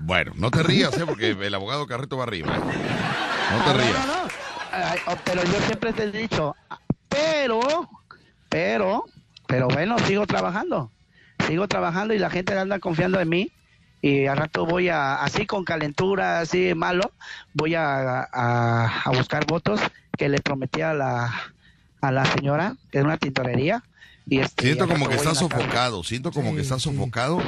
[0.00, 1.04] Bueno, no te rías, ¿eh?
[1.06, 2.56] Porque el abogado Carreto va arriba.
[2.56, 2.60] ¿eh?
[3.52, 4.06] No te Ah, rías.
[4.06, 4.30] No, no, no.
[4.72, 6.56] Ay, oh, pero yo siempre te he dicho,
[7.08, 7.88] pero,
[8.48, 9.04] pero,
[9.46, 10.90] pero bueno, sigo trabajando.
[11.46, 13.52] Sigo trabajando y la gente anda confiando en mí.
[14.02, 17.12] Y al rato voy a, así con calentura, así malo,
[17.54, 19.80] voy a, a, a buscar votos
[20.18, 21.32] que le prometí a la,
[22.00, 23.82] a la señora, que es una tintorería.
[24.26, 27.40] Y este, Siento como que estás en sofocado, siento como que estás sofocado,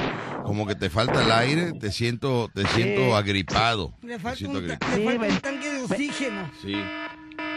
[0.45, 3.93] como que te falta el aire, te siento, te siento agripado.
[4.01, 4.97] Le falta siento un, ta- agripado.
[4.97, 6.51] le falta un tanque de oxígeno.
[6.61, 6.73] Sí.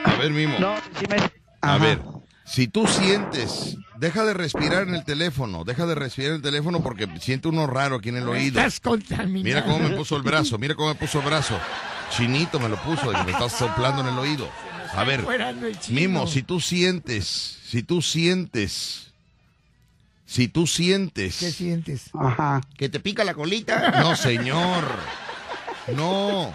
[0.04, 0.58] A ver, Mimo.
[0.58, 1.16] No, sí me...
[1.60, 2.00] A ver,
[2.48, 6.82] si tú sientes, deja de respirar en el teléfono, deja de respirar en el teléfono
[6.82, 8.58] porque siente uno raro aquí en el oído.
[8.58, 9.44] Estás contaminado.
[9.44, 11.58] Mira cómo me puso el brazo, mira cómo me puso el brazo.
[12.16, 14.48] Chinito me lo puso, me estás soplando en el oído.
[14.94, 15.24] A ver.
[15.90, 19.12] Mimo, si tú sientes, si tú sientes,
[20.24, 21.38] si tú sientes.
[21.38, 22.10] ¿Qué sientes?
[22.14, 22.62] Ajá.
[22.78, 24.00] ¿Que te pica la colita?
[24.00, 24.84] No, señor.
[25.94, 26.52] No.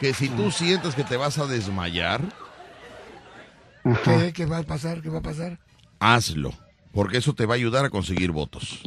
[0.00, 2.20] Que si tú sientes que te vas a desmayar,
[4.04, 5.02] ¿Qué, ¿Qué va a pasar?
[5.02, 5.58] ¿Qué va a pasar?
[6.00, 6.52] hazlo.
[6.92, 8.82] Porque eso te va a ayudar a conseguir votos.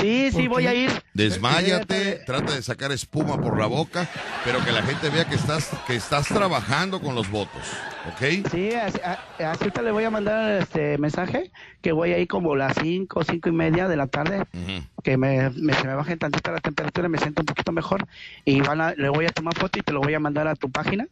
[0.00, 0.90] Sí, sí, voy a ir.
[1.14, 4.06] Desmáyate, trata de sacar espuma por la boca,
[4.44, 7.64] pero que la gente vea que estás, que estás trabajando con los votos,
[8.12, 8.48] ¿ok?
[8.50, 9.12] Sí, así, a-
[9.50, 11.50] así ahorita le voy a mandar este mensaje
[11.82, 14.44] que voy a ir como las 5, cinco y media de la tarde,
[15.02, 18.06] que me, me- se me baje tantito la temperatura, me siento un poquito mejor
[18.44, 20.54] y van a, le voy a tomar foto y te lo voy a mandar a
[20.54, 21.06] tu página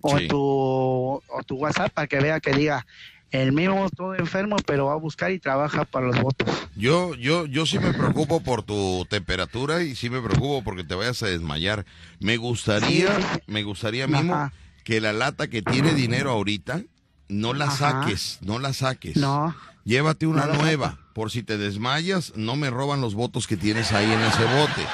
[0.00, 0.28] o, Sí.
[0.28, 2.86] tu, o tu WhatsApp para que vea que diga
[3.30, 6.48] el mismo todo enfermo, pero va a buscar y trabaja para los votos.
[6.74, 10.94] Yo, yo, yo sí me preocupo por tu temperatura y sí me preocupo porque te
[10.94, 11.84] vayas a desmayar.
[12.18, 13.08] Me gustaría,
[13.46, 14.52] me gustaría mismo Ajá.
[14.84, 16.82] que la lata que tiene dinero ahorita
[17.28, 18.02] no la Ajá.
[18.02, 19.16] saques, no la saques.
[19.16, 19.54] No.
[19.84, 23.92] Llévate una No nueva, por si te desmayas, no me roban los votos que tienes
[23.92, 24.86] ahí en ese bote.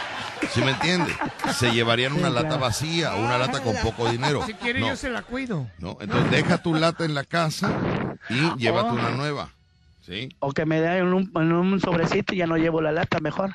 [0.52, 1.12] ¿Sí me entiende?
[1.54, 4.44] Se llevarían una lata vacía o una lata con poco dinero.
[4.46, 5.66] Si quiere, No, yo se la cuido.
[5.78, 8.94] no, entonces deja tu lata en la casa y llévate Oh.
[8.94, 9.50] una nueva.
[10.06, 10.28] ¿Sí?
[10.38, 13.18] O que me den en un, en un sobrecito y ya no llevo la lata
[13.20, 13.54] mejor.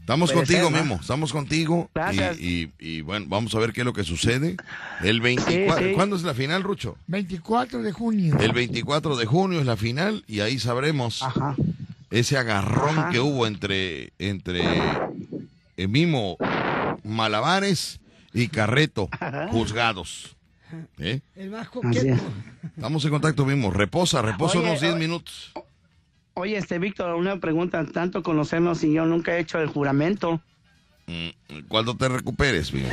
[0.00, 0.82] Estamos Puede contigo, ser, ¿no?
[0.82, 1.88] Memo, estamos contigo.
[1.88, 2.38] Y, Gracias.
[2.38, 4.56] y- y, bueno, vamos a ver qué es lo que sucede.
[5.02, 5.94] El 24, Sí, sí.
[5.94, 6.96] ¿cuándo es la final, Rucho?
[7.06, 8.36] 24 de junio.
[8.38, 11.24] El 24 de junio es la final y ahí sabremos
[12.10, 13.10] ese agarrón Ajá.
[13.10, 14.62] que hubo entre, entre
[15.76, 16.36] eh, Mimo
[17.02, 18.00] Malabares
[18.32, 19.08] y Carreto,
[19.50, 20.36] juzgados.
[20.98, 21.20] ¿Eh?
[21.36, 21.98] El más coqueto.
[22.06, 22.20] es.
[22.76, 23.70] Estamos en contacto, Mimo.
[23.70, 25.00] Reposa, reposa Oye, unos 10 oye.
[25.00, 25.52] minutos.
[26.34, 30.40] Oye, este Víctor, una pregunta, tanto conocernos y yo nunca he hecho el juramento.
[31.06, 31.28] Mm,
[31.68, 32.88] Cuando te recuperes, Mimo.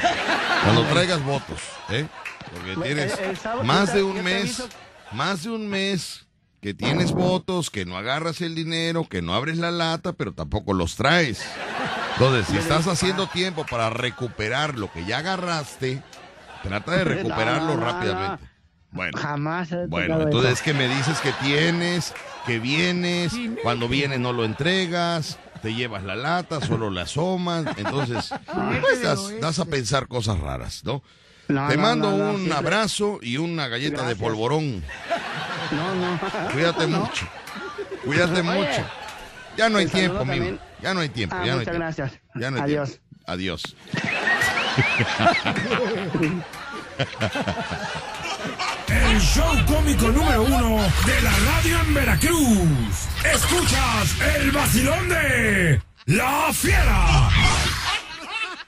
[0.63, 1.59] Cuando traigas votos,
[1.89, 2.05] ¿eh?
[2.53, 4.69] Porque El- tienes el sábado- más de un mes, aviso-
[5.13, 6.27] más de un mes
[6.61, 10.73] que tienes votos, que no agarras el dinero, que no abres la lata, pero tampoco
[10.73, 11.43] los traes.
[12.21, 16.03] Entonces, si estás haciendo tiempo para recuperar lo que ya agarraste,
[16.61, 18.45] trata de recuperarlo No, no, no, rápidamente.
[18.91, 22.13] Bueno, Jamás bueno, entonces es que me dices que tienes,
[22.45, 23.33] que vienes,
[23.63, 28.31] cuando vienes no lo entregas, te llevas la lata, solo la asomas, entonces
[28.81, 31.01] pues, das, das a pensar cosas raras, ¿no?
[31.47, 34.83] No, te mando un abrazo y una galleta de polvorón.
[35.71, 36.19] No, no.
[36.53, 37.27] Cuídate mucho.
[38.05, 39.00] Cuídate mucho.
[39.57, 40.57] Ya no hay tiempo, amigo.
[40.81, 41.35] Ya no hay tiempo.
[41.37, 41.79] Ah, ya no hay muchas tiempo.
[41.79, 42.11] gracias.
[42.35, 42.89] Ya no hay Adiós.
[42.89, 43.05] tiempo.
[43.27, 43.75] Adiós.
[48.87, 53.07] El show cómico número uno de la radio en Veracruz.
[53.23, 57.29] Escuchas el vacilón de La Fiera.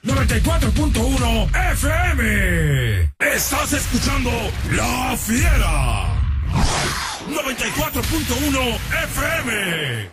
[0.02, 3.12] 94.1 FM.
[3.18, 4.30] Estás escuchando
[4.72, 6.06] La Fiera.
[7.28, 10.10] 94.1 FM.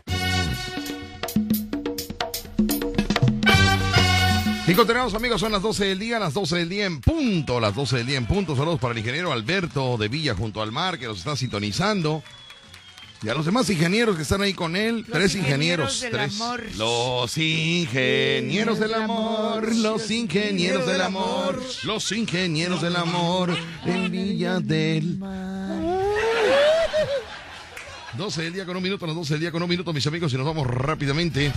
[4.68, 7.76] Y continuamos amigos, son las 12 del día, las 12 del día en punto, las
[7.76, 8.56] 12 del día en punto.
[8.56, 12.24] Saludos para el ingeniero Alberto de Villa junto al mar que nos está sintonizando.
[13.24, 15.98] Y a los demás ingenieros que están ahí con él, tres ingenieros.
[15.98, 16.42] ingenieros del tres.
[16.42, 16.64] amor.
[16.78, 23.56] Los ingenieros del amor, los ingenieros del amor, los ingenieros del amor
[23.86, 25.20] en Villa del
[28.18, 30.34] 12 del día con un minuto, las 12 del día con un minuto, mis amigos,
[30.34, 31.52] y nos vamos rápidamente.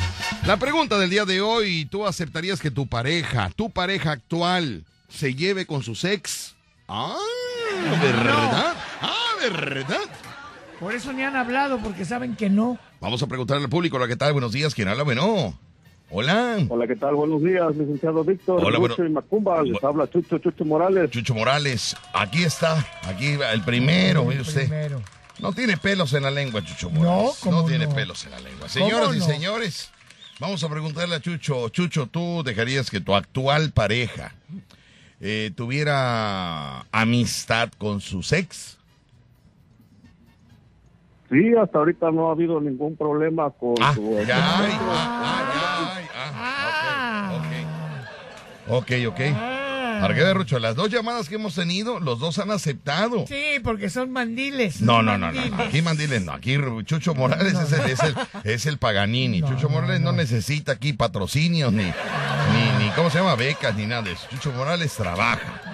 [0.47, 5.35] La pregunta del día de hoy, ¿tú aceptarías que tu pareja, tu pareja actual, se
[5.35, 6.55] lleve con sus ex?
[6.89, 7.16] Ah,
[8.01, 8.74] ¿verdad?
[9.01, 9.98] Ah, ¿verdad?
[10.78, 12.78] Por eso ni han hablado, porque saben que no.
[13.01, 14.32] Vamos a preguntarle al público, hola, ¿qué tal?
[14.32, 15.02] Buenos días, ¿quién habla?
[15.02, 15.59] Bueno.
[16.10, 16.59] Hola.
[16.68, 17.14] Hola, ¿qué tal?
[17.16, 18.60] Buenos días, licenciado Víctor.
[18.64, 19.62] Hola, Lucho bueno- y Macumba.
[19.62, 21.10] Les habla Chucho, Chucho Morales.
[21.10, 24.68] Chucho Morales, aquí está, aquí va, el primero, mire usted.
[24.68, 25.02] Primero.
[25.40, 27.39] No tiene pelos en la lengua, Chucho Morales.
[27.43, 27.94] ¿cómo no tiene no?
[27.94, 28.61] pelos en la lengua.
[28.61, 29.24] ¿Cómo Señoras y no?
[29.27, 29.90] señores,
[30.39, 31.69] vamos a preguntarle a Chucho.
[31.70, 34.32] Chucho, ¿tú dejarías que tu actual pareja
[35.20, 38.78] eh, tuviera amistad con sus ex?
[41.31, 44.23] Sí, hasta ahorita no ha habido ningún problema con Ah, su...
[44.27, 47.32] ya, ah, ay, ah,
[48.69, 48.86] ok, ok.
[49.06, 49.20] Ok,
[49.96, 50.02] ok.
[50.02, 50.58] ¿Para qué de Rucho?
[50.58, 53.26] Las dos llamadas que hemos tenido, los dos han aceptado.
[53.26, 54.80] Sí, porque son mandiles.
[54.80, 55.62] No, no, no, no.
[55.62, 56.32] Aquí Mandiles no.
[56.32, 58.14] Aquí Chucho Morales es, el, es, el,
[58.44, 59.42] es el Paganini.
[59.42, 63.34] Chucho Morales no, necesita aquí patrocinios ni, ni, ni, ¿cómo se llama?
[63.34, 64.26] Becas ni nada de eso.
[64.30, 65.73] Chucho Morales trabaja.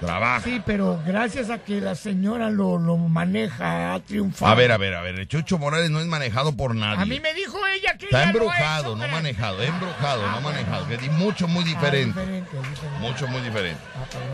[0.00, 0.40] Trabaja.
[0.40, 4.50] Sí, pero gracias a que la señora lo, lo maneja, ha triunfado.
[4.50, 5.26] A ver, a ver, a ver.
[5.28, 7.02] Chucho Morales no es manejado por nadie.
[7.02, 9.10] A mí me dijo ella que Está ella lo embrujado, no eh.
[9.10, 9.62] manejado.
[9.62, 10.88] Embrujado, no manejado.
[10.88, 12.18] Que di mucho, muy diferente.
[12.18, 12.98] Ah, diferente, diferente.
[13.00, 13.80] Mucho, muy diferente.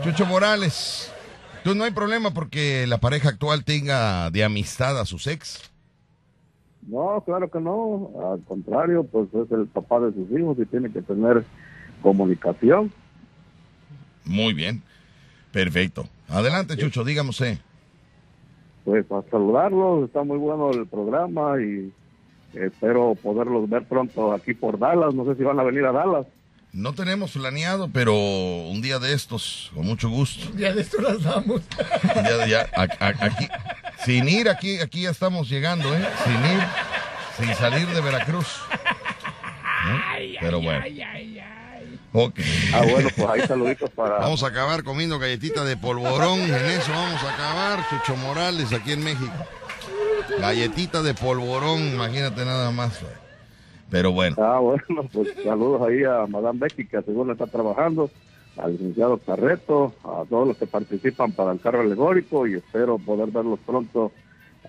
[0.03, 1.11] Chucho Morales,
[1.63, 5.69] tú no hay problema porque la pareja actual tenga de amistad a sus ex.
[6.87, 8.11] No, claro que no.
[8.33, 11.43] Al contrario, pues es el papá de sus hijos y tiene que tener
[12.01, 12.91] comunicación.
[14.23, 14.81] Muy bien.
[15.51, 16.07] Perfecto.
[16.29, 17.57] Adelante, Chucho, dígame usted.
[18.85, 21.91] Pues a saludarlos, está muy bueno el programa y
[22.53, 25.13] espero poderlos ver pronto aquí por Dallas.
[25.13, 26.25] No sé si van a venir a Dallas.
[26.73, 30.51] No tenemos planeado, pero un día de estos, con mucho gusto.
[30.57, 31.61] Ya de esto las damos.
[32.15, 33.47] Un día de ya, a- a- aquí,
[34.05, 36.05] sin ir, aquí, aquí ya estamos llegando, ¿eh?
[36.23, 36.63] Sin ir,
[37.47, 38.61] sin salir de Veracruz.
[40.19, 40.35] ¿Eh?
[40.39, 40.83] Pero bueno.
[42.19, 42.39] Ok.
[42.73, 44.17] Ah, bueno, pues ahí saluditos para...
[44.17, 46.39] Vamos a acabar comiendo galletita de polvorón.
[46.39, 47.87] En eso vamos a acabar.
[47.89, 49.31] Chucho Morales aquí en México.
[50.39, 52.99] Galletita de polvorón, imagínate nada más.
[53.91, 54.35] Pero bueno.
[54.39, 58.09] Ah, bueno, pues saludos ahí a Madame Becky, que según está trabajando,
[58.57, 63.29] al licenciado Carreto, a todos los que participan para el carro alegórico y espero poder
[63.29, 64.11] verlos pronto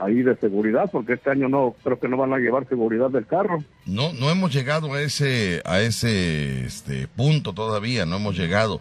[0.00, 3.26] ahí de seguridad, porque este año no, creo que no van a llevar seguridad del
[3.26, 3.62] carro.
[3.86, 8.80] No, no hemos llegado a ese, a ese este, punto todavía, no hemos llegado.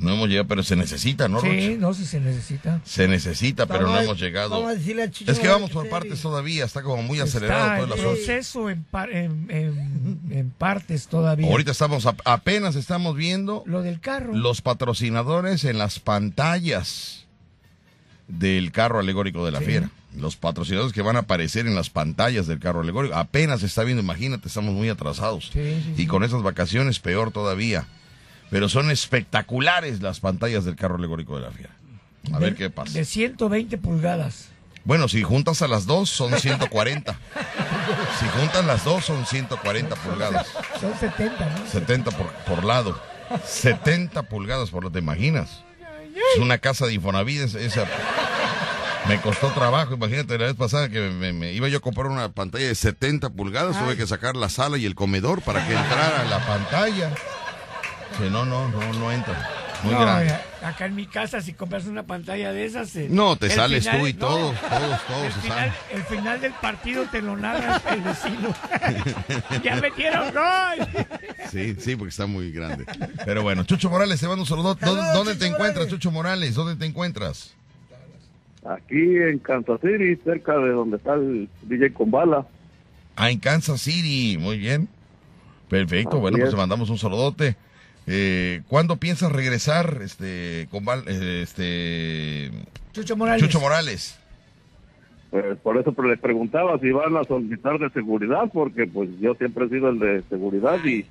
[0.00, 1.80] No hemos llegado, pero se necesita, ¿no, Sí, Rocha?
[1.80, 2.80] no sé si se necesita.
[2.84, 4.50] Se necesita, pero Vamos no hemos llegado.
[4.50, 7.64] vamos a decirle a Chicho Es que vamos por partes todavía, está como muy acelerado
[7.64, 8.10] Está todo en el asunto.
[8.24, 11.50] proceso en, par- en, en- en partes todavía.
[11.50, 14.32] Ahorita estamos, apenas estamos viendo Lo del carro.
[14.34, 17.17] los patrocinadores en las pantallas
[18.28, 19.90] del carro alegórico de la fiera.
[20.16, 23.14] Los patrocinadores que van a aparecer en las pantallas del carro alegórico.
[23.14, 25.50] Apenas se está viendo, imagínate, estamos muy atrasados.
[25.52, 27.86] Sí, sí, y con esas vacaciones peor todavía.
[28.50, 31.70] Pero son espectaculares las pantallas del carro alegórico de la fiera.
[32.32, 32.92] A ver qué pasa.
[32.92, 34.48] De 120 pulgadas.
[34.84, 37.18] Bueno, si juntas a las dos son 140.
[38.18, 40.46] si juntas las dos son 140 pulgadas.
[40.80, 41.66] Son 70, ¿no?
[41.66, 42.98] 70 por, por lado.
[43.44, 45.62] 70 pulgadas por lo te imaginas.
[46.34, 47.86] Es una casa de Infonavit es- esa.
[49.06, 52.28] Me costó trabajo, imagínate la vez pasada que me, me- iba yo a comprar una
[52.30, 56.24] pantalla de 70 pulgadas, tuve que sacar la sala y el comedor para que entrara
[56.24, 57.10] la pantalla.
[58.18, 59.48] Que no, no, no, no entra.
[59.84, 60.34] Muy No, grande.
[60.62, 62.94] Acá en mi casa, si compras una pantalla de esas.
[62.96, 65.72] eh, No, te sales final- tú y no, todos, todos, todos El se final, salen.
[65.92, 68.54] el final del partido te lo narra el vecino.
[69.64, 70.88] ya metieron gol.
[71.50, 72.84] Sí, sí, porque está muy grande.
[73.24, 74.74] Pero bueno, Chucho Morales, te mando un saludo.
[74.74, 76.54] ¿Dónde, dónde te encuentras, Chucho Morales?
[76.54, 77.54] ¿Dónde te encuentras?
[78.68, 82.46] Aquí en Kansas City, cerca de donde está el DJ Combala.
[83.16, 84.88] Ah, en Kansas City, muy bien.
[85.68, 86.54] Perfecto, Así bueno, pues es.
[86.54, 87.56] te mandamos un saludote.
[88.10, 92.50] Eh, ¿Cuándo piensas regresar, este, con Val- eh, este,
[92.92, 93.42] Chucho Morales.
[93.42, 94.18] Chucho Morales?
[95.30, 99.66] Pues por eso le preguntaba si van a solicitar de seguridad, porque pues yo siempre
[99.66, 101.04] he sido el de seguridad y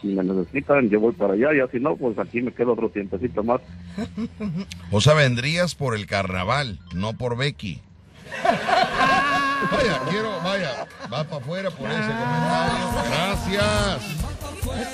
[0.00, 2.88] si me necesitan yo voy para allá y así no, pues aquí me quedo otro
[2.88, 3.60] tiempecito más.
[4.90, 7.82] O sea, vendrías por el carnaval, no por Becky.
[9.70, 12.86] Vaya, quiero, vaya, va para afuera por ese comentario.
[13.10, 14.27] Gracias.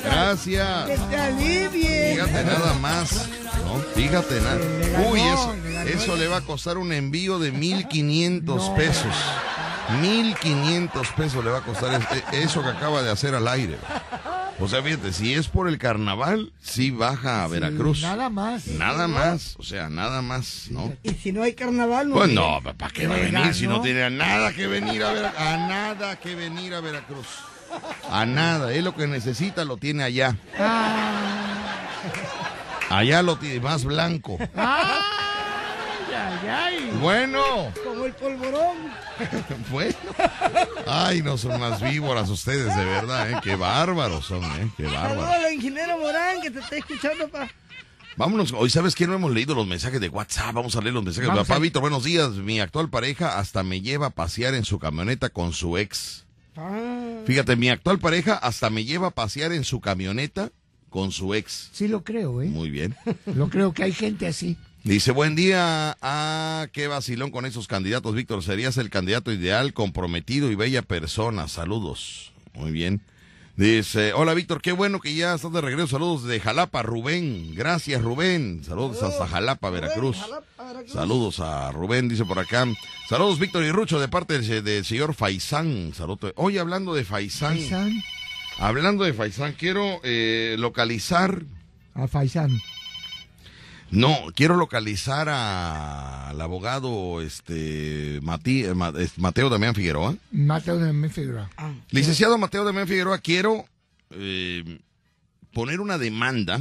[0.05, 0.87] Gracias.
[0.87, 2.13] Que te alivie.
[2.15, 3.29] Fíjate nada más.
[3.65, 3.79] ¿no?
[3.95, 5.09] Fíjate nada.
[5.11, 5.55] Uy, eso,
[5.87, 9.15] eso le va a costar un envío de 1500 pesos.
[10.01, 13.77] 1500 pesos le va a costar es- e- eso que acaba de hacer al aire.
[14.61, 18.03] O sea, fíjate, si es por el carnaval, sí baja a Veracruz.
[18.03, 18.67] Nada más.
[18.69, 20.93] Nada más, o sea, nada más, ¿no?
[21.03, 22.15] Y si no hay carnaval, no.
[22.17, 25.13] Pues no, ¿para qué va a venir si no tiene a nada que venir a
[25.13, 25.41] Veracruz?
[25.43, 27.27] A nada que venir a Veracruz.
[28.11, 30.37] A nada, es lo que necesita, lo tiene allá.
[32.91, 34.37] Allá lo tiene más blanco.
[34.55, 36.91] Ay, ay, ay.
[37.01, 37.43] Bueno,
[37.83, 38.77] Como el polvorón.
[39.71, 39.95] bueno.
[40.87, 43.41] Ay, no son más víboras ustedes, de verdad, ¿eh?
[43.43, 44.71] Qué bárbaros son, ¿eh?
[44.77, 45.45] Qué Saludos bárbaros.
[45.47, 47.49] al ingeniero Morán que te está escuchando, pa.
[48.17, 51.03] Vámonos, hoy sabes que no hemos leído los mensajes de WhatsApp, vamos a leer los
[51.03, 51.29] mensajes.
[51.31, 52.31] Papá a- Víctor, buenos días.
[52.31, 56.24] Mi actual pareja hasta me lleva a pasear en su camioneta con su ex.
[56.57, 60.51] Ah, Fíjate, mi actual pareja hasta me lleva a pasear en su camioneta
[60.91, 61.71] con su ex.
[61.73, 62.47] Sí lo creo, ¿eh?
[62.47, 62.95] Muy bien.
[63.35, 64.57] Lo creo que hay gente así.
[64.85, 65.97] Dice, buen día.
[66.03, 68.43] Ah, qué vacilón con esos candidatos, Víctor.
[68.45, 71.49] Serías el candidato ideal, comprometido y bella persona.
[71.49, 72.33] Saludos.
[72.53, 73.01] Muy bien.
[73.57, 75.87] Dice, hola Víctor, qué bueno que ya estás de regreso.
[75.87, 77.55] Saludos de Jalapa, Rubén.
[77.55, 78.65] Gracias, Rubén.
[78.65, 80.19] Saludos hasta Jalapa, Veracruz.
[80.87, 82.67] Saludos a Rubén, dice por acá.
[83.09, 85.93] Saludos, Víctor y Rucho, de parte del, del señor Faisán.
[85.95, 86.33] Saludos.
[86.35, 87.57] Hoy hablando de Faisán.
[87.57, 88.03] Faisán.
[88.59, 91.45] Hablando de Faisán, quiero eh, localizar
[91.95, 92.61] A Faisán.
[93.95, 100.17] No, quiero localizar a- al abogado este Mati- eh, Ma- Mateo Damián Figueroa.
[100.33, 101.51] Mateo de Menfigura.
[101.91, 103.67] Licenciado Mateo Damián Figueroa, quiero
[104.11, 104.81] eh,
[105.53, 106.61] poner una demanda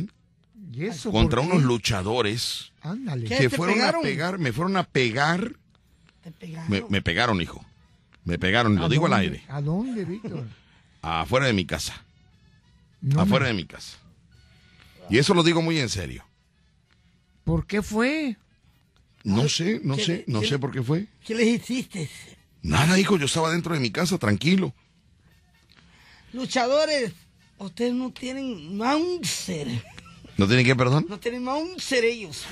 [0.72, 3.26] ¿Y eso contra unos luchadores Ándale.
[3.27, 5.53] que fueron a pegar, me fueron a pegar,
[6.68, 7.64] me, me pegaron, hijo,
[8.26, 10.45] me pegaron, lo ¿A digo al aire, ¿A dónde, Víctor?
[11.01, 12.01] afuera de mi casa,
[13.01, 13.97] No afuera me- de mi casa.
[15.10, 16.23] Y eso lo digo muy en serio.
[17.43, 18.37] ¿Por qué fue?
[19.23, 21.07] No sé, no ¿Qué- sé, no qué- sé por qué fue.
[21.25, 22.09] ¿Qué les hiciste?
[22.61, 24.73] Nada, hijo, yo estaba dentro de mi casa, tranquilo.
[26.33, 27.11] Luchadores,
[27.57, 29.67] ustedes no tienen Mouncer.
[30.37, 31.05] ¿No tienen que, perdón?
[31.07, 32.45] No tienen Mouncer ellos.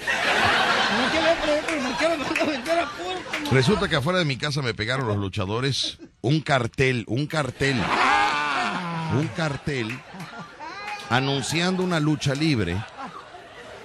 [0.97, 3.51] No quiero me manda a.
[3.51, 7.75] Resulta que afuera de mi casa me pegaron los luchadores un cartel, un cartel,
[9.17, 9.97] un cartel
[11.09, 12.77] anunciando una lucha libre.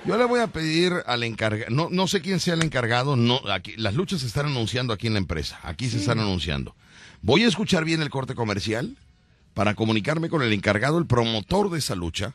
[0.07, 3.41] Yo le voy a pedir al encargado, no, no sé quién sea el encargado, no,
[3.53, 6.77] aquí, las luchas se están anunciando aquí en la empresa, aquí se están anunciando.
[7.23, 8.97] Voy a escuchar bien el corte comercial
[9.55, 12.35] para comunicarme con el encargado, el promotor de esa lucha,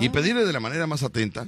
[0.00, 1.46] y pedirle de la manera más atenta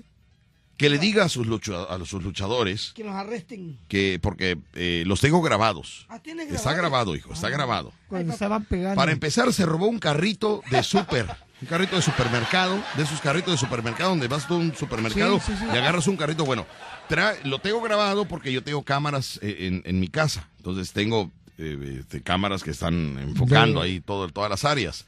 [0.77, 3.79] que le diga a sus, lucha- a sus luchadores Que los arresten.
[3.89, 6.07] que porque eh, los tengo grabados.
[6.09, 7.15] Ah, ¿tienes Está grabado?
[7.17, 7.93] hijo, está grabado.
[8.09, 8.97] Cuando estaban pegando.
[8.97, 11.27] Para empezar, se robó un carrito de súper,
[11.63, 15.53] un carrito de supermercado, de esos carritos de supermercado donde vas a un supermercado Sí,
[15.53, 15.65] sí, sí.
[15.73, 16.45] y agarras un carrito.
[16.45, 16.67] Bueno,
[17.09, 20.49] tra- lo tengo grabado porque yo tengo cámaras eh, en, en mi casa.
[20.59, 25.07] Entonces tengo eh, este, cámaras que están enfocando De- ahí todo, todas las áreas.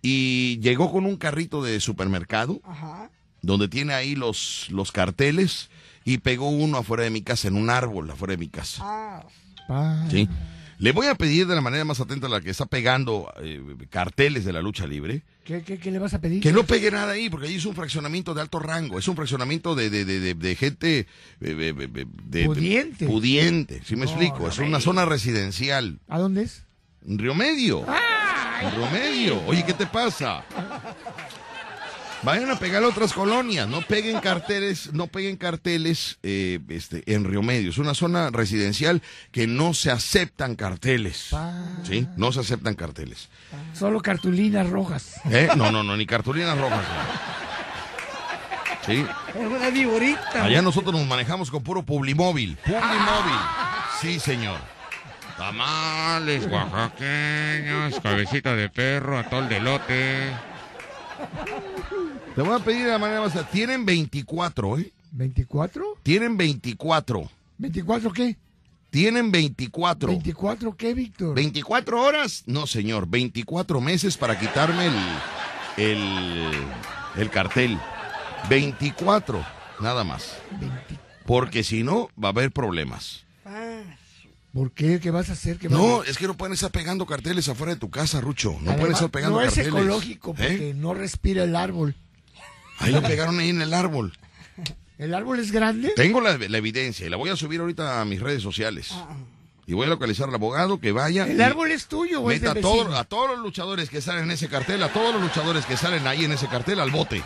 [0.00, 3.10] Y llegó con un carrito de supermercado Ajá.
[3.42, 5.68] donde tiene ahí los, los carteles
[6.04, 8.82] y pegó uno afuera de mi casa, en un árbol afuera de mi casa.
[9.68, 10.06] Ah.
[10.78, 13.60] Le voy a pedir de la manera más atenta a la que está pegando eh,
[13.90, 16.42] carteles de la lucha libre, ¿Qué, qué, qué le vas a pedir?
[16.42, 19.16] que no pegue nada ahí, porque ahí es un fraccionamiento de alto rango, es un
[19.16, 21.06] fraccionamiento de, de, de, de- gente
[21.40, 23.06] eh, Pudiente.
[23.06, 24.40] pudiente, ¿sí me No, explico?
[24.40, 26.00] no Es una zona residencial.
[26.06, 26.64] ¿A dónde es?
[27.00, 27.86] Río Medio.
[28.60, 29.42] En Río Medio.
[29.46, 30.44] Oye, ¿qué te pasa?
[32.22, 37.24] Vayan a pegar a otras colonias, no peguen carteles, no peguen carteles eh, este, en
[37.24, 37.70] Río Medio.
[37.70, 41.30] Es una zona residencial que no se aceptan carteles.
[41.84, 42.08] ¿Sí?
[42.16, 43.28] No se aceptan carteles.
[43.72, 45.20] Solo cartulinas rojas.
[45.30, 45.48] ¿Eh?
[45.56, 46.82] No, no, no, ni cartulinas rojas.
[46.82, 47.38] no.
[48.86, 49.04] Sí.
[49.38, 50.44] es una viborita.
[50.44, 52.56] Allá nosotros nos manejamos con puro Publimóvil.
[52.64, 53.38] Publimóvil.
[54.00, 54.58] Sí, señor.
[55.36, 60.32] Tamales, oaxaqueños, cabecita de perro, atol de lote.
[62.34, 63.50] Te voy a pedir de la manera más...
[63.50, 64.92] Tienen 24, ¿eh?
[65.16, 65.82] ¿24?
[66.02, 67.30] Tienen 24.
[67.58, 68.36] ¿24 qué?
[68.90, 70.12] Tienen 24.
[70.12, 71.34] ¿24 qué, Víctor?
[71.34, 72.44] 24 horas.
[72.46, 73.06] No, señor.
[73.08, 74.94] 24 meses para quitarme el,
[75.84, 76.50] el,
[77.16, 77.78] el cartel.
[78.48, 79.44] 24.
[79.80, 80.38] Nada más.
[81.26, 83.24] Porque si no, va a haber problemas.
[84.52, 84.98] ¿Por qué?
[84.98, 85.58] ¿Qué vas a hacer?
[85.58, 88.20] ¿Qué vas No, a- es que no pueden estar pegando carteles afuera de tu casa,
[88.20, 88.50] Rucho.
[88.52, 89.68] No Además, pueden estar pegando no es carteles.
[89.80, 90.34] ecológico ¿Eh?
[90.36, 91.94] porque no respira el árbol.
[92.78, 94.16] Ahí lo pegaron ahí en el árbol.
[94.98, 95.92] ¿El árbol es grande?
[95.94, 98.92] Tengo la, la evidencia y la voy a subir ahorita a mis redes sociales.
[99.66, 101.26] Y voy a localizar al abogado que vaya.
[101.26, 104.30] ¿El árbol es tuyo es Meta a, todo- a todos los luchadores que salen en
[104.32, 107.22] ese cartel, a todos los luchadores que salen ahí en ese cartel, al bote.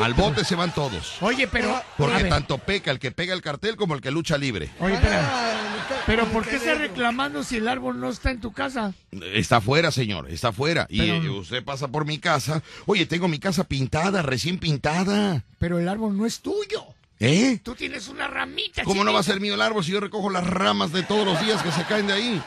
[0.00, 1.16] Al bote se van todos.
[1.20, 1.82] Oye, pero...
[1.96, 4.70] Porque tanto peca el que pega el cartel como el que lucha libre.
[4.78, 5.63] Oye, espera.
[6.06, 8.92] Pero ¿por qué estás reclamando si el árbol no está en tu casa?
[9.32, 10.86] Está afuera, señor, está afuera.
[10.90, 12.62] Y Pero- eh, usted pasa por mi casa.
[12.86, 15.44] Oye, tengo mi casa pintada, recién pintada.
[15.58, 16.84] Pero el árbol no es tuyo.
[17.20, 17.60] ¿Eh?
[17.62, 18.82] Tú tienes una ramita.
[18.84, 21.24] ¿Cómo no va a ser mío el árbol si yo recojo las ramas de todos
[21.24, 22.42] los días que se caen de ahí?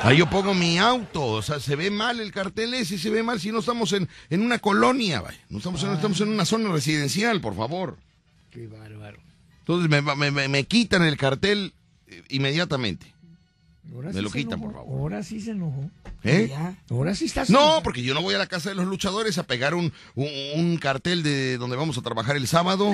[0.00, 3.22] Ahí yo pongo mi auto, o sea, se ve mal el cartel ese, se ve
[3.24, 5.38] mal si no estamos en, en una colonia, vaya.
[5.48, 7.96] no estamos en, estamos en una zona residencial, por favor.
[8.52, 9.18] Qué bárbaro.
[9.68, 11.74] Entonces me, me- me- quitan el cartel
[12.06, 13.12] eh, inmediatamente.
[13.94, 14.72] Ahora Me sí lo quitan, enojó.
[14.72, 15.00] por favor.
[15.00, 15.90] Ahora sí se enojó.
[16.24, 16.52] ¿Eh?
[16.90, 17.48] Ahora sí estás...
[17.48, 20.26] No, porque yo no voy a la casa de los luchadores a pegar un, un,
[20.56, 22.92] un cartel de donde vamos a trabajar el sábado.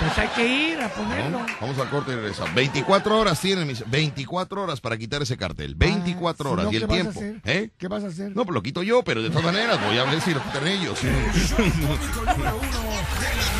[0.00, 1.40] Pues hay que ir a ponerlo.
[1.40, 1.46] ¿no?
[1.60, 2.54] Vamos al corte y regresamos.
[2.54, 5.74] 24 horas tienen mis 24 horas para quitar ese cartel.
[5.74, 6.64] 24 Ah, si horas.
[6.66, 7.20] no, y el ¿qué vas a tiempo.
[7.20, 7.40] hacer?
[7.44, 7.70] ¿Eh?
[7.78, 8.36] ¿Qué vas a hacer?
[8.36, 10.66] No, pues lo quito yo, pero de todas maneras voy a ver si lo quitan
[10.68, 10.98] ellos.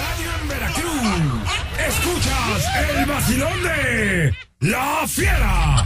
[1.78, 2.64] Escuchas
[2.98, 5.84] el vacilón de La Fiera.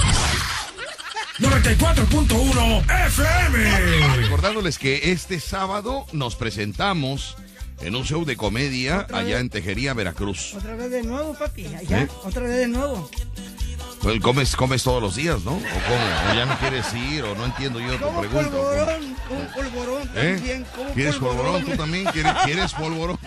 [1.38, 4.16] 94.1 FM.
[4.16, 7.36] Recordándoles que este sábado nos presentamos
[7.80, 10.54] en un show de comedia allá en Tejería, Veracruz.
[10.54, 11.66] Otra vez de nuevo, papi.
[11.66, 12.08] Allá, ¿Eh?
[12.24, 13.10] otra vez de nuevo.
[14.02, 15.52] Pues, comes, comes todos los días, ¿no?
[15.52, 16.30] ¿O cómo?
[16.30, 17.22] ¿O ya no quieres ir?
[17.24, 18.50] ¿O no entiendo yo tu pregunta?
[18.50, 20.34] polvorón, como polvorón ¿Eh?
[20.36, 20.66] también.
[20.74, 21.64] Como ¿Quieres polvorón?
[21.64, 23.18] ¿Tú también quieres, quieres polvorón?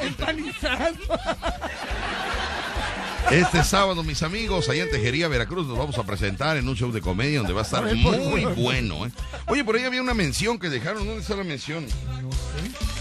[3.30, 6.92] Este sábado, mis amigos, allá en Tejería, Veracruz, nos vamos a presentar en un show
[6.92, 9.06] de comedia donde va a estar muy bueno.
[9.06, 9.12] ¿eh?
[9.48, 11.06] Oye, por ahí había una mención que dejaron.
[11.06, 11.86] ¿Dónde está la mención?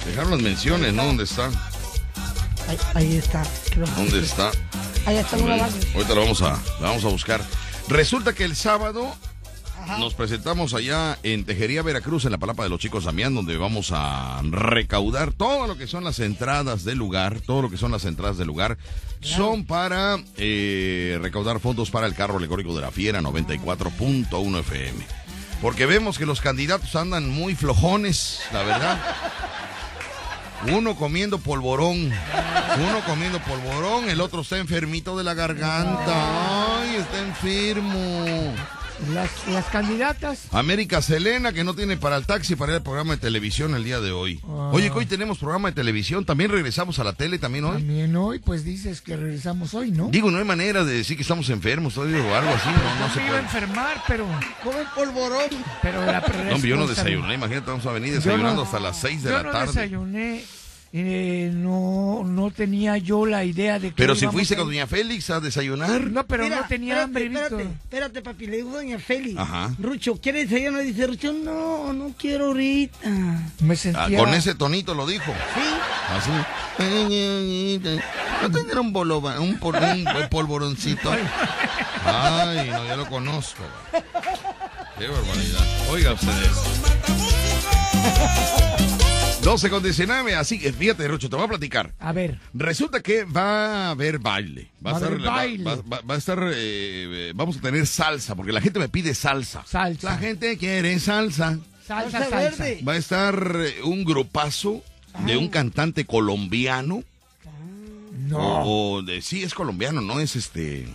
[0.07, 1.05] Dejaron las menciones, ¿no?
[1.05, 1.47] ¿Dónde está?
[2.69, 3.43] Ahí, ahí está.
[3.71, 3.87] creo.
[3.97, 4.51] ¿Dónde está?
[5.07, 5.89] Ahí está una base.
[5.95, 6.51] Ahorita la vamos a,
[6.81, 7.41] la vamos a buscar.
[7.89, 9.15] Resulta que el sábado
[9.99, 13.91] nos presentamos allá en Tejería, Veracruz, en la Palapa de los Chicos Damián, donde vamos
[13.93, 18.05] a recaudar todo lo que son las entradas del lugar, todo lo que son las
[18.05, 18.79] entradas del lugar,
[19.21, 25.05] son para eh, recaudar fondos para el carro alegórico de la Fiera 94.1 FM.
[25.61, 29.01] Porque vemos que los candidatos andan muy flojones, la verdad.
[30.73, 32.13] Uno comiendo polvorón,
[32.79, 36.62] uno comiendo polvorón, el otro está enfermito de la garganta.
[36.93, 38.55] Ay, está enfermo.
[39.15, 40.43] Las, las candidatas.
[40.53, 43.83] América Selena, que no tiene para el taxi para ir al programa de televisión el
[43.83, 44.39] día de hoy.
[44.45, 44.71] Ah.
[44.73, 47.79] Oye, que hoy tenemos programa de televisión, también regresamos a la tele también hoy.
[47.79, 50.09] También hoy, pues dices que regresamos hoy, ¿no?
[50.09, 53.09] Digo, no hay manera de decir que estamos enfermos todavía o algo así, no, no
[53.09, 53.57] No se me iba a puede.
[53.57, 54.27] enfermar, pero...
[54.63, 55.51] Come polvorón.
[55.81, 58.79] Pero la No, hombre, yo no desayuné, imagínate, vamos a venir Yo desayunando no- hasta
[58.79, 59.67] las 6 de yo la no tarde.
[59.67, 60.45] desayuné,
[60.95, 64.87] eh, no, no tenía yo la idea de que Pero si fuiste a- con doña
[64.87, 66.11] Félix a desayunar.
[66.11, 67.77] No, pero Mira, no tenía espérate, hambre, espérate, Víctor.
[67.85, 69.39] Espérate, papi, le digo a doña Félix.
[69.39, 69.75] Ajá.
[69.79, 70.83] Rucho, ¿quiere desayunar?
[70.83, 72.99] Dice Rucho, no, no quiero ahorita.
[73.61, 74.19] Me Ah, sentía...
[74.19, 75.33] con ese tonito lo dijo.
[75.55, 75.61] Sí.
[76.15, 76.31] Así.
[78.43, 81.11] ¿No tendrá un, boloba- un, pol- un polvoroncito?
[82.05, 83.63] Ay, no, yo lo conozco.
[84.99, 85.67] Qué barbaridad.
[85.91, 86.51] Oiga ustedes.
[89.43, 91.93] 12 con 19, así que fíjate, Rocho, te voy a platicar.
[91.99, 94.71] A ver, Resulta que va a haber baile.
[94.85, 95.65] Va a Va a estar, haber baile.
[95.65, 99.15] va- va- va a estar, eh, vamos a tener salsa, porque la gente me pide
[99.15, 99.65] salsa.
[99.67, 100.11] salsa.
[100.13, 101.59] La gente quiere salsa.
[101.85, 102.37] salsa, Salsa salsa.
[102.65, 102.83] verde.
[102.87, 104.83] Va a estar eh, un grupazo
[105.27, 107.03] de un cantante colombiano.
[108.29, 110.87] No, O, o de, sí, es colombiano, no es este.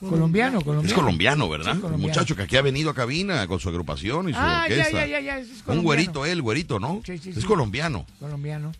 [0.00, 0.82] Colombiano, colombiano.
[0.88, 1.74] Es colombiano, ¿verdad?
[1.74, 1.96] Sí, colombiano.
[2.04, 5.06] Un muchacho que aquí ha venido a cabina con su agrupación y su Ah, orquesta.
[5.06, 5.42] ya, ya, ya,
[5.72, 7.00] Un güerito él, güerito, ¿no?
[7.04, 8.06] Sí, sí, es colombiano.
[8.20, 8.72] Colombiano.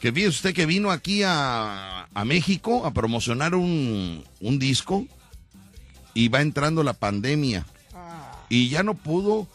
[0.00, 5.06] Que fíjese usted que vino aquí a, a México a promocionar un, un disco
[6.14, 7.64] y va entrando la pandemia
[8.48, 9.48] y ya no pudo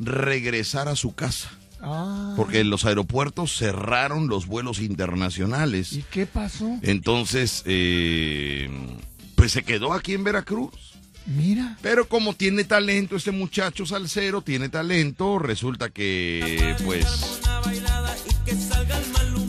[0.00, 1.50] regresar a su casa
[1.86, 5.92] Ah, porque los aeropuertos cerraron los vuelos internacionales.
[5.92, 6.78] ¿y qué pasó?
[6.80, 8.70] Entonces, eh,
[9.34, 10.94] pues se quedó aquí en Veracruz.
[11.26, 11.78] Mira.
[11.80, 17.40] Pero como tiene talento este muchacho salsero, tiene talento, resulta que pues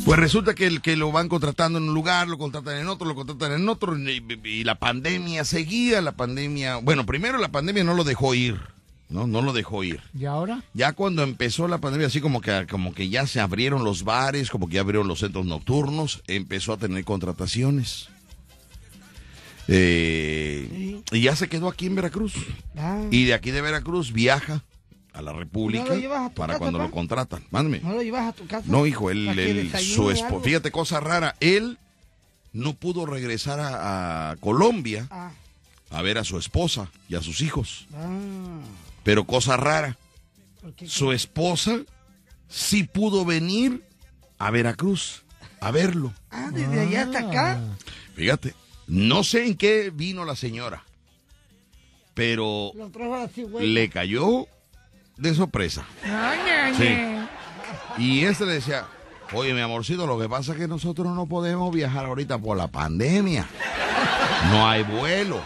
[0.05, 3.07] Pues resulta que el que lo van contratando en un lugar, lo contratan en otro,
[3.07, 7.83] lo contratan en otro, y, y la pandemia seguía, la pandemia, bueno, primero la pandemia
[7.83, 8.57] no lo dejó ir,
[9.09, 10.01] no, no lo dejó ir.
[10.17, 10.63] ¿Y ahora?
[10.73, 14.49] Ya cuando empezó la pandemia, así como que, como que ya se abrieron los bares,
[14.49, 18.09] como que ya abrieron los centros nocturnos, empezó a tener contrataciones.
[19.67, 22.33] Eh, y ya se quedó aquí en Veracruz.
[22.77, 23.01] Ah.
[23.11, 24.63] Y de aquí de Veracruz viaja
[25.13, 27.43] a la República ¿No lo llevas a para casa, cuando lo contratan.
[27.51, 27.79] Mándame.
[27.81, 28.65] ¿No lo llevas a tu casa?
[28.67, 30.41] No, hijo, él, ¿Para que él- desayune su esposa, algo?
[30.41, 31.77] fíjate cosa rara, él
[32.53, 35.31] no pudo regresar a, a Colombia Ah.
[35.89, 37.87] a ver a su esposa y a sus hijos.
[37.95, 38.59] Ah.
[39.03, 39.97] Pero cosa rara,
[40.85, 41.79] su esposa
[42.49, 43.83] sí pudo venir
[44.37, 45.23] a Veracruz
[45.61, 46.11] a verlo.
[46.31, 47.59] Ah, desde allá hasta acá.
[48.15, 48.53] Fíjate,
[48.87, 50.83] no sé en qué vino la señora,
[52.13, 52.71] pero
[53.59, 54.47] le cayó
[55.17, 55.85] de sorpresa.
[56.03, 56.83] Ay, ay, Sí.
[56.87, 57.27] ay.
[57.97, 58.85] Y este le decía,
[59.33, 62.67] oye mi amorcito, lo que pasa es que nosotros no podemos viajar ahorita por la
[62.67, 63.47] pandemia.
[64.51, 65.41] No hay vuelo.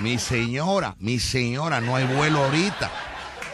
[0.00, 2.90] Mi señora, mi señora, no hay vuelo ahorita.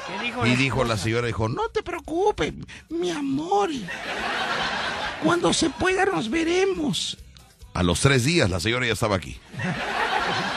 [0.06, 2.55] ¿Qué dijo Y la dijo la señora, dijo, no te preocupes,
[2.89, 3.70] mi amor.
[5.23, 7.19] Cuando se pueda nos veremos.
[7.78, 9.36] A los tres días la señora ya estaba aquí.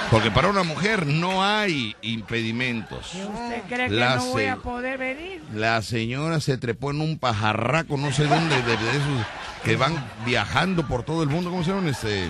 [0.09, 3.13] Porque para una mujer no hay impedimentos.
[3.13, 5.39] ¿Usted cree que La no voy a poder venir?
[5.53, 9.27] La señora se trepó en un pajarraco, no sé dónde, de, de esos
[9.63, 11.51] que van viajando por todo el mundo.
[11.51, 11.89] ¿Cómo se llaman?
[11.89, 12.27] Este,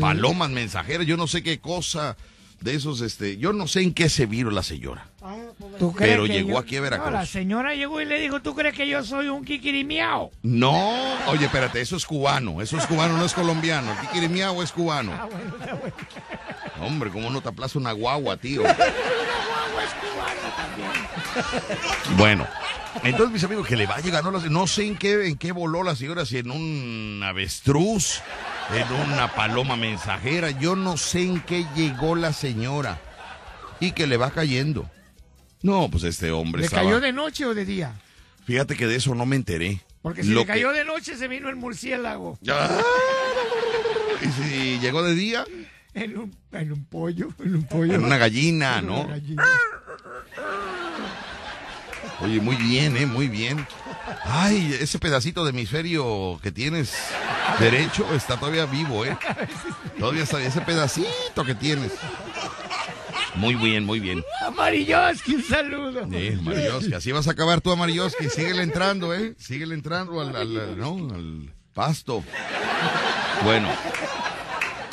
[0.00, 2.16] palomas mensajeras, yo no sé qué cosa
[2.60, 5.08] de esos, este, yo no sé en qué se viro la señora.
[5.80, 7.30] ¿Tú crees Pero que llegó yo- aquí a No, la Veracruz.
[7.30, 10.30] señora llegó y le dijo, ¿tú crees que yo soy un kikirimiao?
[10.42, 13.90] No, oye, espérate, eso es cubano, eso es cubano, no es colombiano.
[13.92, 15.12] El Kikirimiao es cubano.
[15.18, 15.94] Ah, bueno, bueno.
[16.82, 18.60] Hombre, ¿cómo no te aplaza una guagua, tío?
[18.60, 22.16] Una guagua es cubana también.
[22.18, 22.46] Bueno,
[23.02, 25.36] entonces mis amigos, que le va a llegar, no, la- no sé en qué, en
[25.38, 28.20] qué voló la señora, si en un avestruz,
[28.74, 32.98] en una paloma mensajera, yo no sé en qué llegó la señora
[33.80, 34.86] y que le va cayendo.
[35.62, 36.82] No, pues este hombre ¿Le estaba...
[36.84, 37.92] cayó de noche o de día?
[38.46, 39.80] Fíjate que de eso no me enteré.
[40.02, 42.38] Porque si Lo le cayó que- de noche se vino el murciélago.
[42.48, 42.80] Ah,
[44.22, 45.44] ¿Y si llegó de día?
[45.92, 47.94] En un, en un pollo, en un pollo.
[47.94, 49.00] En una gallina, En ¿no?
[49.02, 49.44] una gallina.
[52.22, 53.06] Oye, muy bien, ¿eh?
[53.06, 53.66] Muy bien.
[54.24, 56.94] Ay, ese pedacito de hemisferio que tienes
[57.58, 59.16] derecho está todavía vivo, ¿eh?
[59.98, 61.92] Todavía está ese pedacito que tienes.
[63.36, 64.24] Muy bien, muy bien.
[64.46, 66.06] Amarilloski, un saludo.
[66.10, 66.94] Sí, Amarilloski.
[66.94, 68.28] Así vas a acabar tú, Amarilloski.
[68.28, 69.34] Síguele entrando, ¿eh?
[69.38, 71.14] Síguele entrando al, al- ¿no?
[71.14, 72.24] al pasto.
[73.44, 73.68] Bueno.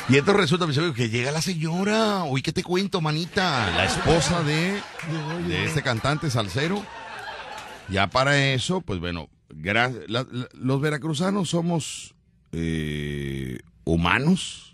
[0.08, 2.24] Y entonces resulta, mis amigos, que llega la señora.
[2.24, 3.70] Uy, ¿qué te cuento, manita?
[3.76, 4.80] La esposa de,
[5.48, 6.82] de este cantante salsero.
[7.90, 9.28] Ya para eso, pues bueno,
[10.06, 12.14] la- los veracruzanos somos
[12.52, 14.67] eh, humanos,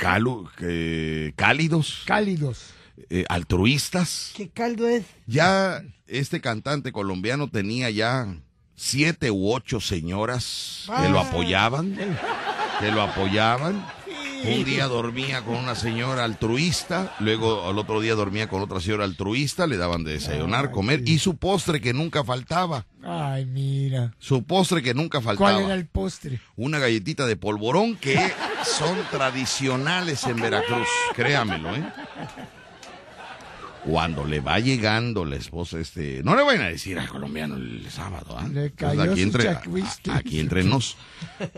[0.00, 2.70] calu- eh, cálidos, Cálidos.
[3.10, 4.32] eh, altruistas.
[4.36, 5.04] ¿Qué caldo es?
[5.26, 8.34] Ya este cantante colombiano tenía ya
[8.76, 11.28] siete u ocho señoras que lo Ah.
[11.28, 11.96] apoyaban,
[12.80, 13.84] que lo apoyaban.
[14.42, 19.04] Un día dormía con una señora altruista, luego al otro día dormía con otra señora
[19.04, 22.86] altruista, le daban de desayunar, comer y su postre que nunca faltaba.
[23.02, 24.14] Ay, mira.
[24.18, 25.52] Su postre que nunca faltaba.
[25.52, 26.40] ¿Cuál era el postre?
[26.56, 28.14] Una galletita de polvorón que
[28.64, 31.84] son tradicionales en Veracruz, créamelo, ¿eh?
[33.84, 37.86] Cuando le va llegando la esposa, este, no le vayan a decir al colombiano el
[37.90, 38.46] sábado, ¿ah?
[38.46, 39.48] Le Pues cayó aquí entre,
[40.12, 40.96] aquí entre nos,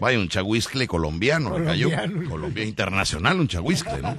[0.01, 2.31] vaya un chahuiscle colombiano, le cayó, Colombiano.
[2.31, 4.16] Colombia internacional, un chahuiscle, ¿no?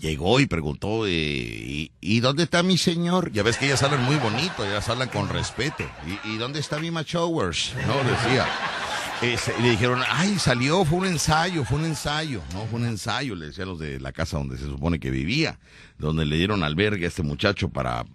[0.00, 3.32] Llegó y preguntó, eh, ¿y, y dónde está mi señor?
[3.32, 5.84] Ya ves que ellas hablan muy bonito, ellas hablan con respeto.
[6.24, 7.74] ¿Y, y dónde está mi machowers?
[7.86, 8.46] No, decía.
[9.22, 12.40] Y le dijeron, ay, salió, fue un ensayo, fue un ensayo.
[12.54, 15.10] No, fue un ensayo, le decía a los de la casa donde se supone que
[15.10, 15.58] vivía,
[15.98, 18.06] donde le dieron albergue a este muchacho para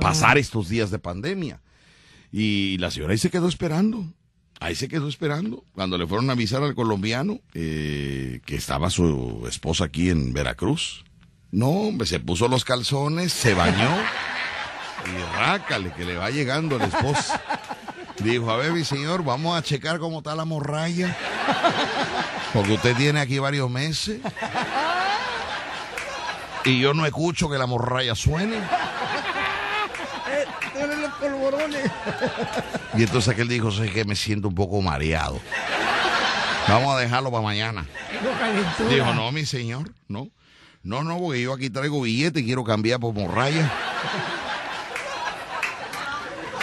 [0.00, 1.60] pasar estos días de pandemia.
[2.30, 4.06] Y la señora ahí se quedó esperando.
[4.60, 5.64] Ahí se quedó esperando.
[5.72, 11.04] Cuando le fueron a avisar al colombiano eh, que estaba su esposa aquí en Veracruz.
[11.50, 13.90] No, hombre, se puso los calzones, se bañó
[15.04, 17.42] y rácale que le va llegando la esposa.
[18.18, 21.16] Dijo, a ver, mi señor, vamos a checar cómo está la morralla.
[22.52, 24.20] Porque usted tiene aquí varios meses.
[26.64, 28.56] Y yo no escucho que la morralla suene.
[28.56, 30.46] Eh,
[31.00, 31.90] los polvorones.
[32.96, 35.40] Y entonces aquel dijo, sé que me siento un poco mareado.
[36.68, 37.86] Vamos a dejarlo para mañana.
[38.88, 40.28] Dijo, no, mi señor, no.
[40.82, 43.70] No, no, porque yo aquí traigo billete y quiero cambiar por morralla.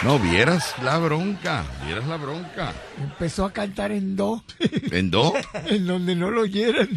[0.03, 2.73] No, vieras la bronca, vieras la bronca.
[2.99, 4.43] Empezó a cantar en do.
[4.91, 5.33] ¿En do?
[5.67, 6.87] en donde no lo oyeran.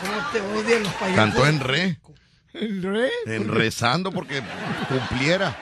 [0.00, 1.16] ¿Cómo te odian los payasos?
[1.16, 1.98] Cantó en re,
[2.52, 3.10] En re.
[3.26, 4.42] en rezando porque
[4.88, 5.56] cumpliera.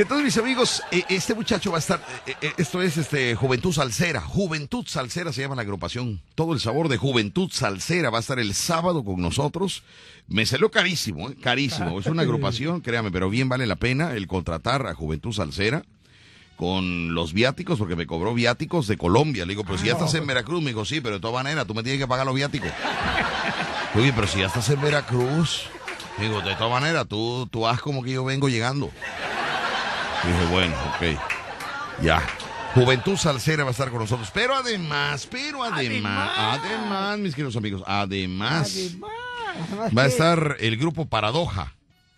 [0.00, 3.34] Y entonces, mis amigos, eh, este muchacho va a estar, eh, eh, esto es este
[3.34, 8.16] Juventud Salsera, Juventud Salsera se llama la agrupación, todo el sabor de Juventud Salsera va
[8.16, 9.82] a estar el sábado con nosotros.
[10.26, 14.26] Me salió carísimo, eh, carísimo, es una agrupación, créame, pero bien vale la pena el
[14.26, 15.84] contratar a Juventud Salsera
[16.56, 19.44] con los viáticos, porque me cobró viáticos de Colombia.
[19.44, 21.66] Le digo, pero si ya estás en Veracruz, me dijo, sí, pero de todas maneras,
[21.66, 22.70] tú me tienes que pagar los viáticos.
[23.94, 25.64] Oye, pero si ya estás en Veracruz,
[26.18, 28.90] digo, de todas maneras, tú, tú haz como que yo vengo llegando.
[30.24, 32.02] Dije, bueno, ok.
[32.02, 32.22] Ya.
[32.74, 34.30] Juventud Salsera va a estar con nosotros.
[34.32, 38.96] Pero además, pero además, además, mis queridos amigos, además,
[39.96, 41.72] va a estar el grupo Paradoja.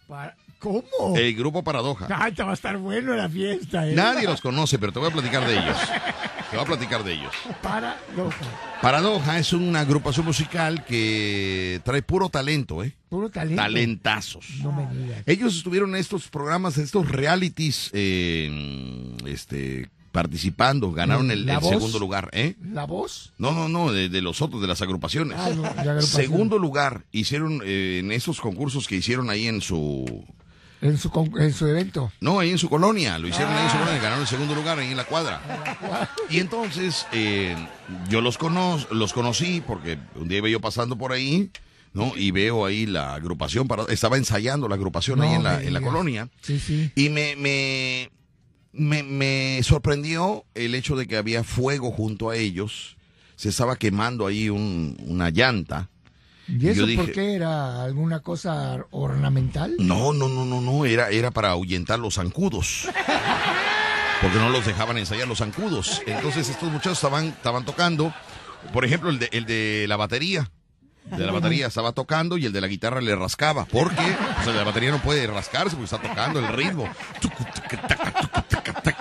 [0.07, 1.17] Para- ¿Cómo?
[1.17, 2.07] El grupo Paradoja.
[2.15, 3.95] Ay, te va a estar bueno la fiesta, ¿eh?
[3.97, 5.77] Nadie los conoce, pero te voy a platicar de ellos.
[6.53, 7.33] Te voy a platicar de ellos.
[7.63, 8.35] Para loco.
[8.83, 12.95] Paradoja es una agrupación musical que trae puro talento, ¿eh?
[13.09, 13.63] Puro talento.
[13.63, 14.45] Talentazos.
[14.63, 15.23] No me digas.
[15.25, 21.99] Ellos estuvieron en estos programas, en estos realities, eh, este, participando, ganaron el, ¿La segundo
[21.99, 22.55] lugar, ¿eh?
[22.61, 23.33] ¿La voz?
[23.39, 25.39] No, no, no, de, de los otros, de las agrupaciones.
[25.41, 26.03] Ah, no, de agrupación.
[26.03, 30.27] Segundo lugar, hicieron eh, en esos concursos que hicieron ahí en su...
[30.83, 32.13] En su, en su evento.
[32.21, 34.79] No, ahí en su colonia, lo hicieron ahí en su colonia, ganaron el segundo lugar
[34.81, 35.41] ahí en la cuadra.
[36.29, 37.57] Y entonces eh,
[38.11, 41.51] yo los, cono los conocí porque un día iba yo pasando por ahí,
[41.95, 42.13] ¿no?
[42.17, 45.81] Y veo ahí la agrupación, para, estaba ensayando la agrupación ahí en la, en la
[45.81, 46.29] colonia.
[46.41, 46.91] Sí, sí.
[46.97, 48.11] Y me, me,
[48.73, 52.97] me, me sorprendió el hecho de que había fuego junto a ellos.
[53.37, 55.89] Se estaba quemando ahí un- una llanta.
[56.49, 59.77] ¿Y eso dije, por qué era alguna cosa ornamental?
[59.79, 62.89] No, no, no, no, no, era, era para ahuyentar los zancudos.
[64.21, 66.03] Porque no los dejaban ensayar los zancudos.
[66.07, 68.15] Entonces estos muchachos estaban, estaban tocando,
[68.73, 70.51] por ejemplo, el de, el de la batería.
[71.11, 73.65] El de la batería estaba tocando y el de la guitarra le rascaba.
[73.65, 76.89] Porque el de la batería no puede rascarse porque está tocando el ritmo.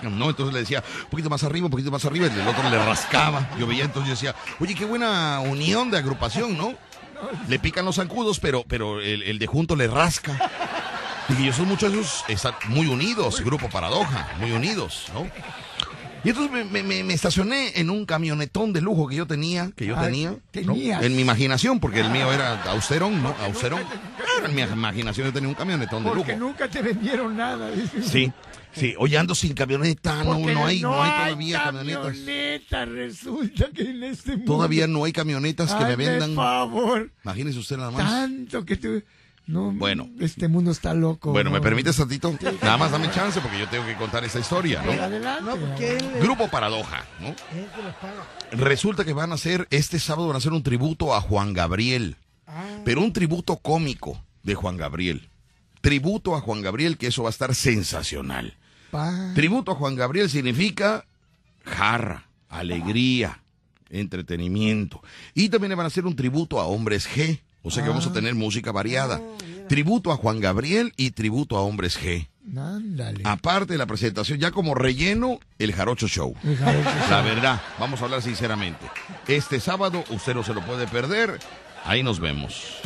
[0.04, 2.68] No, entonces le decía, un poquito más arriba, un poquito más arriba, y el otro
[2.70, 3.50] le rascaba.
[3.60, 6.74] Yo veía entonces yo decía, oye, qué buena unión de agrupación, ¿no?
[7.48, 10.50] Le pican los zancudos, pero, pero el, el de junto le rasca.
[11.40, 15.28] Y esos muchachos están muy unidos, grupo Paradoja, muy unidos, ¿no?
[16.24, 19.72] Y entonces me, me- me- me estacioné en un camionetón de lujo que yo tenía,
[19.76, 20.06] que yo Ay,
[20.52, 23.34] tenía, en mi imaginación, porque el mío era austerón, ¿no?
[23.44, 23.82] Austerón.
[23.82, 26.18] Claro, en mi imaginación yo tenía un camionetón de lujo.
[26.22, 27.70] Porque nunca te vendieron nada.
[28.04, 28.32] Sí,
[28.74, 28.96] sí.
[28.98, 32.04] Oye, ando sin camioneta, no, no hay, no hay todavía camionetas.
[32.18, 34.54] camioneta, resulta que en este mundo.
[34.54, 36.36] Todavía no hay camionetas que me vendan.
[36.36, 37.12] favor.
[37.24, 38.10] Imagínese usted nada más.
[38.10, 39.04] Tanto que tú.
[39.48, 40.08] No, Bueno.
[40.20, 41.32] Este mundo está loco.
[41.32, 42.34] Bueno, ¿me permites tantito?
[42.62, 44.92] Nada más dame chance porque yo tengo que contar esta historia, ¿no?
[44.92, 45.44] adelante.
[45.44, 47.36] No, porque él, Grupo Paradoja, ¿no?
[48.52, 52.16] Resulta que van a hacer, este sábado van a hacer un tributo a Juan Gabriel.
[52.86, 55.30] Pero un tributo cómico de Juan Gabriel.
[55.82, 58.58] Tributo a Juan Gabriel, que eso va a estar sensacional.
[58.92, 61.06] Pa- Tributo a Juan Gabriel significa
[61.66, 63.40] jarra, alegría,
[63.90, 65.02] entretenimiento.
[65.34, 67.40] Y también van a hacer un tributo a Hombres G.
[67.64, 69.22] O sea que vamos a tener música variada.
[69.70, 72.28] Tributo a Juan Gabriel y tributo a Hombres G.
[72.58, 73.22] Ándale.
[73.24, 76.36] Aparte de la presentación, ya como relleno, el Jarocho Show.
[76.44, 77.24] El Jarocho La Show.
[77.24, 78.86] verdad, vamos a hablar sinceramente.
[79.28, 81.40] Este sábado usted no se lo puede perder.
[81.86, 82.80] Ahí nos vemos.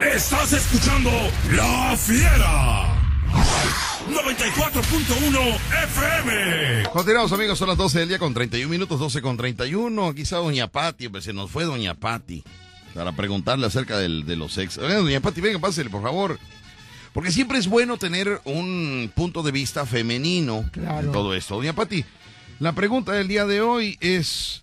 [0.00, 1.10] Estás escuchando
[1.50, 3.07] La Fiera.
[4.08, 6.88] 94.1 FM.
[6.92, 10.06] Continuamos amigos, son las 12 del día con 31 minutos, 12 con 31.
[10.08, 12.42] Aquí está Doña Pati, pues se nos fue Doña Pati
[12.94, 14.76] para preguntarle acerca del- de los ex.
[14.76, 16.38] Doña Pati, venga, pásele, por favor.
[17.12, 21.06] Porque siempre es bueno tener un punto de vista femenino Claro.
[21.08, 21.56] en todo esto.
[21.56, 22.04] Doña Pati,
[22.60, 24.62] la pregunta del día de hoy es,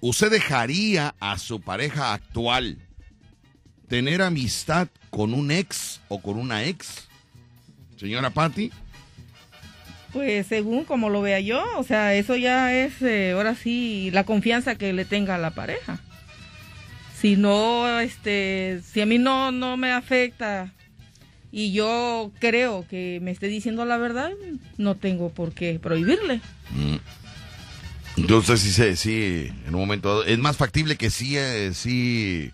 [0.00, 2.78] ¿usted dejaría a su pareja actual
[3.88, 7.07] tener amistad con un ex o con una ex?
[7.98, 8.70] Señora Pati.
[10.12, 14.24] Pues según como lo vea yo, o sea, eso ya es eh, ahora sí la
[14.24, 16.00] confianza que le tenga a la pareja.
[17.20, 20.72] Si no, este, si a mí no, no me afecta
[21.50, 24.30] y yo creo que me esté diciendo la verdad,
[24.76, 26.40] no tengo por qué prohibirle.
[26.70, 26.96] Mm.
[28.18, 32.50] Entonces sí, sí, sí, en un momento dado, es más factible que sí, eh, sí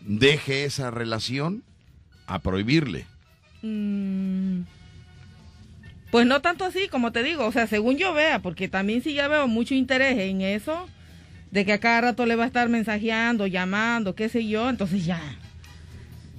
[0.00, 1.62] deje esa relación
[2.26, 3.06] a prohibirle.
[3.64, 4.62] Mm,
[6.10, 9.14] Pues no tanto así, como te digo, o sea, según yo vea, porque también sí
[9.14, 10.86] ya veo mucho interés en eso,
[11.50, 15.04] de que a cada rato le va a estar mensajeando, llamando, qué sé yo, entonces
[15.06, 15.20] ya.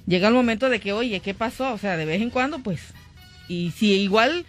[0.06, 1.74] Llega el momento de que, oye, ¿qué pasó?
[1.74, 2.80] O sea, de vez en cuando, pues.
[3.48, 4.46] Y si igual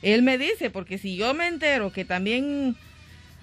[0.00, 2.74] él me dice, porque si yo me entero que también,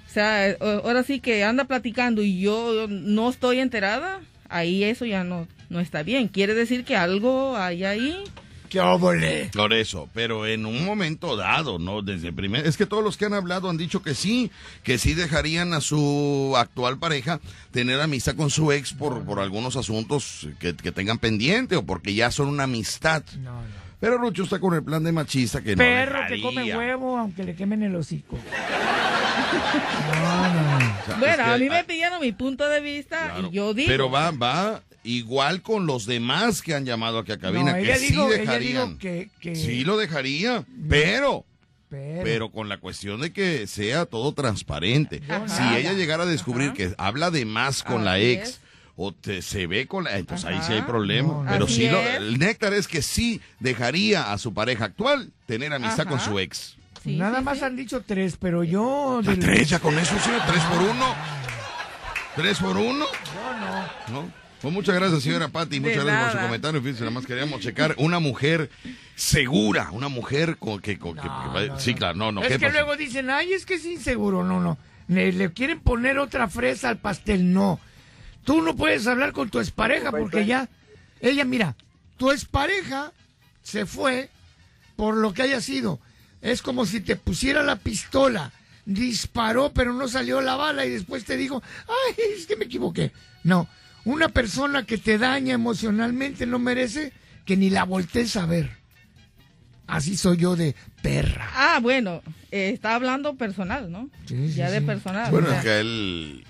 [0.08, 5.06] o sea, o- ahora sí que anda platicando y yo no estoy enterada, ahí eso
[5.06, 6.28] ya no, no está bien.
[6.28, 8.18] Quiere decir que algo hay ahí.
[8.70, 9.50] ¡Qué óvole!
[9.54, 12.02] Por eso, pero en un momento dado, ¿no?
[12.02, 12.68] Desde el primer...
[12.68, 14.52] Es que todos los que han hablado han dicho que sí,
[14.84, 17.40] que sí dejarían a su actual pareja
[17.72, 22.14] tener amistad con su ex por, por algunos asuntos que, que tengan pendiente o porque
[22.14, 23.24] ya son una amistad.
[24.00, 27.44] Pero Rucho está con el plan de machista que no Perro que come huevo, aunque
[27.44, 28.38] le quemen el hocico.
[29.50, 33.74] O sea, Bueno, es que a mí me pidieron mi punto de vista y yo
[33.74, 33.88] digo.
[33.90, 34.82] Pero va, va
[35.18, 38.90] igual con los demás que han llamado aquí a cabina, No, que sí dejarían.
[38.90, 41.46] dijo que- que- Sí lo dejaría, pero...
[41.90, 45.24] Pero, Pero con la cuestión de que sea todo transparente.
[45.48, 48.62] Si ella llegara a descubrir que habla de más con la ex es.
[48.96, 50.16] o te, se ve con la...
[50.20, 51.30] Entonces ahí sí hay problema.
[51.30, 51.50] No, no.
[51.52, 52.18] Pero sí, lo- es.
[52.18, 56.76] el néctar es que sí dejaría a su pareja actual tener amistad con su ex.
[57.06, 59.22] Nada más han dicho tres, pero yo...
[59.24, 59.70] ¿Ya del- tres?
[59.70, 60.42] ¿Ya con eso, señor?
[60.46, 61.16] ¿Tres por uno?
[62.36, 63.06] ¿Tres por uno?
[63.34, 64.22] Yo no.
[64.22, 64.32] ¿No?
[64.62, 65.80] Pues muchas gracias, señora Patti.
[65.80, 66.82] Muchas gracias por su comentario.
[66.82, 67.96] Fíjense, nada más queríamos checar.
[67.98, 68.70] Una mujer
[69.16, 71.00] segura, una mujer con que...
[71.00, 72.42] con que- que- sí, claro, no, no.
[72.42, 74.44] es ¿qué que luego dicen, ay, es que es inseguro.
[74.44, 74.78] No, no.
[75.08, 77.54] Le, le quieren poner otra fresa al pastel.
[77.54, 77.80] No.
[78.44, 80.68] Tú no puedes hablar con tu expareja porque ya.
[81.22, 81.76] Ella, mira,
[82.18, 83.12] tu expareja
[83.64, 84.30] se fue
[84.98, 86.00] por lo que haya sido.
[86.42, 88.52] Es como si te pusiera la pistola.
[88.86, 93.12] Disparó, pero no salió la bala y después te dijo, ay, es que me equivoqué.
[93.44, 93.68] No.
[94.10, 97.14] Una persona que te daña emocionalmente no merece
[97.46, 98.72] que ni la voltees a ver.
[99.86, 101.48] Así soy yo de perra.
[101.56, 104.10] Ah, bueno, eh, está hablando personal, ¿no?
[104.26, 104.86] Sí, sí, ya de sí.
[104.88, 105.30] personal.
[105.30, 106.44] Bueno, o sea, es que él,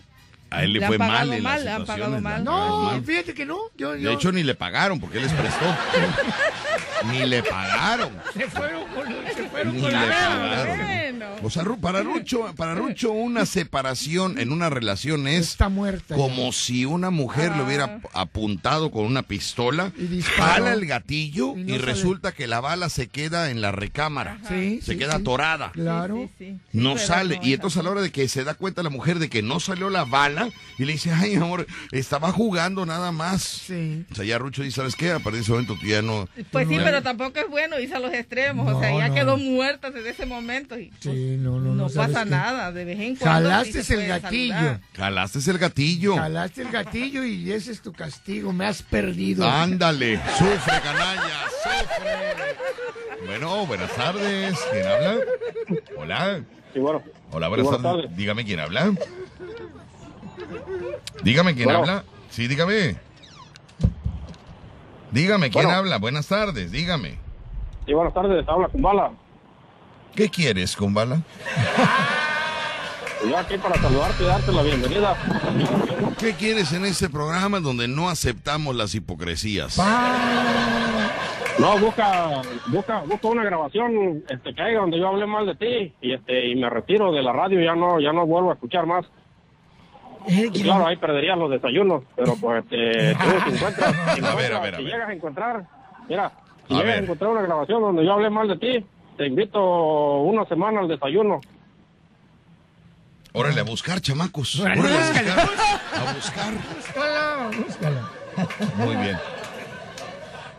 [0.52, 2.44] a él le, fue mal en mal, las situaciones, mal.
[2.44, 3.04] No, mal.
[3.04, 3.58] fíjate que no.
[3.78, 5.66] Yo, yo, De hecho, ni le pagaron porque él les prestó.
[7.12, 8.12] ni le pagaron.
[8.34, 9.06] se fueron con,
[9.36, 10.78] se fueron Ni con le la pagaron.
[10.78, 11.26] Bueno.
[11.42, 16.16] O sea, para Rucho, para Rucho una separación en una relación es Está muerta.
[16.16, 20.44] como si una mujer le hubiera ap- apuntado con una pistola, disparó.
[20.66, 24.38] jala el gatillo Y y, no resulta que la bala se queda en la recámara.
[24.48, 25.22] Sí, se sí, queda sí.
[25.22, 25.72] atorada.
[25.72, 26.30] Claro.
[26.74, 27.38] No pero sale.
[27.38, 29.30] no y es entonces a la hora de que se da cuenta la mujer de
[29.30, 30.39] que no salió la bala,
[30.78, 33.42] y le dice, ay, amor, estaba jugando nada más.
[33.44, 34.06] Sí.
[34.12, 35.12] O sea, ya Rucho dice, ¿sabes qué?
[35.12, 36.28] A partir de ese momento tú ya no...
[36.52, 38.72] Pues sí, ya- pero tampoco es bueno irse a los extremos.
[38.74, 39.14] o sea, No, ya no.
[39.16, 41.90] quedó muerta desde ese momento y Sí, no, no, no, no.
[41.90, 42.30] ¿sabes pasa qué?
[42.32, 42.72] nada.
[42.72, 43.50] De vez en cuando.
[43.50, 44.54] Jalaste sí el gatillo.
[44.56, 44.82] saludar.
[44.96, 46.16] Jalaste el gatillo.
[46.16, 48.54] Jalaste el gatillo y ese es tu castigo.
[48.54, 49.48] Me has perdido.
[49.50, 53.26] Ándale, sufre, canalla, sufre.
[53.26, 54.58] Bueno, buenas tardes.
[54.72, 55.18] ¿Quién habla?
[55.98, 56.44] Hola.
[56.74, 57.04] Sí, bueno.
[57.32, 58.02] Hola, buenas, Sí, buenas tardes.
[58.06, 58.18] tardes.
[58.18, 58.92] Dígame quién habla.
[61.24, 61.80] Dígame quién Bueno.
[61.80, 62.04] habla.
[62.30, 62.96] Sí, dígame.
[65.12, 65.80] Dígame quién Bueno.
[65.80, 65.98] habla.
[65.98, 67.18] Buenas tardes, dígame.
[67.86, 69.12] Sí, buenas tardes, habla con bala.
[70.16, 71.22] ¿Qué quieres, Kumbala?
[73.26, 75.18] Y yo aquí para saludarte y darte la bienvenida.
[76.18, 79.78] ¿Qué quieres en este programa donde no aceptamos las hipocresías?
[81.60, 85.94] No, busca, busca, busca una grabación este, que haya donde yo hablé mal de ti
[86.02, 88.86] y este y me retiro de la radio, ya no, ya no vuelvo a escuchar
[88.86, 89.06] más.
[90.30, 93.16] Eh, Y claro, ahí perderías los desayunos, pero pues este,
[93.48, 94.94] tú encuentras, si, A ver, a encuentras- ver, a si ver.
[94.94, 95.64] llegas a encontrar,
[96.08, 96.32] mira,
[96.68, 98.86] si llegas a encontrar una grabación donde yo hablé mal de ti,
[99.18, 101.42] te invito una semana al desayuno.
[103.34, 104.60] Órale, a buscar, chamacos.
[104.60, 105.40] Órale, Órale, a buscar.
[105.94, 106.54] A buscar.
[106.76, 108.10] Búscala, búscala.
[108.78, 109.18] Muy bien.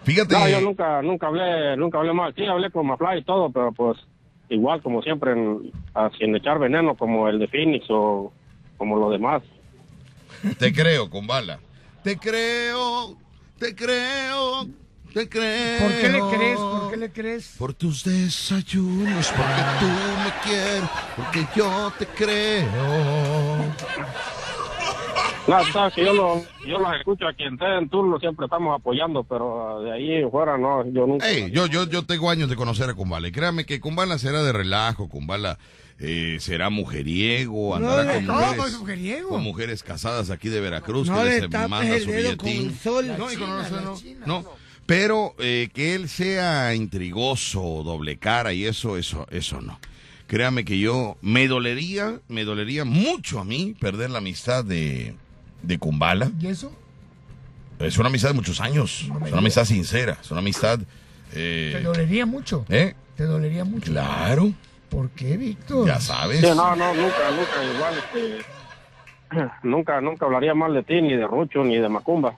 [0.05, 0.35] Fíjate.
[0.35, 2.33] No, yo nunca, nunca hablé, nunca hablé mal.
[2.37, 3.99] Sí, hablé con Mafly y todo, pero pues
[4.49, 5.71] igual como siempre, en,
[6.19, 8.33] sin echar veneno como el de Phoenix o
[8.79, 9.43] como lo demás.
[10.59, 11.61] Te creo, con bala.
[12.03, 13.17] Te creo,
[13.59, 14.67] te creo,
[15.13, 15.81] te creo.
[15.81, 16.59] ¿Por qué le crees?
[16.59, 17.55] ¿Por qué le crees?
[17.59, 22.67] Por tus desayunos, porque tú me quieres, porque yo te creo.
[25.47, 28.79] No, sabes que yo lo, yo los escucho aquí en TED, en turno, siempre estamos
[28.79, 31.29] apoyando, pero uh, de ahí fuera no, yo nunca.
[31.29, 33.29] Ey, yo, yo, yo tengo años de conocer a Kumbala.
[33.29, 35.59] Y créame que Kumbala será de relajo, Kumbala
[36.01, 39.29] eh, será mujeriego, andará con, no, mujeres, mujeriego.
[39.29, 42.77] con mujeres casadas aquí de Veracruz No que le les manda su billetín.
[42.83, 43.07] sol.
[43.19, 44.27] No, China, no, China.
[44.27, 44.45] no.
[44.87, 49.79] Pero eh, que él sea intrigoso, doble cara y eso, eso, eso no.
[50.27, 55.15] créame que yo me dolería, me dolería mucho a mí perder la amistad de,
[55.63, 56.33] de Kumbala.
[56.41, 56.73] ¿Y eso?
[57.79, 60.81] Es una amistad de muchos años, es una amistad sincera, es una amistad...
[61.33, 62.67] eh, ¿Te dolería mucho?
[62.69, 62.95] ¿Eh?
[63.17, 63.91] ¿Te dolería mucho?
[63.91, 64.53] Claro.
[64.91, 65.87] ¿Por qué, Víctor?
[65.87, 66.41] Ya sabes.
[66.41, 68.45] Sí, no, no, nunca, nunca, igual, este,
[69.63, 72.37] nunca, nunca hablaría mal de ti, ni de Rucho, ni de Macumba.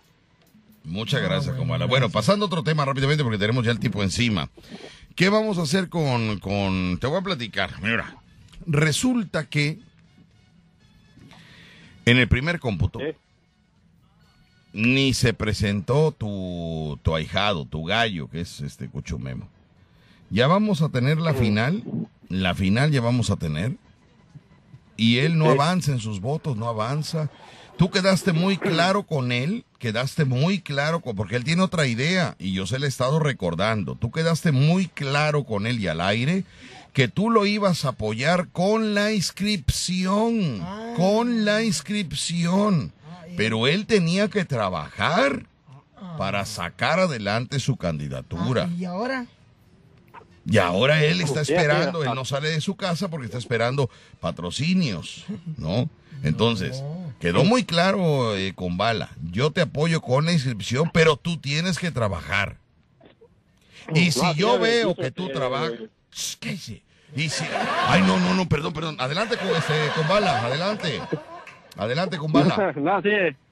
[0.84, 1.86] Muchas gracias, Kumbala.
[1.86, 4.50] Bueno, pasando a otro tema rápidamente porque tenemos ya el tipo encima.
[5.14, 6.98] ¿Qué vamos a hacer con, con...
[6.98, 7.70] Te voy a platicar.
[7.80, 8.16] Mira,
[8.66, 9.78] resulta que
[12.04, 12.98] en el primer cómputo
[14.72, 19.48] ni se presentó tu, tu ahijado, tu gallo, que es este Cuchumemo.
[20.30, 21.84] Ya vamos a tener la final,
[22.32, 23.76] la final ya vamos a tener,
[24.96, 27.30] y él no avanza en sus votos, no avanza.
[27.76, 32.36] Tú quedaste muy claro con él, quedaste muy claro, con, porque él tiene otra idea,
[32.38, 33.96] y yo se le he estado recordando.
[33.96, 36.44] Tú quedaste muy claro con él y al aire
[36.92, 40.62] que tú lo ibas a apoyar con la inscripción,
[40.96, 42.92] con la inscripción.
[43.36, 45.46] Pero él tenía que trabajar
[46.18, 48.68] para sacar adelante su candidatura.
[48.78, 49.26] ¿Y ahora?
[50.44, 53.88] Y ahora él está esperando, él no sale de su casa porque está esperando
[54.20, 55.24] patrocinios,
[55.56, 55.88] ¿no?
[56.24, 56.82] Entonces,
[57.20, 61.78] quedó muy claro eh, con Bala, yo te apoyo con la inscripción, pero tú tienes
[61.78, 62.56] que trabajar.
[63.94, 65.72] Y No, si yo veo que tú este, trabajas...
[66.12, 66.82] Shh, cállese.
[67.14, 67.44] Y si...
[67.88, 68.96] Ay, no, no, no, perdón, perdón.
[68.98, 71.00] Adelante con, este, con Bala, adelante.
[71.76, 72.72] Adelante con Bala.
[72.76, 73.10] no, sí,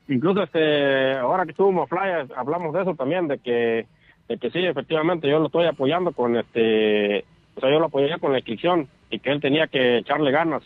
[0.09, 3.87] incluso este, ahora que estuvimos flyers, hablamos de eso también, de que,
[4.31, 7.25] de que sí, efectivamente, yo lo estoy apoyando con este,
[7.57, 10.63] o sea, yo lo apoyaría con la inscripción y que él tenía que echarle ganas.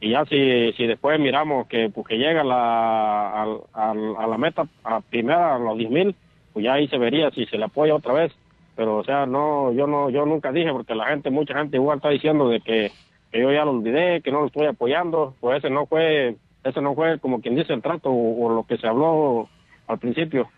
[0.00, 4.66] Y ya si, si después miramos que, pues, que llega la, al- a la meta
[4.84, 6.16] a primera, a los 10 mil,
[6.54, 8.32] pues ya ahí se vería si se le apoya otra vez.
[8.74, 11.98] Pero, o sea, no, yo no, yo nunca dije, porque la gente, mucha gente igual
[11.98, 12.90] está diciendo de que,
[13.32, 16.94] yo ya lo olvidé, que no lo estoy apoyando, pues ese no fue, ese no
[16.94, 19.48] fue como quien dice el trato o lo que se habló
[19.88, 20.48] al principio.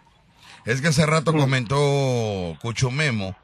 [0.65, 3.37] Es que hace rato comentó Cucho Memo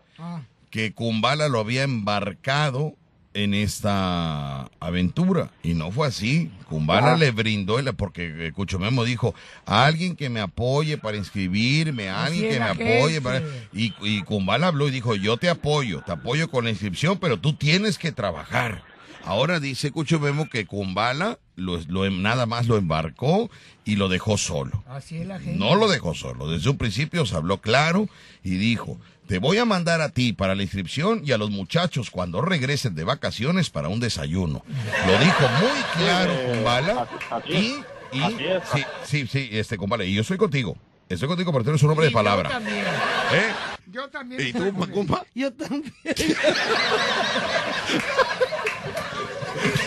[0.70, 2.94] que Kumbala lo había embarcado
[3.34, 6.50] en esta aventura y no fue así.
[6.68, 7.16] Kumbala Ajá.
[7.16, 9.34] le brindó, el- porque eh, Cucho Memo dijo,
[9.64, 13.42] a alguien que me apoye para inscribirme, a alguien que me apoye para...
[13.72, 17.38] Y, y Kumbala habló y dijo, yo te apoyo, te apoyo con la inscripción, pero
[17.38, 18.82] tú tienes que trabajar.
[19.24, 23.50] Ahora dice Cucho Memo que Kumbala lo, lo- nada más lo embarcó
[23.84, 24.82] y lo dejó solo.
[24.88, 25.58] Así es la gente.
[25.58, 26.48] No lo dejó solo.
[26.50, 28.08] Desde un principio se habló claro
[28.42, 32.10] y dijo, te voy a mandar a ti para la inscripción y a los muchachos
[32.10, 34.64] cuando regresen de vacaciones para un desayuno.
[35.06, 37.08] Lo dijo muy claro, Sí, Kumbala.
[37.30, 37.76] así Y, es.
[38.12, 38.62] y Así es.
[38.72, 40.04] sí, sí, sí, este Kumbala.
[40.04, 40.76] Y yo estoy contigo.
[41.08, 42.48] Estoy contigo porque eres un hombre de Yo palabra.
[42.48, 42.78] también.
[42.78, 43.52] ¿Eh?
[43.90, 44.46] Yo también.
[44.48, 45.24] ¿Y tú, Macumba?
[45.34, 45.92] Yo también.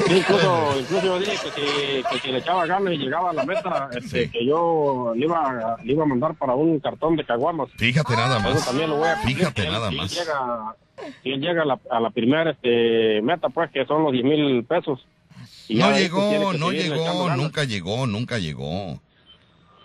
[0.07, 3.33] Sí, incluso, incluso yo dije que si, que si le echaba ganas y llegaba a
[3.33, 7.25] la meta, este, que yo le iba, le iba a mandar para un cartón de
[7.25, 7.69] caguamas.
[7.77, 8.65] Fíjate nada Eso más.
[8.65, 10.13] también lo voy a Fíjate él- nada si él más.
[10.13, 10.75] llega-
[11.23, 14.23] si él llega a la, a la primera este, meta, pues, que son los 10
[14.23, 15.05] mil pesos.
[15.67, 19.01] Y No llegó, que no llegó, nunca llegó, nunca llegó.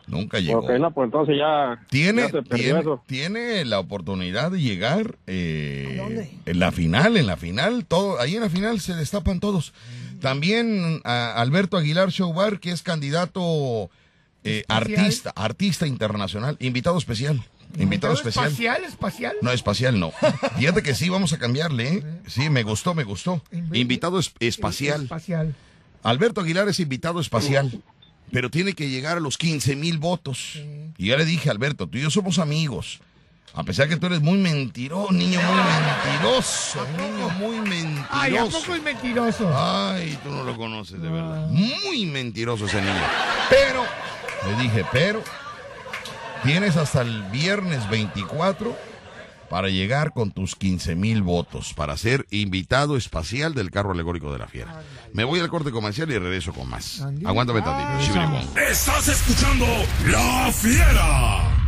[0.07, 0.59] Nunca llegó.
[0.59, 3.01] Ok, no, pues entonces ya, Tiene, ya tiene, eso.
[3.07, 8.43] tiene la oportunidad de llegar eh, en la final, en la final, todo, ahí en
[8.43, 9.73] la final se destapan todos.
[10.21, 13.91] También a Alberto Aguilar Showbar, que es candidato
[14.45, 17.43] eh, artista, artista internacional, invitado especial.
[17.79, 18.47] Invitado especial.
[18.47, 19.37] espacial, espacial.
[19.43, 20.13] No, espacial no.
[20.59, 22.05] Fíjate que sí, vamos a cambiarle, ¿eh?
[22.27, 23.43] Sí, me gustó, me gustó.
[23.73, 25.03] Invitado es- espacial.
[25.05, 25.55] Espacial.
[26.03, 27.81] Alberto Aguilar es invitado espacial,
[28.33, 30.59] pero tiene que llegar a los 15 mil votos.
[30.99, 33.01] Y ya le dije, Alberto, tú y yo somos amigos.
[33.55, 38.07] A pesar que tú eres muy mentiroso, niño muy mentiroso, niño muy mentiroso.
[38.11, 39.51] Ay, ¿a poco es mentiroso?
[39.53, 41.49] Ay, tú no lo conoces de verdad.
[41.49, 43.03] Muy mentiroso ese niño.
[43.49, 43.85] Pero,
[44.47, 45.23] le dije, pero,
[46.45, 48.77] tienes hasta el viernes 24
[49.49, 54.39] para llegar con tus 15 mil votos, para ser invitado espacial del carro alegórico de
[54.39, 54.81] la fiera.
[55.13, 57.05] Me voy al corte comercial y regreso con más.
[57.25, 58.01] Aguántame tantito.
[58.01, 58.49] Shibiribón.
[58.57, 59.67] Estás escuchando
[60.07, 61.60] La Fiera.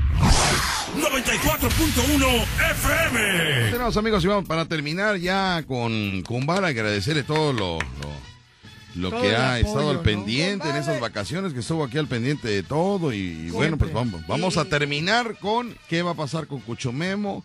[0.97, 3.71] 94.1 FM.
[3.71, 8.13] Tenemos amigos y vamos para terminar ya con Kumbala, agradecerle todo lo, lo,
[8.97, 10.03] lo Todo que ha apoyo, estado al ¿no?
[10.03, 13.93] pendiente en esas vacaciones, que estuvo aquí al pendiente de todo y, y bueno, pues
[13.93, 17.45] vamos, vamos a terminar con qué va a pasar con Cuchomemo.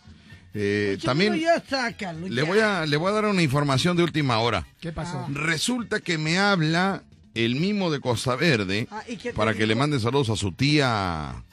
[0.54, 4.38] Eh, también ya sácalo, le voy a le voy a dar una información de última
[4.38, 4.66] hora.
[4.80, 5.26] ¿Qué pasó?
[5.30, 7.02] Resulta que me habla
[7.34, 10.36] el mimo de Costa Verde Ah, ¿y qué te para que le mande saludos a
[10.36, 11.44] su tía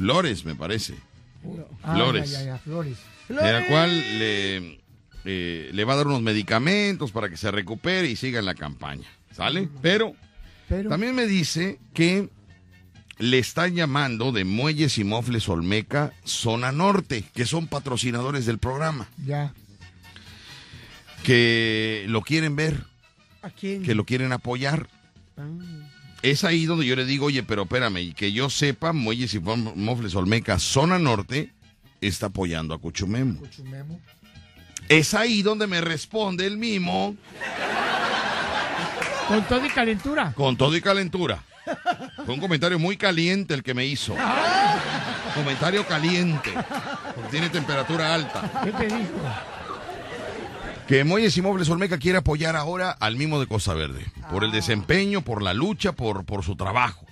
[0.00, 0.94] Flores, me parece.
[1.82, 2.30] Ah, Flores.
[2.30, 2.98] ya, ya, ya, Flores.
[3.28, 4.80] En la cual le,
[5.24, 8.54] eh, le va a dar unos medicamentos para que se recupere y siga en la
[8.54, 9.06] campaña.
[9.32, 9.68] ¿Sale?
[9.80, 10.14] Pero,
[10.88, 12.28] también me dice que
[13.18, 19.08] le están llamando de Muelles y Mofles Olmeca Zona Norte, que son patrocinadores del programa,
[19.24, 19.52] Ya.
[21.22, 22.84] que lo quieren ver,
[23.42, 23.82] ¿A quién?
[23.82, 24.88] que lo quieren apoyar.
[25.36, 25.46] Ah.
[26.22, 29.40] Es ahí donde yo le digo, oye, pero espérame, y que yo sepa, Muelles y
[29.40, 31.52] Mofles Olmeca Zona Norte
[32.00, 33.40] está apoyando a Cuchumemo.
[33.40, 33.98] Cuchumemo.
[34.88, 37.16] Es ahí donde me responde el mimo
[39.28, 40.32] Con todo y calentura.
[40.32, 41.42] con todo y calentura.
[42.24, 44.14] Fue un comentario muy caliente el que me hizo.
[45.34, 46.52] Comentario caliente.
[47.14, 48.62] Porque tiene temperatura alta.
[48.64, 49.20] ¿Qué te dijo?
[50.90, 54.04] Que Muelles y Muebles Olmeca quiere apoyar ahora al mimo de Costa Verde.
[54.28, 57.06] Por el desempeño, por la lucha, por, por su trabajo.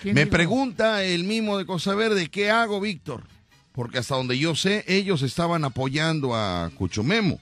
[0.00, 0.32] ¿Quién Me dijo?
[0.32, 3.24] pregunta el mimo de Costa Verde, ¿qué hago, Víctor?
[3.72, 7.38] Porque hasta donde yo sé, ellos estaban apoyando a Cuchumemo.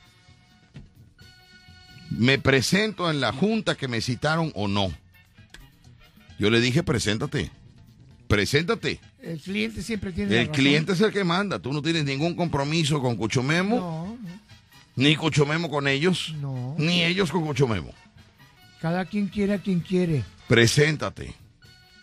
[2.10, 4.92] ¿Me presento en la junta que me citaron o no?
[6.40, 7.52] Yo le dije, preséntate.
[8.26, 8.98] Preséntate.
[9.22, 10.54] El cliente siempre tiene la El razón.
[10.64, 11.60] cliente es el que manda.
[11.60, 14.18] Tú no tienes ningún compromiso con Cuchumemo, No,
[14.96, 16.74] ni Cuchumemo con ellos, no.
[16.78, 17.92] ni ellos con Cuchumemo.
[18.80, 20.24] Cada quien quiere a quien quiere.
[20.46, 21.34] Preséntate.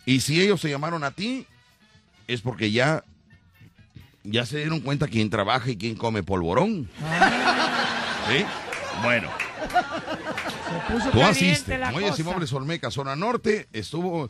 [0.06, 1.46] Y si ellos te llamaron a ti,
[2.28, 3.04] es porque ya,
[4.24, 6.90] ya se dieron cuenta quién trabaja y quién come polvorón.
[8.30, 8.46] ¿Sí?
[9.04, 9.30] Bueno,
[9.70, 11.80] Se puso tú asiste.
[12.24, 14.30] Muebles Olmeca, zona norte, estuvo eh,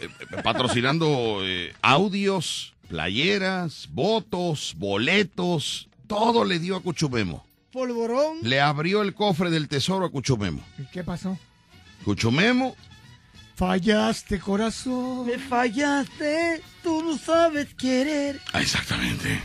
[0.00, 0.08] eh,
[0.42, 7.44] patrocinando eh, audios, playeras, votos, boletos, todo le dio a Cuchumemo.
[7.72, 8.38] Polvorón.
[8.42, 10.62] Le abrió el cofre del tesoro a Cuchumemo.
[10.78, 11.38] ¿Y qué pasó?
[12.04, 12.76] Cuchumemo
[13.54, 15.26] Fallaste, corazón.
[15.26, 16.62] Me fallaste.
[16.82, 18.40] Tú no sabes querer.
[18.52, 19.40] Ah, Exactamente.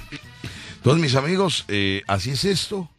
[0.78, 2.90] Entonces, mis amigos, eh, así es esto.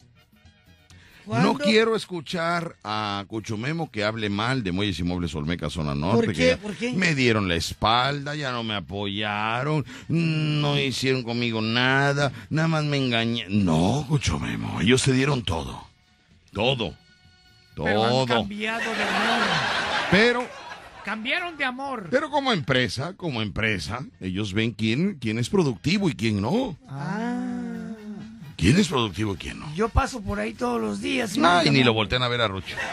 [1.29, 6.27] No quiero escuchar a Cuchumemo que hable mal de Muelles y Muebles Olmeca, zona norte.
[6.27, 6.57] ¿Por qué?
[6.57, 6.93] ¿Por qué?
[6.93, 12.97] Me dieron la espalda, ya no me apoyaron, no hicieron conmigo nada, nada más me
[12.97, 13.65] engañaron.
[13.65, 15.87] No, Cuchumemo, ellos te dieron todo.
[16.53, 16.95] Todo.
[17.77, 18.27] Pero han Todo.
[18.27, 19.49] cambiado de amor.
[20.11, 20.49] Pero
[21.09, 22.09] Cambiaron de amor.
[22.11, 26.77] Pero como empresa, como empresa, ellos ven quién, quién es productivo y quién no.
[28.59, 29.73] ¿Quién es productivo y quién no?
[29.75, 31.35] Yo paso por ahí todos los días.
[31.37, 32.77] y No, y ni lo voltean a ver a Rucho.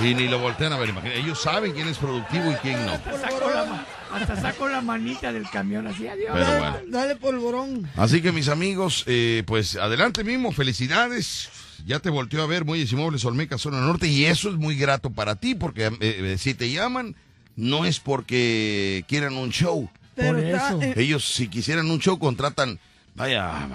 [0.00, 1.18] Y ni lo voltean a ver, imagínate.
[1.18, 2.92] Ellos saben quién es productivo y quién no.
[2.92, 6.30] Hasta saco la, ma- hasta saco la manita del camión así, adiós.
[6.34, 6.76] Pero bueno.
[6.86, 7.90] Dale polvorón.
[7.96, 11.50] Así que mis amigos, eh, pues adelante mismo, felicidades.
[11.84, 14.76] Ya te volteó a ver Muelles y Muebles Olmeca, zona norte, y eso es muy
[14.76, 17.16] grato para ti, porque eh, eh, si te llaman,
[17.56, 19.90] no es porque quieran un show.
[20.14, 20.80] Pero Por está- eso.
[20.94, 22.78] Ellos, si quisieran un show, contratan,
[23.16, 23.66] vaya,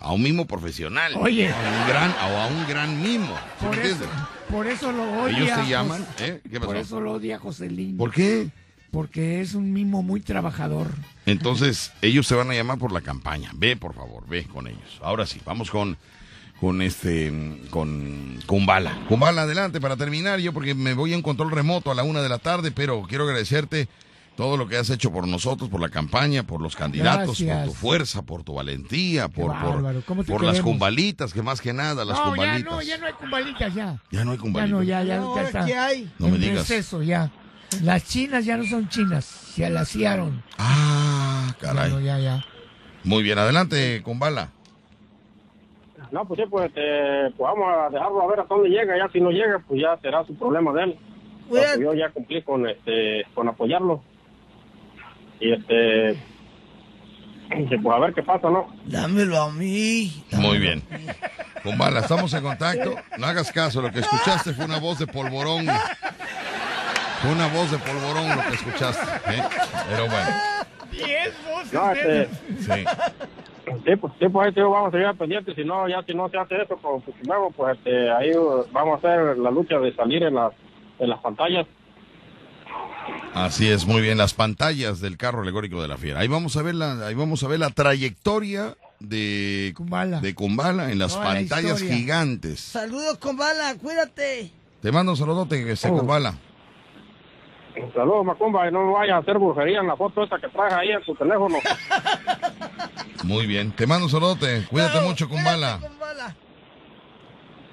[0.00, 1.12] a un mimo profesional.
[1.16, 1.48] Oye.
[1.48, 3.34] A un gran, o a un gran mimo.
[3.60, 4.04] ¿sí Por eso,
[4.50, 5.38] por eso lo odia.
[5.38, 6.40] Ellos Jos- llaman, ¿eh?
[6.50, 7.96] ¿Qué Por eso lo odia Joselín.
[7.96, 8.48] ¿Por qué?
[8.90, 10.88] Porque es un mimo muy trabajador.
[11.26, 13.50] Entonces, ellos se van a llamar por la campaña.
[13.54, 14.98] Ve, por favor, ve con ellos.
[15.02, 15.96] Ahora sí, vamos con
[16.60, 17.32] con este
[17.70, 19.06] con Kumbala.
[19.08, 22.28] Kumbala, adelante para terminar yo porque me voy en control remoto a la una de
[22.28, 23.88] la tarde, pero quiero agradecerte
[24.36, 27.58] todo lo que has hecho por nosotros, por la campaña, por los candidatos, Gracias.
[27.58, 31.42] por tu fuerza, por tu valentía, por, por, bárbaro, ¿cómo te por las cumbalitas, que
[31.42, 32.72] más que nada, las no, ya cumbalitas.
[32.72, 33.98] no, ya no hay cumbalitas, ya.
[34.10, 34.70] Ya no hay Ya cumbalitas.
[34.70, 35.64] no, ya, ya, No, ya ahora, está.
[35.66, 36.10] ¿qué hay?
[36.18, 36.68] No me En digas.
[36.68, 37.30] receso, ya.
[37.82, 40.42] Las chinas ya no son chinas, se alaciaron.
[40.58, 41.90] Ah, caray.
[41.90, 42.44] Bueno, ya, ya.
[43.04, 44.50] Muy bien, adelante, Kumbala.
[46.10, 48.96] No, pues sí, pues, este, pues vamos a dejarlo a ver hasta dónde llega.
[48.96, 50.98] Ya si no llega, pues ya será su problema de él.
[51.48, 54.02] Pues, yo ya cumplí con, este, con apoyarlo.
[55.40, 56.12] Y este,
[57.56, 58.68] y, pues a ver qué pasa, ¿no?
[58.84, 60.24] Dámelo a mí.
[60.32, 60.82] Muy bien.
[61.62, 62.94] Kumbala, estamos en contacto.
[63.18, 65.66] No hagas caso, lo que escuchaste fue una voz de polvorón.
[67.20, 69.04] Fue una voz de polvorón lo que escuchaste.
[69.30, 69.42] ¿eh?
[69.90, 70.30] Pero bueno,
[70.90, 71.72] Diez voces.
[71.72, 72.84] No, este, sí.
[73.84, 75.54] Sí, pues, sí, pues ahí vamos a seguir al pendiente.
[75.54, 78.32] Si no, ya si no se hace eso con Fukumago, pues este, ahí
[78.72, 80.52] vamos a hacer la lucha de salir en las,
[80.98, 81.66] en las pantallas.
[83.34, 84.18] Así es, muy bien.
[84.18, 86.20] Las pantallas del carro alegórico de la fiera.
[86.20, 90.90] Ahí vamos a ver la, ahí vamos a ver la trayectoria de Kumbala, de Kumbala
[90.90, 92.60] en las Toda pantallas gigantes.
[92.60, 94.50] Saludos con bala, cuídate.
[94.82, 95.76] Te mando un saludote, que Oh.
[95.76, 96.34] se Kumbala.
[97.94, 100.90] Saludos, Macumba, y no vayas a hacer brujería en la foto esa que traes ahí
[100.90, 101.56] en tu teléfono.
[103.24, 103.70] Muy bien.
[103.72, 104.66] Te mando un saludote.
[104.68, 105.78] Cuídate mucho, Kumbala.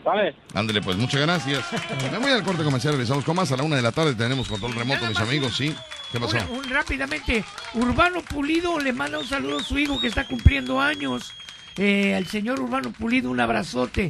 [0.07, 0.33] ¿Sale?
[0.53, 1.65] Ándale, pues, muchas gracias.
[2.11, 3.51] Me voy al corte comercial, regresamos con más.
[3.51, 5.75] A la una de la tarde tenemos control remoto, mis amigos, ¿sí?
[6.13, 6.37] ¿Qué pasó?
[6.49, 7.43] Un- un- rápidamente,
[7.73, 11.33] Urbano Pulido le manda un saludo a su hijo que está cumpliendo años.
[11.75, 14.07] Eh, al señor Urbano Pulido, un abrazote.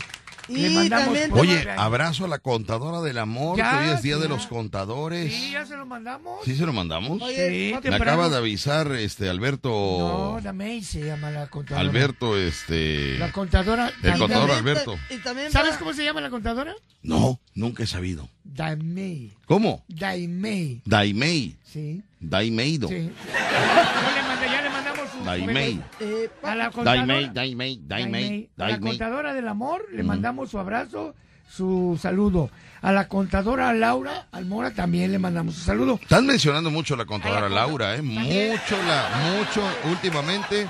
[0.47, 4.47] Le mandamos Oye, abrazo a la contadora del amor, Ya, hoy es día de los
[4.47, 5.33] contadores.
[5.33, 6.39] Sí, ya se lo mandamos.
[6.45, 7.21] ¿Sí se lo mandamos?
[7.21, 8.03] Oye, Me temprano.
[8.03, 9.69] acaba de avisar este Alberto.
[9.69, 11.81] No, Damey se llama la contadora.
[11.81, 13.17] Alberto, este.
[13.19, 13.91] La contadora.
[14.03, 14.51] El contador.
[14.51, 14.95] Alberto.
[15.51, 16.73] ¿Sabes cómo se llama la contadora?
[17.03, 18.29] No, nunca he sabido.
[18.43, 19.33] Daimei.
[19.45, 19.83] ¿Cómo?
[19.87, 20.81] Daimei.
[20.85, 21.55] Daimei.
[21.63, 22.01] Sí.
[22.19, 22.87] Daimeido.
[22.87, 22.95] Sí.
[22.97, 23.11] Yo le
[24.23, 25.16] mandé- ya le mandamos su.
[25.31, 25.81] Daimei.
[25.99, 26.95] Eh, a la contadora.
[27.05, 31.15] Daimei, Daimei, Daimei, A la contadora del amor le mandamos su abrazo,
[31.49, 32.49] su saludo.
[32.81, 35.99] A la contadora Laura Almora también le mandamos su saludo.
[36.01, 38.01] Están mencionando mucho a la contadora Laura, ¿eh?
[38.01, 40.67] Mucho, la, mucho, últimamente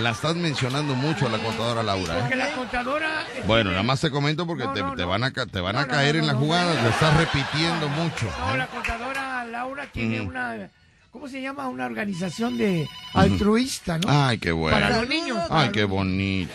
[0.00, 2.36] la están mencionando mucho a la contadora Laura, Porque ¿eh?
[2.36, 3.08] la contadora.
[3.46, 5.08] Bueno, nada más te comento porque No, te, no, te no.
[5.08, 6.82] van a, ca- te van No, a no, caer no, en la no, jugada, no.
[6.82, 8.26] lo estás repitiendo mucho.
[8.38, 8.58] No, ¿eh?
[8.58, 10.26] la contadora Laura tiene Mm.
[10.28, 10.70] una.
[11.10, 11.68] ¿Cómo se llama?
[11.68, 14.08] Una organización de altruista, ¿no?
[14.08, 14.76] Ay, qué bueno.
[14.76, 15.38] Para los niños.
[15.50, 16.52] Ay, qué bonito.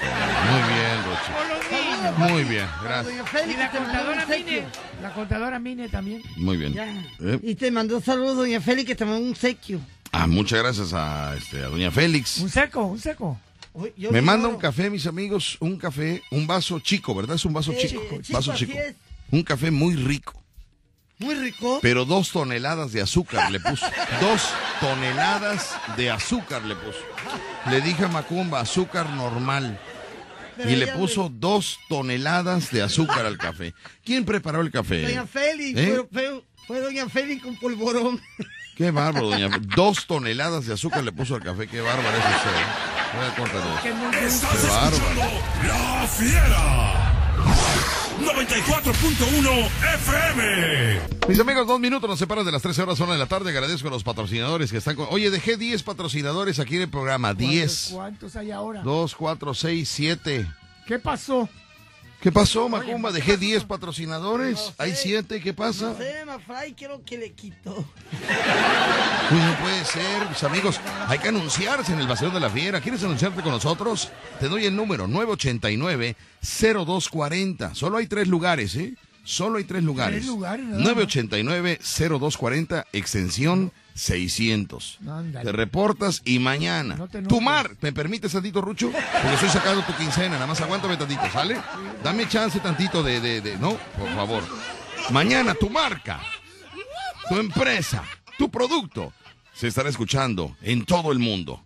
[0.51, 2.31] Muy bien, Rochi.
[2.33, 3.15] Muy bien, gracias.
[3.47, 4.65] Y la contadora Mine.
[5.01, 6.21] La contadora Mine también.
[6.37, 6.75] Muy bien.
[6.77, 7.39] ¿Eh?
[7.41, 9.79] Y te mandó saludos, doña Félix, que te mandó un sequio.
[10.11, 12.37] Ah, muchas gracias a, este, a doña Félix.
[12.37, 13.39] Un seco, un seco.
[13.97, 17.37] Yo Me manda un café, mis amigos, un café, un vaso chico, ¿verdad?
[17.37, 18.03] Es un vaso chico.
[18.03, 18.73] chico, vaso chico.
[19.31, 20.42] Un café muy rico.
[21.23, 21.79] Muy rico.
[21.81, 23.85] Pero dos toneladas de azúcar le puso.
[24.21, 24.41] Dos
[24.79, 26.99] toneladas de azúcar le puso.
[27.69, 29.79] Le dije a Macumba, azúcar normal.
[30.57, 33.73] Pero y le puso dos toneladas de azúcar al café.
[34.05, 35.01] ¿Quién preparó el café?
[35.03, 36.05] Doña Félix, ¿Eh?
[36.11, 38.21] fue, fue- fue doña Félix con polvorón.
[38.77, 41.67] Qué bárbaro, doña Fe- Dos toneladas de azúcar le puso al café.
[41.67, 42.51] Qué bárbaro es usted.
[42.51, 42.93] ¿eh?
[43.15, 43.91] Voy a Qué
[44.67, 44.97] bárbaro.
[45.67, 47.72] La Fiera.
[48.21, 50.99] 94.1 FM.
[51.27, 53.49] Mis amigos, dos minutos nos separan de las 13 horas zona de la tarde.
[53.49, 55.07] Agradezco a los patrocinadores que están con...
[55.09, 57.33] Oye, dejé 10 patrocinadores aquí en el programa.
[57.33, 57.89] 10.
[57.93, 58.81] ¿Cuántos hay ahora?
[58.83, 60.47] 2, 4, 6, 7.
[60.85, 61.49] ¿Qué pasó?
[62.23, 63.11] ¿Qué pasó, Macumba?
[63.11, 64.71] Dejé 10 patrocinadores.
[64.77, 65.41] Hay 7.
[65.41, 65.89] ¿Qué pasa?
[65.89, 67.75] No sé, Mafray, quiero que le quito.
[67.75, 70.79] Uy, no puede ser, mis amigos.
[71.09, 72.79] Hay que anunciarse en el Vacilón de la Fiera.
[72.79, 74.09] ¿Quieres anunciarte con nosotros?
[74.39, 77.75] Te doy el número 989-0240.
[77.75, 78.93] Solo hay tres lugares, ¿eh?
[79.25, 80.19] Solo hay tres lugares.
[80.19, 80.95] Tres lugares, nada más.
[80.95, 84.99] 989-0240, extensión 600.
[85.01, 85.45] Ándale.
[85.45, 86.95] Te reportas y mañana.
[86.95, 88.91] No tu mar, ¿me permites tantito, Rucho?
[88.91, 91.57] Porque estoy sacando tu quincena, nada más aguántame tantito, ¿sale?
[92.03, 94.43] Dame chance tantito de, de, de- no, por favor.
[95.11, 96.19] Mañana tu marca,
[97.29, 98.03] tu empresa,
[98.37, 99.13] tu producto
[99.53, 101.63] se estará escuchando en todo el mundo.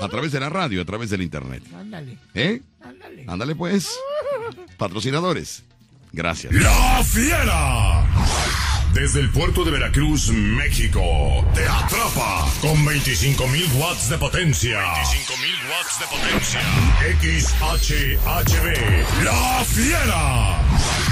[0.00, 1.62] A través de la radio, a través del internet.
[1.74, 2.18] Ándale.
[2.34, 2.60] ¿Eh?
[2.82, 3.24] Ándale.
[3.28, 3.88] Ándale pues.
[4.76, 5.62] Patrocinadores.
[6.12, 6.52] Gracias.
[6.52, 8.04] La Fiera.
[8.92, 11.02] Desde el puerto de Veracruz, México,
[11.54, 14.80] te atrapa con 25.000 watts de potencia.
[14.80, 16.60] 25.000 watts de potencia.
[17.80, 18.66] XHHB.
[19.24, 21.11] La Fiera.